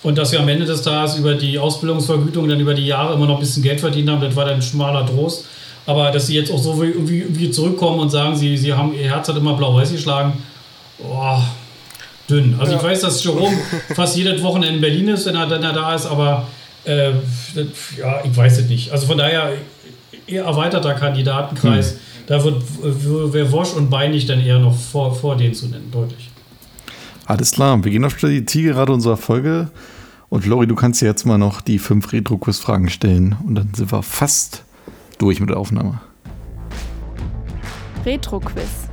[0.06, 3.26] Und dass wir am Ende des Tages über die Ausbildungsvergütung dann über die Jahre immer
[3.26, 5.46] noch ein bisschen Geld verdient haben, das war dann ein schmaler Trost.
[5.84, 9.10] Aber dass sie jetzt auch so irgendwie, irgendwie zurückkommen und sagen, sie, sie haben ihr
[9.10, 10.34] Herz hat immer blau-weiß geschlagen,
[11.00, 11.44] boah,
[12.30, 12.54] dünn.
[12.56, 12.78] Also ja.
[12.78, 13.56] ich weiß, dass Jerome
[13.96, 16.46] fast jedes Wochenende in Berlin ist, wenn er, wenn er da ist, aber
[16.84, 17.10] äh,
[17.98, 18.92] ja, ich weiß es nicht.
[18.92, 19.54] Also von daher
[20.28, 21.90] eher erweiterter Kandidatenkreis.
[21.90, 21.98] Hm.
[22.28, 26.30] Da wird wäre Wosch und Beinig dann eher noch vor, vor denen zu nennen, deutlich.
[27.24, 29.68] Alles klar, wir gehen auf die Zielgerade unserer Folge
[30.28, 33.92] Und Lori, du kannst dir jetzt mal noch die fünf Retro-Quiz-Fragen stellen und dann sind
[33.92, 34.64] wir fast
[35.18, 36.00] durch mit der Aufnahme.
[38.04, 38.88] Retro-Quiz.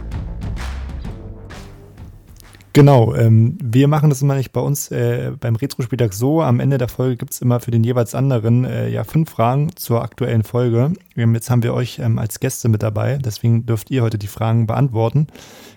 [2.75, 6.41] Genau, ähm, wir machen das immer nicht bei uns äh, beim Retro-Spieltag so.
[6.41, 9.69] Am Ende der Folge gibt es immer für den jeweils anderen äh, ja fünf Fragen
[9.75, 10.93] zur aktuellen Folge.
[11.15, 14.27] Ähm, jetzt haben wir euch ähm, als Gäste mit dabei, deswegen dürft ihr heute die
[14.27, 15.27] Fragen beantworten.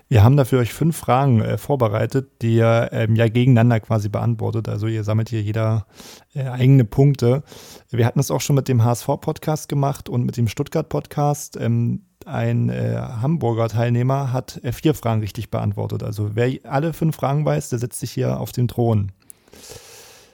[0.08, 4.68] Wir haben dafür euch fünf Fragen äh, vorbereitet, die ihr ähm, ja gegeneinander quasi beantwortet.
[4.68, 5.86] Also ihr sammelt hier jeder
[6.32, 7.42] äh, eigene Punkte.
[7.90, 11.56] Wir hatten das auch schon mit dem HSV-Podcast gemacht und mit dem Stuttgart-Podcast.
[11.60, 16.04] Ähm, ein äh, Hamburger Teilnehmer hat äh, vier Fragen richtig beantwortet.
[16.04, 19.10] Also wer alle fünf Fragen weiß, der setzt sich hier auf den Thron.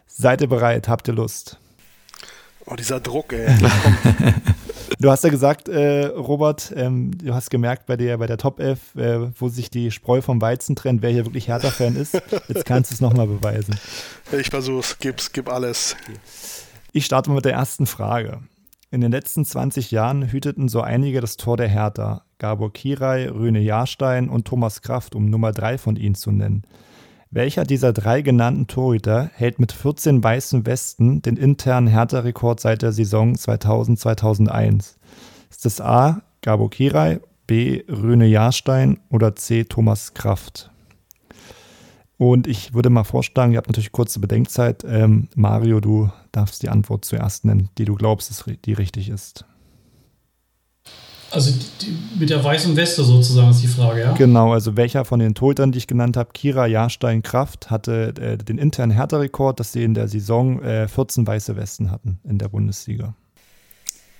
[0.07, 0.89] Seid ihr bereit?
[0.89, 1.59] Habt ihr Lust?
[2.67, 3.49] Oh, dieser Druck, ey.
[5.03, 8.61] du hast ja gesagt, äh, Robert, ähm, du hast gemerkt bei der, bei der Top
[8.61, 12.15] 11, äh, wo sich die Spreu vom Weizen trennt, wer hier wirklich Hertha-Fan ist.
[12.49, 13.79] Jetzt kannst du es nochmal beweisen.
[14.33, 15.97] Ich versuch's, gib's, gib alles.
[16.93, 18.41] Ich starte mal mit der ersten Frage.
[18.91, 22.25] In den letzten 20 Jahren hüteten so einige das Tor der Hertha.
[22.39, 26.65] Gabor Kirai, Rüne Jahrstein und Thomas Kraft, um Nummer drei von ihnen zu nennen.
[27.35, 32.93] Welcher dieser drei genannten Torhüter hält mit 14 weißen Westen den internen Hertha-Rekord seit der
[32.93, 34.97] Saison 2000-2001?
[35.49, 36.21] Ist es A.
[36.43, 37.85] Gabor Kirai, B.
[37.89, 39.65] Rüne Jahrstein oder C.
[39.65, 40.71] Thomas Kraft?
[42.19, 44.85] Und ich würde mal vorschlagen, ihr habt natürlich kurze Bedenkzeit.
[44.87, 49.47] Ähm, Mario, du darfst die Antwort zuerst nennen, die du glaubst, die richtig ist.
[51.33, 54.13] Also die, mit der weißen Weste sozusagen ist die Frage, ja?
[54.13, 58.37] Genau, also welcher von den Torhütern, die ich genannt habe, Kira Jahrstein Kraft, hatte äh,
[58.37, 62.49] den internen Hertha-Rekord, dass sie in der Saison äh, 14 weiße Westen hatten in der
[62.49, 63.15] Bundesliga.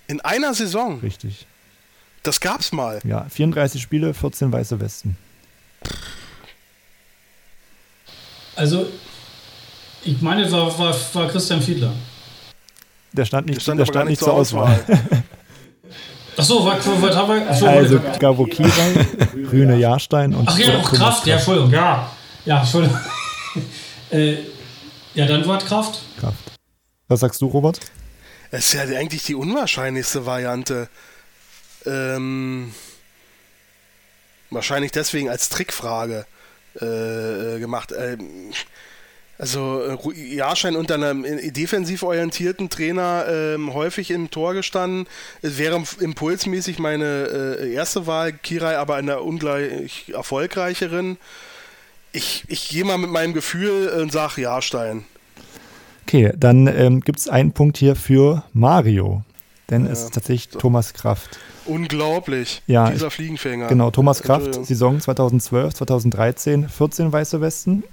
[0.07, 1.01] In einer Saison?
[1.01, 1.45] Richtig.
[2.23, 2.99] Das gab's mal.
[3.03, 5.15] Ja, 34 Spiele, 14 weiße Westen.
[8.55, 8.87] Also,
[10.03, 11.93] ich meine, war, war, war Christian Fiedler.
[13.11, 14.79] Der stand nicht, der stand, der stand nicht zur Auswahl.
[14.87, 15.22] Auswahl.
[16.37, 17.53] Achso, was, was haben wir?
[17.53, 19.05] So, also Gabo Kirai,
[19.49, 22.11] Grüne Jahrstein und Ach ja, auch Kraft, ja, Entschuldigung, ja.
[22.45, 22.99] Ja, Entschuldigung.
[24.11, 24.37] äh,
[25.13, 26.01] ja, dann war Kraft.
[26.19, 26.37] Kraft.
[27.07, 27.79] Was sagst du, Robert?
[28.51, 30.89] Es ist ja eigentlich die unwahrscheinlichste Variante.
[31.85, 32.73] Ähm,
[34.49, 36.25] wahrscheinlich deswegen als Trickfrage
[36.75, 37.93] äh, gemacht.
[37.97, 38.51] Ähm,
[39.43, 45.05] also äh, Jahrschein unter einem äh, defensiv orientierten Trainer ähm, häufig im Tor gestanden.
[45.41, 51.17] Es wäre impulsmäßig meine äh, erste Wahl, Kirai aber einer ungleich erfolgreicheren.
[52.13, 55.03] Ich, ich gehe mal mit meinem Gefühl und sage Jahrstein.
[56.07, 59.23] Okay, dann ähm, gibt es einen Punkt hier für Mario.
[59.69, 60.59] Denn ja, es ist tatsächlich so.
[60.59, 61.39] Thomas Kraft.
[61.65, 63.67] Unglaublich, ja, dieser Fliegenfänger.
[63.67, 67.83] Genau, Thomas Kraft, Saison 2012, 2013, 14 weiße Westen.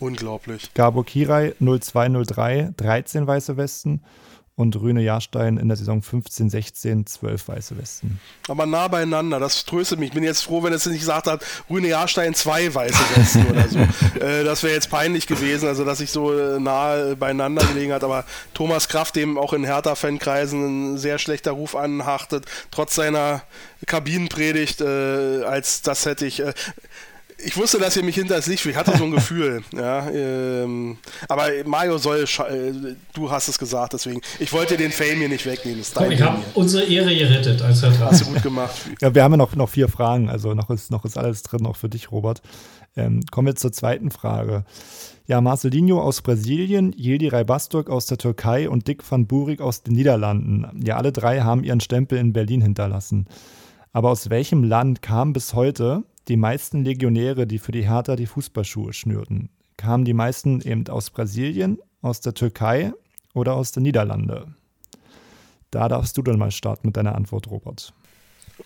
[0.00, 0.72] Unglaublich.
[0.74, 4.02] Gabor Kirai 0203, 13 weiße Westen
[4.60, 8.20] und Rüne Jahrstein in der Saison 15, 16, 12 weiße Westen.
[8.46, 10.08] Aber nah beieinander, das tröstet mich.
[10.08, 13.68] Ich bin jetzt froh, wenn es nicht gesagt hat, Rüne Jahrstein zwei weiße Westen oder
[13.68, 13.78] so.
[14.20, 18.04] Äh, das wäre jetzt peinlich gewesen, also dass ich so äh, nah beieinander gelegen hat.
[18.04, 23.42] Aber Thomas Kraft, dem auch in Hertha-Fankreisen ein sehr schlechter Ruf anhachtet, trotz seiner
[23.86, 26.40] Kabinenpredigt, äh, als das hätte ich.
[26.40, 26.52] Äh,
[27.44, 28.74] ich wusste, dass ihr mich hinter das Licht führt.
[28.74, 29.62] Ich hatte so ein Gefühl.
[29.72, 34.20] Ja, ähm, aber Mario soll, äh, du hast es gesagt, deswegen.
[34.38, 35.82] Ich wollte den Fame hier nicht wegnehmen.
[35.94, 38.10] Komm, ich habe unsere Ehre gerettet als Vertrag.
[38.10, 38.74] Hast du gut gemacht.
[39.00, 41.64] Ja, wir haben ja noch, noch vier Fragen, also noch ist, noch ist alles drin,
[41.66, 42.42] auch für dich, Robert.
[42.96, 44.64] Ähm, kommen wir zur zweiten Frage.
[45.26, 49.94] Ja, Marcelinho aus Brasilien, Yildiray Bastok aus der Türkei und Dick van Burik aus den
[49.94, 50.66] Niederlanden.
[50.84, 53.26] Ja, alle drei haben ihren Stempel in Berlin hinterlassen.
[53.92, 58.26] Aber aus welchem Land kam bis heute die meisten Legionäre, die für die Hertha die
[58.26, 62.92] Fußballschuhe schnürten, kamen die meisten eben aus Brasilien, aus der Türkei
[63.34, 64.46] oder aus den Niederlande?
[65.72, 67.92] Da darfst du dann mal starten mit deiner Antwort, Robert.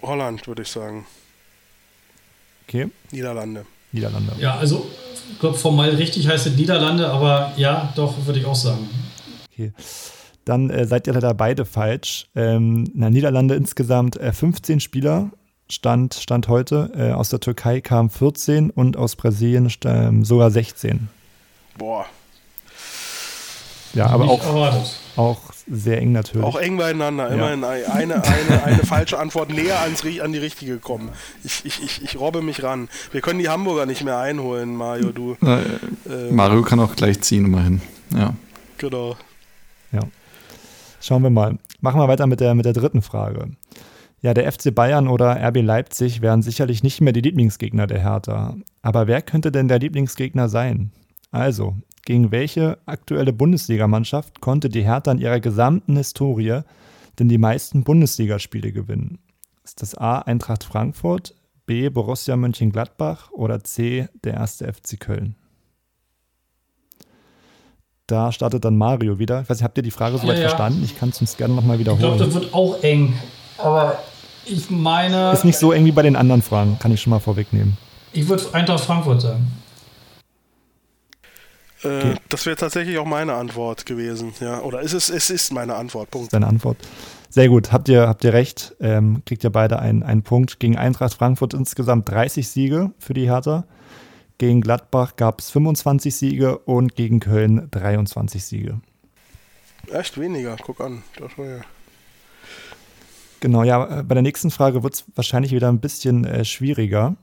[0.03, 1.07] Holland, würde ich sagen.
[2.67, 2.91] Okay.
[3.11, 3.65] Niederlande.
[3.93, 4.33] Niederlande.
[4.39, 4.91] Ja, also
[5.31, 8.89] ich glaube formal richtig heißt es Niederlande, aber ja, doch, würde ich auch sagen.
[9.51, 9.73] Okay.
[10.45, 12.27] Dann äh, seid ihr leider beide falsch.
[12.35, 15.31] Ähm, in der Niederlande insgesamt äh, 15 Spieler
[15.69, 16.91] Stand, Stand heute.
[16.95, 21.09] Äh, aus der Türkei kamen 14 und aus Brasilien äh, sogar 16.
[21.79, 22.07] Boah.
[23.95, 24.85] Ja, aber auch,
[25.17, 25.41] auch
[25.71, 26.45] sehr eng natürlich.
[26.45, 27.29] Auch eng beieinander.
[27.29, 27.69] Immerhin ja.
[27.69, 31.11] eine, eine, eine falsche Antwort näher ans, an die richtige gekommen.
[31.45, 32.89] Ich, ich, ich, ich robbe mich ran.
[33.13, 35.37] Wir können die Hamburger nicht mehr einholen, Mario, du.
[35.43, 35.63] Äh,
[36.11, 36.35] ähm.
[36.35, 37.81] Mario kann auch gleich ziehen, immerhin.
[38.15, 38.35] Ja.
[38.79, 39.17] Genau.
[41.05, 41.59] Schauen wir mal.
[41.81, 43.51] Machen wir weiter mit der, mit der dritten Frage.
[44.21, 48.57] Ja, der FC Bayern oder RB Leipzig wären sicherlich nicht mehr die Lieblingsgegner der Hertha.
[48.81, 50.93] Aber wer könnte denn der Lieblingsgegner sein?
[51.31, 51.75] Also,
[52.05, 56.61] Gegen welche aktuelle Bundesligamannschaft konnte die Hertha in ihrer gesamten Historie
[57.19, 59.19] denn die meisten Bundesligaspiele gewinnen?
[59.65, 60.19] Ist das A.
[60.19, 61.89] Eintracht Frankfurt, B.
[61.89, 64.09] Borussia Mönchengladbach oder C.
[64.23, 65.37] der erste FC Köln?
[68.07, 69.41] Da startet dann Mario wieder.
[69.43, 70.49] Ich weiß nicht, habt ihr die Frage soweit Ja, ja.
[70.51, 70.83] verstanden?
[70.85, 72.19] Ich kann es uns gerne nochmal Ich glaube, wiederholen.
[72.19, 73.15] das wird auch eng.
[73.57, 73.99] Aber
[74.45, 77.19] ich meine, Ist nicht so eng wie bei den anderen Fragen, kann ich schon mal
[77.21, 77.77] vorwegnehmen.
[78.13, 79.47] ich würde Eintracht Frankfurt sagen.
[81.83, 82.15] Äh, Okay.
[82.31, 84.33] Das wäre tatsächlich auch meine Antwort gewesen.
[84.41, 86.11] Ja, oder ist es, es ist meine Antwort.
[86.11, 86.33] Punkt.
[86.33, 86.79] Deine Antwort.
[87.31, 88.75] Sehr gut, habt ihr, habt ihr recht.
[88.81, 90.61] Ähm, kriegt ihr beide einen, einen Punkt.
[90.61, 93.65] Gegen Eintracht Frankfurt insgesamt 30 Siege für die Hertha.
[94.39, 98.81] Gegen Gladbach gab es 25 Siege und gegen Köln 23 Siege.
[99.93, 101.03] Echt weniger, guck an.
[101.19, 101.61] Das war ja.
[103.41, 107.17] Genau, ja, äh, bei der nächsten Frage wird es wahrscheinlich wieder ein bisschen äh, schwieriger.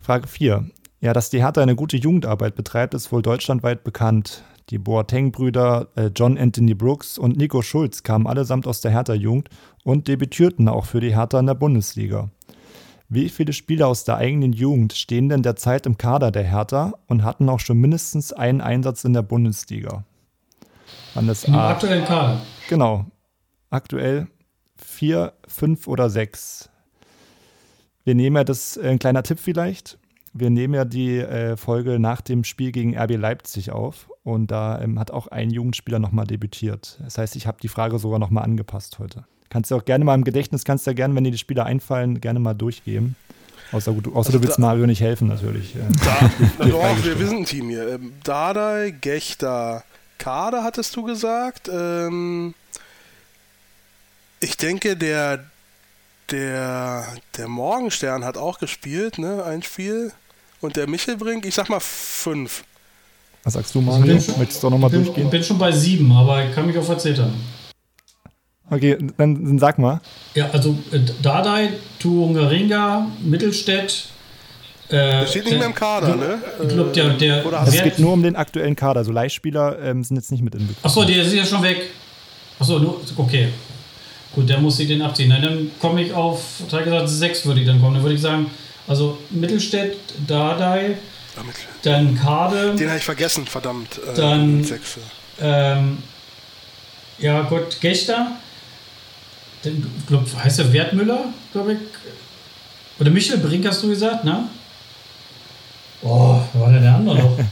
[0.00, 0.70] Frage 4.
[1.00, 4.42] Ja, dass die Hertha eine gute Jugendarbeit betreibt, ist wohl deutschlandweit bekannt.
[4.70, 9.50] Die Boateng-Brüder äh, John Anthony Brooks und Nico Schulz kamen allesamt aus der Hertha-Jugend
[9.84, 12.30] und debütierten auch für die Hertha in der Bundesliga.
[13.08, 17.22] Wie viele Spieler aus der eigenen Jugend stehen denn derzeit im Kader der Hertha und
[17.22, 20.04] hatten auch schon mindestens einen Einsatz in der Bundesliga?
[21.14, 21.70] Waren das A?
[21.70, 22.40] aktuellen Kader.
[22.68, 23.06] Genau.
[23.70, 24.26] Aktuell
[24.76, 26.70] vier, fünf oder sechs.
[28.04, 29.98] Wir nehmen ja das, äh, ein kleiner Tipp vielleicht.
[30.32, 34.80] Wir nehmen ja die äh, Folge nach dem Spiel gegen RB Leipzig auf und da
[34.80, 36.98] ähm, hat auch ein Jugendspieler nochmal debütiert.
[37.02, 39.24] Das heißt, ich habe die Frage sogar nochmal angepasst heute.
[39.54, 41.64] Kannst du auch gerne mal im Gedächtnis, kannst du ja gerne, wenn dir die Spieler
[41.64, 43.14] einfallen, gerne mal durchgeben.
[43.70, 45.76] Außer, gut, außer du willst Mario nicht helfen, natürlich.
[45.76, 47.88] Äh, Da, na doch, wir, sind ein Team hier.
[47.88, 49.84] Ähm, Dardai, Gechter,
[50.18, 51.70] Kader hattest du gesagt.
[51.72, 52.54] Ähm,
[54.40, 55.44] ich denke, der,
[56.32, 57.06] der,
[57.36, 59.44] der Morgenstern hat auch gespielt, ne?
[59.44, 60.10] Ein Spiel.
[60.62, 62.64] Und der Michelbrink, ich sag mal fünf.
[63.44, 64.14] Was sagst du, Mario?
[64.36, 65.30] Möchtest du auch nochmal Ich bin, durchgehen?
[65.30, 67.34] bin schon bei sieben, aber ich kann mich auch verzählt haben.
[68.70, 70.00] Okay, dann, dann sag mal.
[70.34, 74.06] Ja, also äh, Dardai, Tuungaringa, Mittelstädt.
[74.88, 76.38] Äh, Der steht nicht mehr im Kader, ne?
[76.62, 78.98] Ich glaube, der, der Oder Also es geht nur um den aktuellen Kader.
[79.00, 80.84] Also Leihspieler ähm, sind jetzt nicht mit inbegriffen.
[80.84, 81.90] Achso, der ist ja schon weg.
[82.58, 83.48] Achso, nur, okay.
[84.34, 85.28] Gut, der muss sich den abziehen.
[85.28, 86.42] Na, Dann komme ich auf,
[86.72, 87.94] hat gesagt, sechs würde ich dann kommen.
[87.94, 88.50] Dann würde ich sagen,
[88.86, 89.96] also Mittelstädt,
[90.26, 90.96] Dardai,
[91.36, 93.98] Damit- dann Kade, Den habe ich vergessen, verdammt.
[93.98, 94.66] Äh, Dann-
[95.40, 95.98] ähm,
[97.18, 98.32] ja Gott, Gechter,
[99.66, 101.78] dann, glaub, heißt der Wertmüller, glaube ich.
[103.00, 104.48] Oder Michel Brink hast du gesagt, ne?
[106.02, 107.38] Oh, wer war denn der andere noch?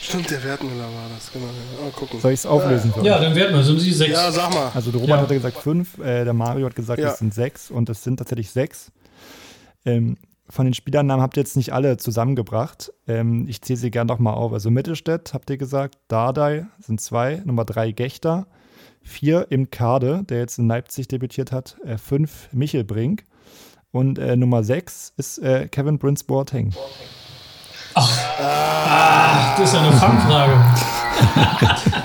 [0.00, 1.32] Stimmt, der Wertmüller war das.
[1.32, 1.46] Genau.
[1.46, 1.84] ja.
[1.84, 2.20] Mal gucken.
[2.20, 2.92] Soll ich es auflösen?
[2.96, 3.04] Euch?
[3.04, 4.12] ja, dann Wertmüller, sind sie sechs.
[4.12, 4.70] Ja, sag mal.
[4.74, 5.22] Also der Roman Ja.
[5.22, 7.12] hat ja gesagt fünf, äh, der Mario hat gesagt, Ja.
[7.12, 8.92] es sind sechs und es sind tatsächlich sechs.
[9.84, 10.16] Ähm,
[10.48, 12.92] von den Spielernamen habt ihr jetzt nicht alle zusammengebracht.
[13.08, 14.52] Ähm, ich zähle sie gern noch mal auf.
[14.52, 18.46] Also Mittelstädt habt ihr gesagt, Dardai sind zwei, Nummer drei Gechter,
[19.02, 23.24] vier im Kade, der jetzt in Leipzig debütiert hat, äh, fünf Michel Brink
[23.90, 26.72] und äh, Nummer sechs ist äh, Kevin Prince Boateng.
[27.94, 30.54] Das ist ja eine Fangfrage.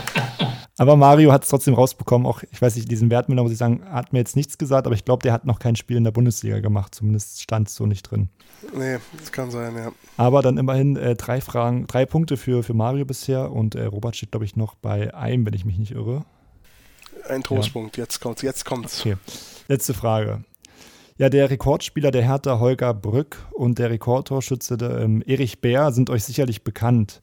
[0.80, 2.28] Aber Mario hat es trotzdem rausbekommen.
[2.28, 4.94] Auch, ich weiß nicht, diesen Wertmüller, muss ich sagen, hat mir jetzt nichts gesagt, aber
[4.94, 6.94] ich glaube, der hat noch kein Spiel in der Bundesliga gemacht.
[6.94, 8.30] Zumindest stand es so nicht drin.
[8.78, 9.92] Nee, das kann sein, ja.
[10.18, 14.16] Aber dann immerhin äh, drei Fragen, drei Punkte für, für Mario bisher und äh, Robert
[14.16, 16.26] steht, glaube ich, noch bei einem, wenn ich mich nicht irre.
[17.30, 17.98] Ein Trostpunkt.
[17.98, 19.02] Jetzt kommt's, jetzt kommt's.
[19.02, 19.16] Okay.
[19.68, 20.44] Letzte Frage.
[21.18, 26.10] Ja, der Rekordspieler der Hertha, Holger Brück, und der Rekordtorschütze der, ähm, Erich Bär sind
[26.10, 27.22] euch sicherlich bekannt.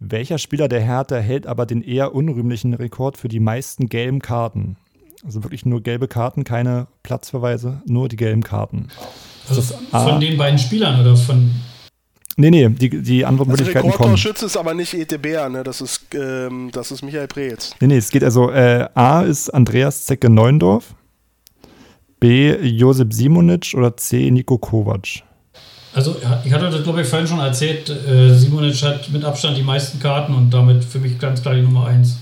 [0.00, 4.76] Welcher Spieler der Hertha hält aber den eher unrühmlichen Rekord für die meisten gelben Karten?
[5.24, 8.88] Also wirklich nur gelbe Karten, keine Platzverweise, nur die gelben Karten.
[9.48, 10.08] Also das A?
[10.08, 11.50] von den beiden Spielern oder von.
[12.36, 13.92] Nee, nee, die, die Also Antwortmöglichkeiten kommen.
[13.92, 15.62] Rekordtorschütze ist aber nicht ETB, ne?
[15.64, 17.74] Das ist, ähm, das ist Michael Preetz.
[17.80, 20.94] Nee, nee, es geht also, äh, A ist Andreas Zecke Neuendorf,
[22.18, 25.22] B Josip Simonic oder C Nico Kovac.
[25.94, 27.88] Also, ich hatte das, glaube ich, vorhin schon erzählt.
[27.88, 31.62] Äh, Simonic hat mit Abstand die meisten Karten und damit für mich ganz klar die
[31.62, 32.16] Nummer eins.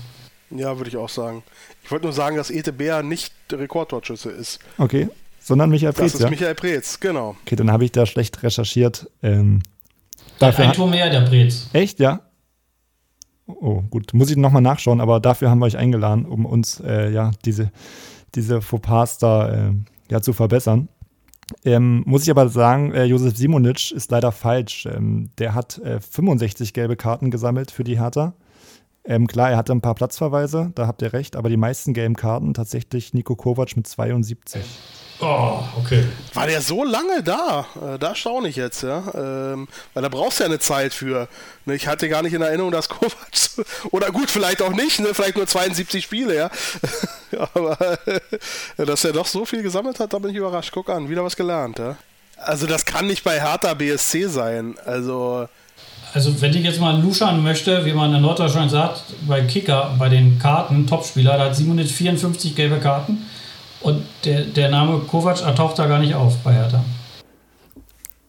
[0.51, 1.41] Ja, würde ich auch sagen.
[1.83, 4.59] Ich wollte nur sagen, dass ETB nicht der Rekordtorschütze ist.
[4.77, 5.09] Okay,
[5.39, 6.29] sondern Michael Das Preetz, ist ja?
[6.29, 7.35] Michael Preetz, genau.
[7.43, 9.09] Okay, dann habe ich da schlecht recherchiert.
[9.23, 9.63] Ähm,
[10.47, 11.69] dafür ein Tor mehr, der Brez.
[11.73, 12.21] Echt, ja?
[13.45, 14.13] Oh, gut.
[14.13, 17.71] Muss ich nochmal nachschauen, aber dafür haben wir euch eingeladen, um uns äh, ja diese,
[18.35, 19.73] diese Fauxpas da äh,
[20.09, 20.87] ja, zu verbessern.
[21.65, 24.85] Ähm, muss ich aber sagen, äh, Josef Simonic ist leider falsch.
[24.85, 28.33] Ähm, der hat äh, 65 gelbe Karten gesammelt für die Hertha.
[29.05, 32.15] Ähm, klar, er hatte ein paar Platzverweise, da habt ihr recht, aber die meisten gelben
[32.15, 34.63] Karten tatsächlich Nico Kovac mit 72.
[35.23, 36.03] Oh, okay.
[36.33, 37.65] War der so lange da?
[37.81, 39.03] Äh, da staune ich jetzt, ja.
[39.15, 41.29] Ähm, weil da brauchst du ja eine Zeit für.
[41.65, 43.15] Ne, ich hatte gar nicht in Erinnerung, dass Kovac.
[43.91, 45.13] Oder gut, vielleicht auch nicht, ne?
[45.13, 46.49] Vielleicht nur 72 Spiele, ja.
[47.53, 50.71] Aber äh, dass er doch so viel gesammelt hat, da bin ich überrascht.
[50.73, 51.95] Guck an, wieder was gelernt, ja.
[52.37, 54.75] Also das kann nicht bei Hertha BSC sein.
[54.85, 55.47] Also.
[56.13, 60.09] Also wenn ich jetzt mal luschern möchte, wie man in Norddeutschland sagt, bei Kicker, bei
[60.09, 63.25] den Karten, Topspieler, da hat 754 gelbe Karten
[63.83, 66.83] und der, der Name Kovac taucht da gar nicht auf bei Hertha.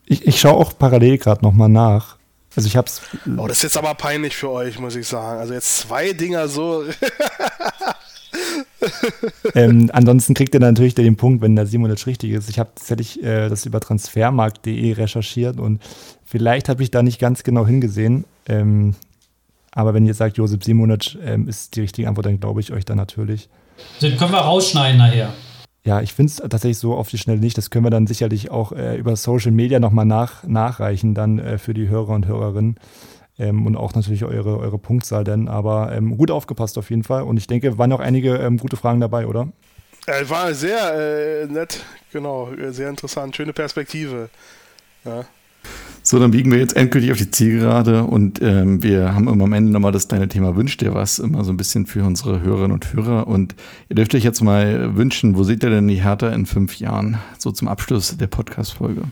[0.06, 2.16] Ich, ich schaue auch parallel gerade nochmal nach.
[2.56, 3.02] Also ich hab's.
[3.36, 5.40] Oh, das ist jetzt aber peinlich für euch, muss ich sagen.
[5.40, 6.85] Also jetzt zwei Dinger so.
[9.55, 12.48] ähm, ansonsten kriegt ihr natürlich den Punkt, wenn der Simonic richtig ist.
[12.48, 15.82] Ich habe tatsächlich äh, das über transfermarkt.de recherchiert und
[16.24, 18.24] vielleicht habe ich da nicht ganz genau hingesehen.
[18.47, 18.94] Ähm,
[19.72, 22.85] aber wenn ihr sagt, Josep Simonic ähm, ist die richtige Antwort, dann glaube ich euch
[22.85, 23.48] da natürlich.
[24.01, 25.32] Den können wir rausschneiden nachher.
[25.86, 27.59] Ja, ich finde es tatsächlich so auf die Schnelle nicht.
[27.59, 31.59] Das können wir dann sicherlich auch äh, über Social Media nochmal nach, nachreichen, dann äh,
[31.59, 32.77] für die Hörer und Hörerinnen.
[33.39, 35.47] Ähm, und auch natürlich eure, eure Punktzahl denn.
[35.47, 37.23] Aber ähm, gut aufgepasst auf jeden Fall.
[37.23, 39.48] Und ich denke, waren auch einige ähm, gute Fragen dabei, oder?
[40.06, 44.31] Äh, war sehr äh, nett, genau, sehr interessant, schöne Perspektive.
[45.05, 45.24] Ja.
[46.06, 49.55] So, dann biegen wir jetzt endgültig auf die Zielgerade und ähm, wir haben immer am
[49.55, 52.72] Ende nochmal das kleine Thema Wünscht dir was, immer so ein bisschen für unsere Hörerinnen
[52.72, 53.26] und Hörer.
[53.26, 53.55] Und
[53.89, 57.16] ihr dürft euch jetzt mal wünschen, wo seht ihr denn die Hertha in fünf Jahren?
[57.39, 59.05] So zum Abschluss der Podcast-Folge.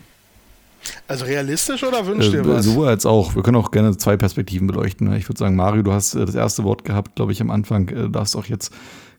[1.09, 2.66] Also realistisch oder wünscht ihr äh, was?
[2.66, 3.35] So als auch.
[3.35, 5.09] Wir können auch gerne zwei Perspektiven beleuchten.
[5.09, 5.16] Ne?
[5.16, 7.89] Ich würde sagen, Mario, du hast äh, das erste Wort gehabt, glaube ich, am Anfang.
[7.89, 8.70] Äh, du darfst auch jetzt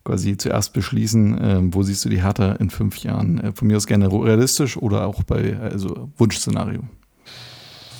[0.04, 3.40] quasi zuerst beschließen, äh, wo siehst du die Hertha in fünf Jahren?
[3.40, 6.84] Äh, von mir aus gerne realistisch oder auch bei also Wunschszenario.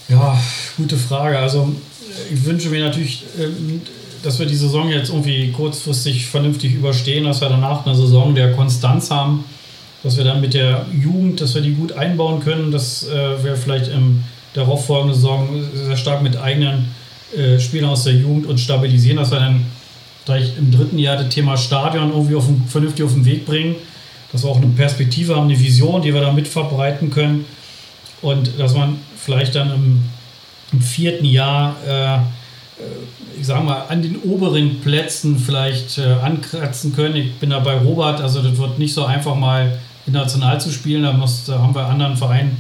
[0.10, 0.38] Ja,
[0.78, 1.40] gute Frage.
[1.40, 1.74] Also
[2.32, 3.82] ich wünsche mir natürlich, ähm,
[4.24, 8.54] dass wir die Saison jetzt irgendwie kurzfristig vernünftig überstehen, dass wir danach eine Saison der
[8.54, 9.46] Konstanz haben,
[10.04, 13.56] dass wir dann mit der Jugend, dass wir die gut einbauen können, dass äh, wir
[13.56, 14.00] vielleicht der
[14.54, 16.94] darauffolgenden Saison sehr stark mit eigenen
[17.36, 19.66] äh, Spielern aus der Jugend uns stabilisieren, dass wir dann
[20.26, 23.76] gleich im dritten Jahr das Thema Stadion irgendwie auf, vernünftig auf den Weg bringen,
[24.32, 27.46] dass wir auch eine Perspektive haben, eine Vision, die wir da mit verbreiten können
[28.22, 30.04] und dass man vielleicht dann im,
[30.72, 32.20] im vierten Jahr, äh, äh,
[33.40, 37.16] ich sage mal, an den oberen Plätzen vielleicht äh, ankratzen können.
[37.16, 41.04] Ich bin da bei Robert, also das wird nicht so einfach mal international zu spielen.
[41.04, 42.58] Da, muss, da haben wir anderen Vereinen,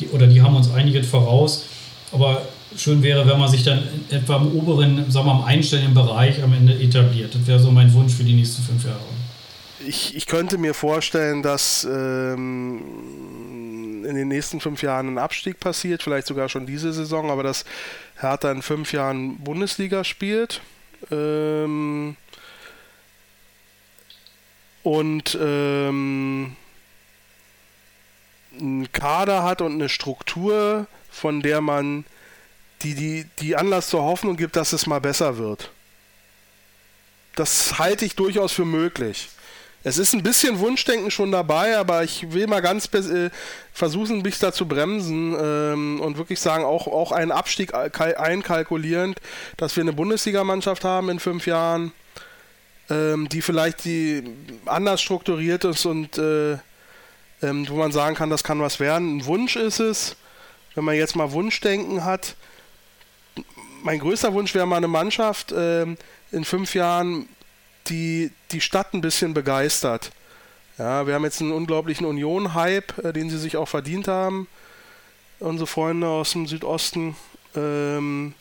[0.00, 1.64] die, oder die haben uns einiges voraus.
[2.12, 2.42] Aber
[2.76, 6.42] schön wäre, wenn man sich dann etwa im oberen, sagen wir mal, im einstelligen Bereich
[6.42, 7.34] am Ende etabliert.
[7.34, 8.98] Das wäre so mein Wunsch für die nächsten fünf Jahre.
[9.86, 12.82] Ich, ich könnte mir vorstellen, dass ähm,
[14.06, 17.64] in den nächsten fünf Jahren ein Abstieg passiert, vielleicht sogar schon diese Saison, aber dass
[18.20, 20.60] Hertha in fünf Jahren Bundesliga spielt.
[21.10, 22.16] Ähm,
[24.82, 26.56] und ähm,
[28.58, 32.04] einen Kader hat und eine Struktur, von der man
[32.82, 35.70] die, die, die Anlass zur Hoffnung gibt, dass es mal besser wird.
[37.34, 39.28] Das halte ich durchaus für möglich.
[39.86, 43.30] Es ist ein bisschen Wunschdenken schon dabei, aber ich will mal ganz äh,
[43.72, 49.20] versuchen, mich da zu bremsen ähm, und wirklich sagen, auch, auch einen Abstieg einkalkulierend,
[49.56, 51.92] dass wir eine Bundesligamannschaft haben in fünf Jahren,
[52.90, 54.24] ähm, die vielleicht die
[54.64, 56.54] anders strukturiert ist und äh,
[57.42, 59.18] ähm, wo man sagen kann, das kann was werden.
[59.18, 60.16] Ein Wunsch ist es,
[60.74, 62.34] wenn man jetzt mal Wunschdenken hat.
[63.84, 65.96] Mein größter Wunsch wäre mal eine Mannschaft ähm,
[66.32, 67.28] in fünf Jahren
[67.88, 70.10] die die Stadt ein bisschen begeistert.
[70.78, 74.46] Ja, wir haben jetzt einen unglaublichen Union-Hype, äh, den sie sich auch verdient haben,
[75.40, 77.16] unsere Freunde aus dem Südosten.
[77.54, 78.34] Ähm,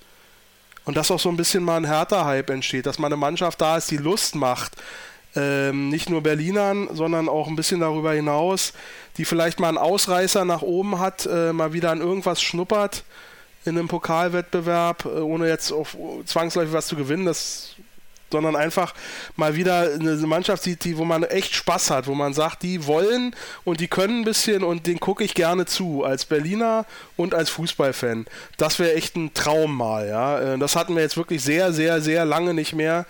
[0.83, 3.61] und dass auch so ein bisschen mal ein härter Hype entsteht, dass mal eine Mannschaft
[3.61, 4.73] da ist, die Lust macht.
[5.35, 8.73] Ähm, nicht nur Berlinern, sondern auch ein bisschen darüber hinaus,
[9.17, 13.03] die vielleicht mal einen Ausreißer nach oben hat, äh, mal wieder an irgendwas schnuppert
[13.65, 17.25] in einem Pokalwettbewerb, äh, ohne jetzt auf zwangsläufig was zu gewinnen.
[17.25, 17.75] Das
[18.31, 18.93] sondern einfach
[19.35, 22.85] mal wieder eine Mannschaft sieht, die, wo man echt Spaß hat, wo man sagt, die
[22.85, 26.85] wollen und die können ein bisschen und den gucke ich gerne zu, als Berliner
[27.15, 28.25] und als Fußballfan.
[28.57, 30.39] Das wäre echt ein Traum mal, ja.
[30.39, 33.05] Äh, das hatten wir jetzt wirklich sehr, sehr, sehr lange nicht mehr.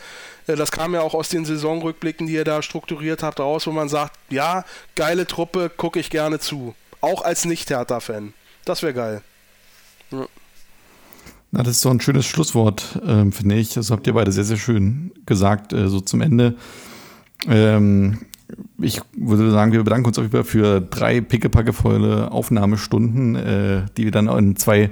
[0.47, 3.71] Äh, das kam ja auch aus den Saisonrückblicken, die ihr da strukturiert habt, raus, wo
[3.71, 4.65] man sagt, ja,
[4.95, 6.75] geile Truppe, gucke ich gerne zu.
[7.01, 8.33] Auch als Nicht-Hertha-Fan.
[8.65, 9.21] Das wäre geil.
[10.11, 10.25] Ja.
[11.55, 13.73] Na, das ist so ein schönes Schlusswort, ähm, finde ich.
[13.73, 16.55] Das habt ihr beide sehr, sehr schön gesagt, äh, so zum Ende.
[17.47, 18.17] Ähm,
[18.77, 24.03] ich würde sagen, wir bedanken uns auf jeden Fall für drei pickepackevolle Aufnahmestunden, äh, die
[24.03, 24.89] wir dann in zwei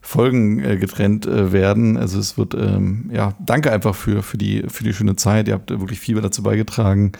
[0.00, 1.96] Folgen äh, getrennt äh, werden.
[1.96, 5.46] Also es wird, ähm, ja, danke einfach für, für, die, für die schöne Zeit.
[5.46, 7.12] Ihr habt wirklich viel dazu beigetragen.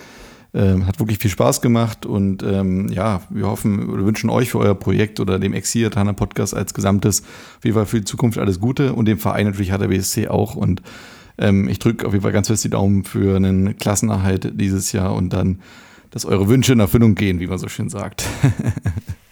[0.52, 4.58] Ähm, hat wirklich viel Spaß gemacht und ähm, ja, wir hoffen oder wünschen euch für
[4.58, 8.36] euer Projekt oder dem Exil Tana Podcast als Gesamtes auf jeden Fall für die Zukunft
[8.36, 10.82] alles Gute und dem Verein natürlich hat der BSC auch und
[11.38, 15.14] ähm, ich drücke auf jeden Fall ganz fest die Daumen für einen Klassenerhalt dieses Jahr
[15.14, 15.60] und dann,
[16.10, 18.24] dass eure Wünsche in Erfüllung gehen, wie man so schön sagt.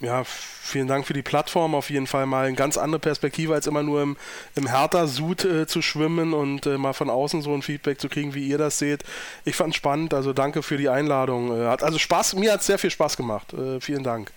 [0.00, 1.74] ja, vielen Dank für die Plattform.
[1.74, 4.16] Auf jeden Fall mal eine ganz andere Perspektive, als immer nur im,
[4.54, 8.34] im Hertha-Sud äh, zu schwimmen und äh, mal von außen so ein Feedback zu kriegen,
[8.34, 9.02] wie ihr das seht.
[9.44, 11.60] Ich fand es spannend, also danke für die Einladung.
[11.60, 13.52] Äh, hat also Spaß, mir hat es sehr viel Spaß gemacht.
[13.52, 14.30] Äh, vielen Dank.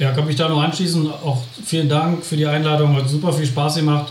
[0.00, 1.06] Ja, kann mich da nur anschließen.
[1.10, 2.96] Auch vielen Dank für die Einladung.
[2.96, 4.10] Hat super viel Spaß gemacht.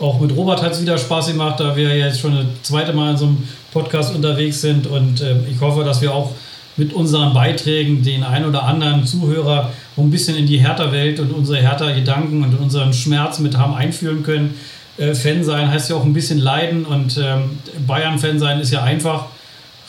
[0.00, 3.12] Auch mit Robert hat es wieder Spaß gemacht, da wir jetzt schon das zweite Mal
[3.12, 4.86] in so einem Podcast unterwegs sind.
[4.86, 6.32] Und äh, ich hoffe, dass wir auch
[6.78, 11.58] mit unseren Beiträgen den ein oder anderen Zuhörer ein bisschen in die Hertha-Welt und unsere
[11.58, 14.54] Hertha-Gedanken und unseren Schmerz mit haben einführen können.
[14.96, 18.82] Äh, Fan sein heißt ja auch ein bisschen leiden und ähm, Bayern-Fan sein ist ja
[18.82, 19.26] einfach.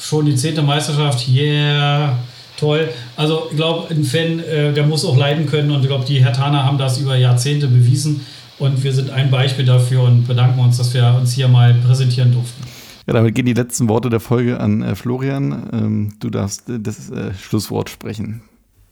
[0.02, 2.18] Schon die zehnte Meisterschaft, yeah,
[2.58, 2.90] toll.
[3.18, 6.24] Also ich glaube, ein Fan, äh, der muss auch leiden können und ich glaube, die
[6.24, 8.26] Hertaner haben das über Jahrzehnte bewiesen
[8.58, 12.32] und wir sind ein Beispiel dafür und bedanken uns, dass wir uns hier mal präsentieren
[12.32, 12.64] durften.
[13.10, 15.68] Ja, damit gehen die letzten Worte der Folge an äh, Florian.
[15.74, 18.44] Ähm, du darfst äh, das äh, Schlusswort sprechen.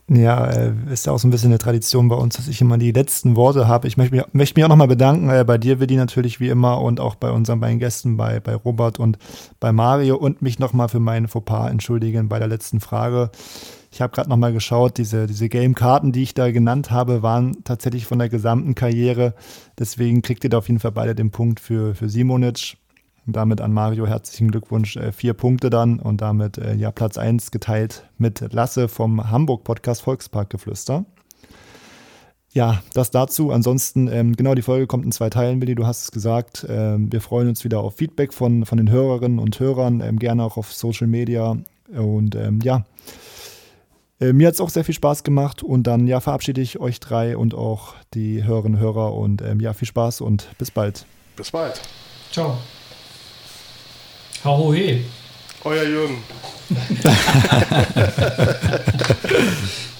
[0.09, 2.79] Ja, äh, ist ja auch so ein bisschen eine Tradition bei uns, dass ich immer
[2.79, 3.87] die letzten Worte habe.
[3.87, 6.81] Ich möchte mich, möchte mich auch nochmal bedanken äh, bei dir, Willi, natürlich wie immer
[6.81, 9.19] und auch bei unseren beiden Gästen, bei, bei Robert und
[9.59, 13.29] bei Mario und mich nochmal für meinen Fauxpas entschuldigen bei der letzten Frage.
[13.91, 18.07] Ich habe gerade nochmal geschaut, diese, diese Game-Karten, die ich da genannt habe, waren tatsächlich
[18.07, 19.35] von der gesamten Karriere.
[19.77, 22.77] Deswegen kriegt ihr da auf jeden Fall beide den Punkt für, für Simonic.
[23.27, 24.95] Und damit an Mario herzlichen Glückwunsch.
[24.95, 30.01] Äh, vier Punkte dann und damit äh, ja Platz 1 geteilt mit Lasse vom Hamburg-Podcast
[30.01, 31.05] Volksparkgeflüster.
[32.53, 33.51] Ja, das dazu.
[33.51, 36.65] Ansonsten, ähm, genau, die Folge kommt in zwei Teilen, Willi, du hast es gesagt.
[36.67, 40.43] Ähm, wir freuen uns wieder auf Feedback von, von den Hörerinnen und Hörern, ähm, gerne
[40.43, 41.57] auch auf Social Media.
[41.95, 42.85] Und ähm, ja,
[44.19, 46.99] äh, mir hat es auch sehr viel Spaß gemacht und dann ja verabschiede ich euch
[46.99, 51.05] drei und auch die Hörerinnen und Hörer und ähm, ja, viel Spaß und bis bald.
[51.35, 51.81] Bis bald.
[52.31, 52.57] Ciao.
[54.47, 55.03] Hau he.
[55.65, 56.23] Euer Jürgen.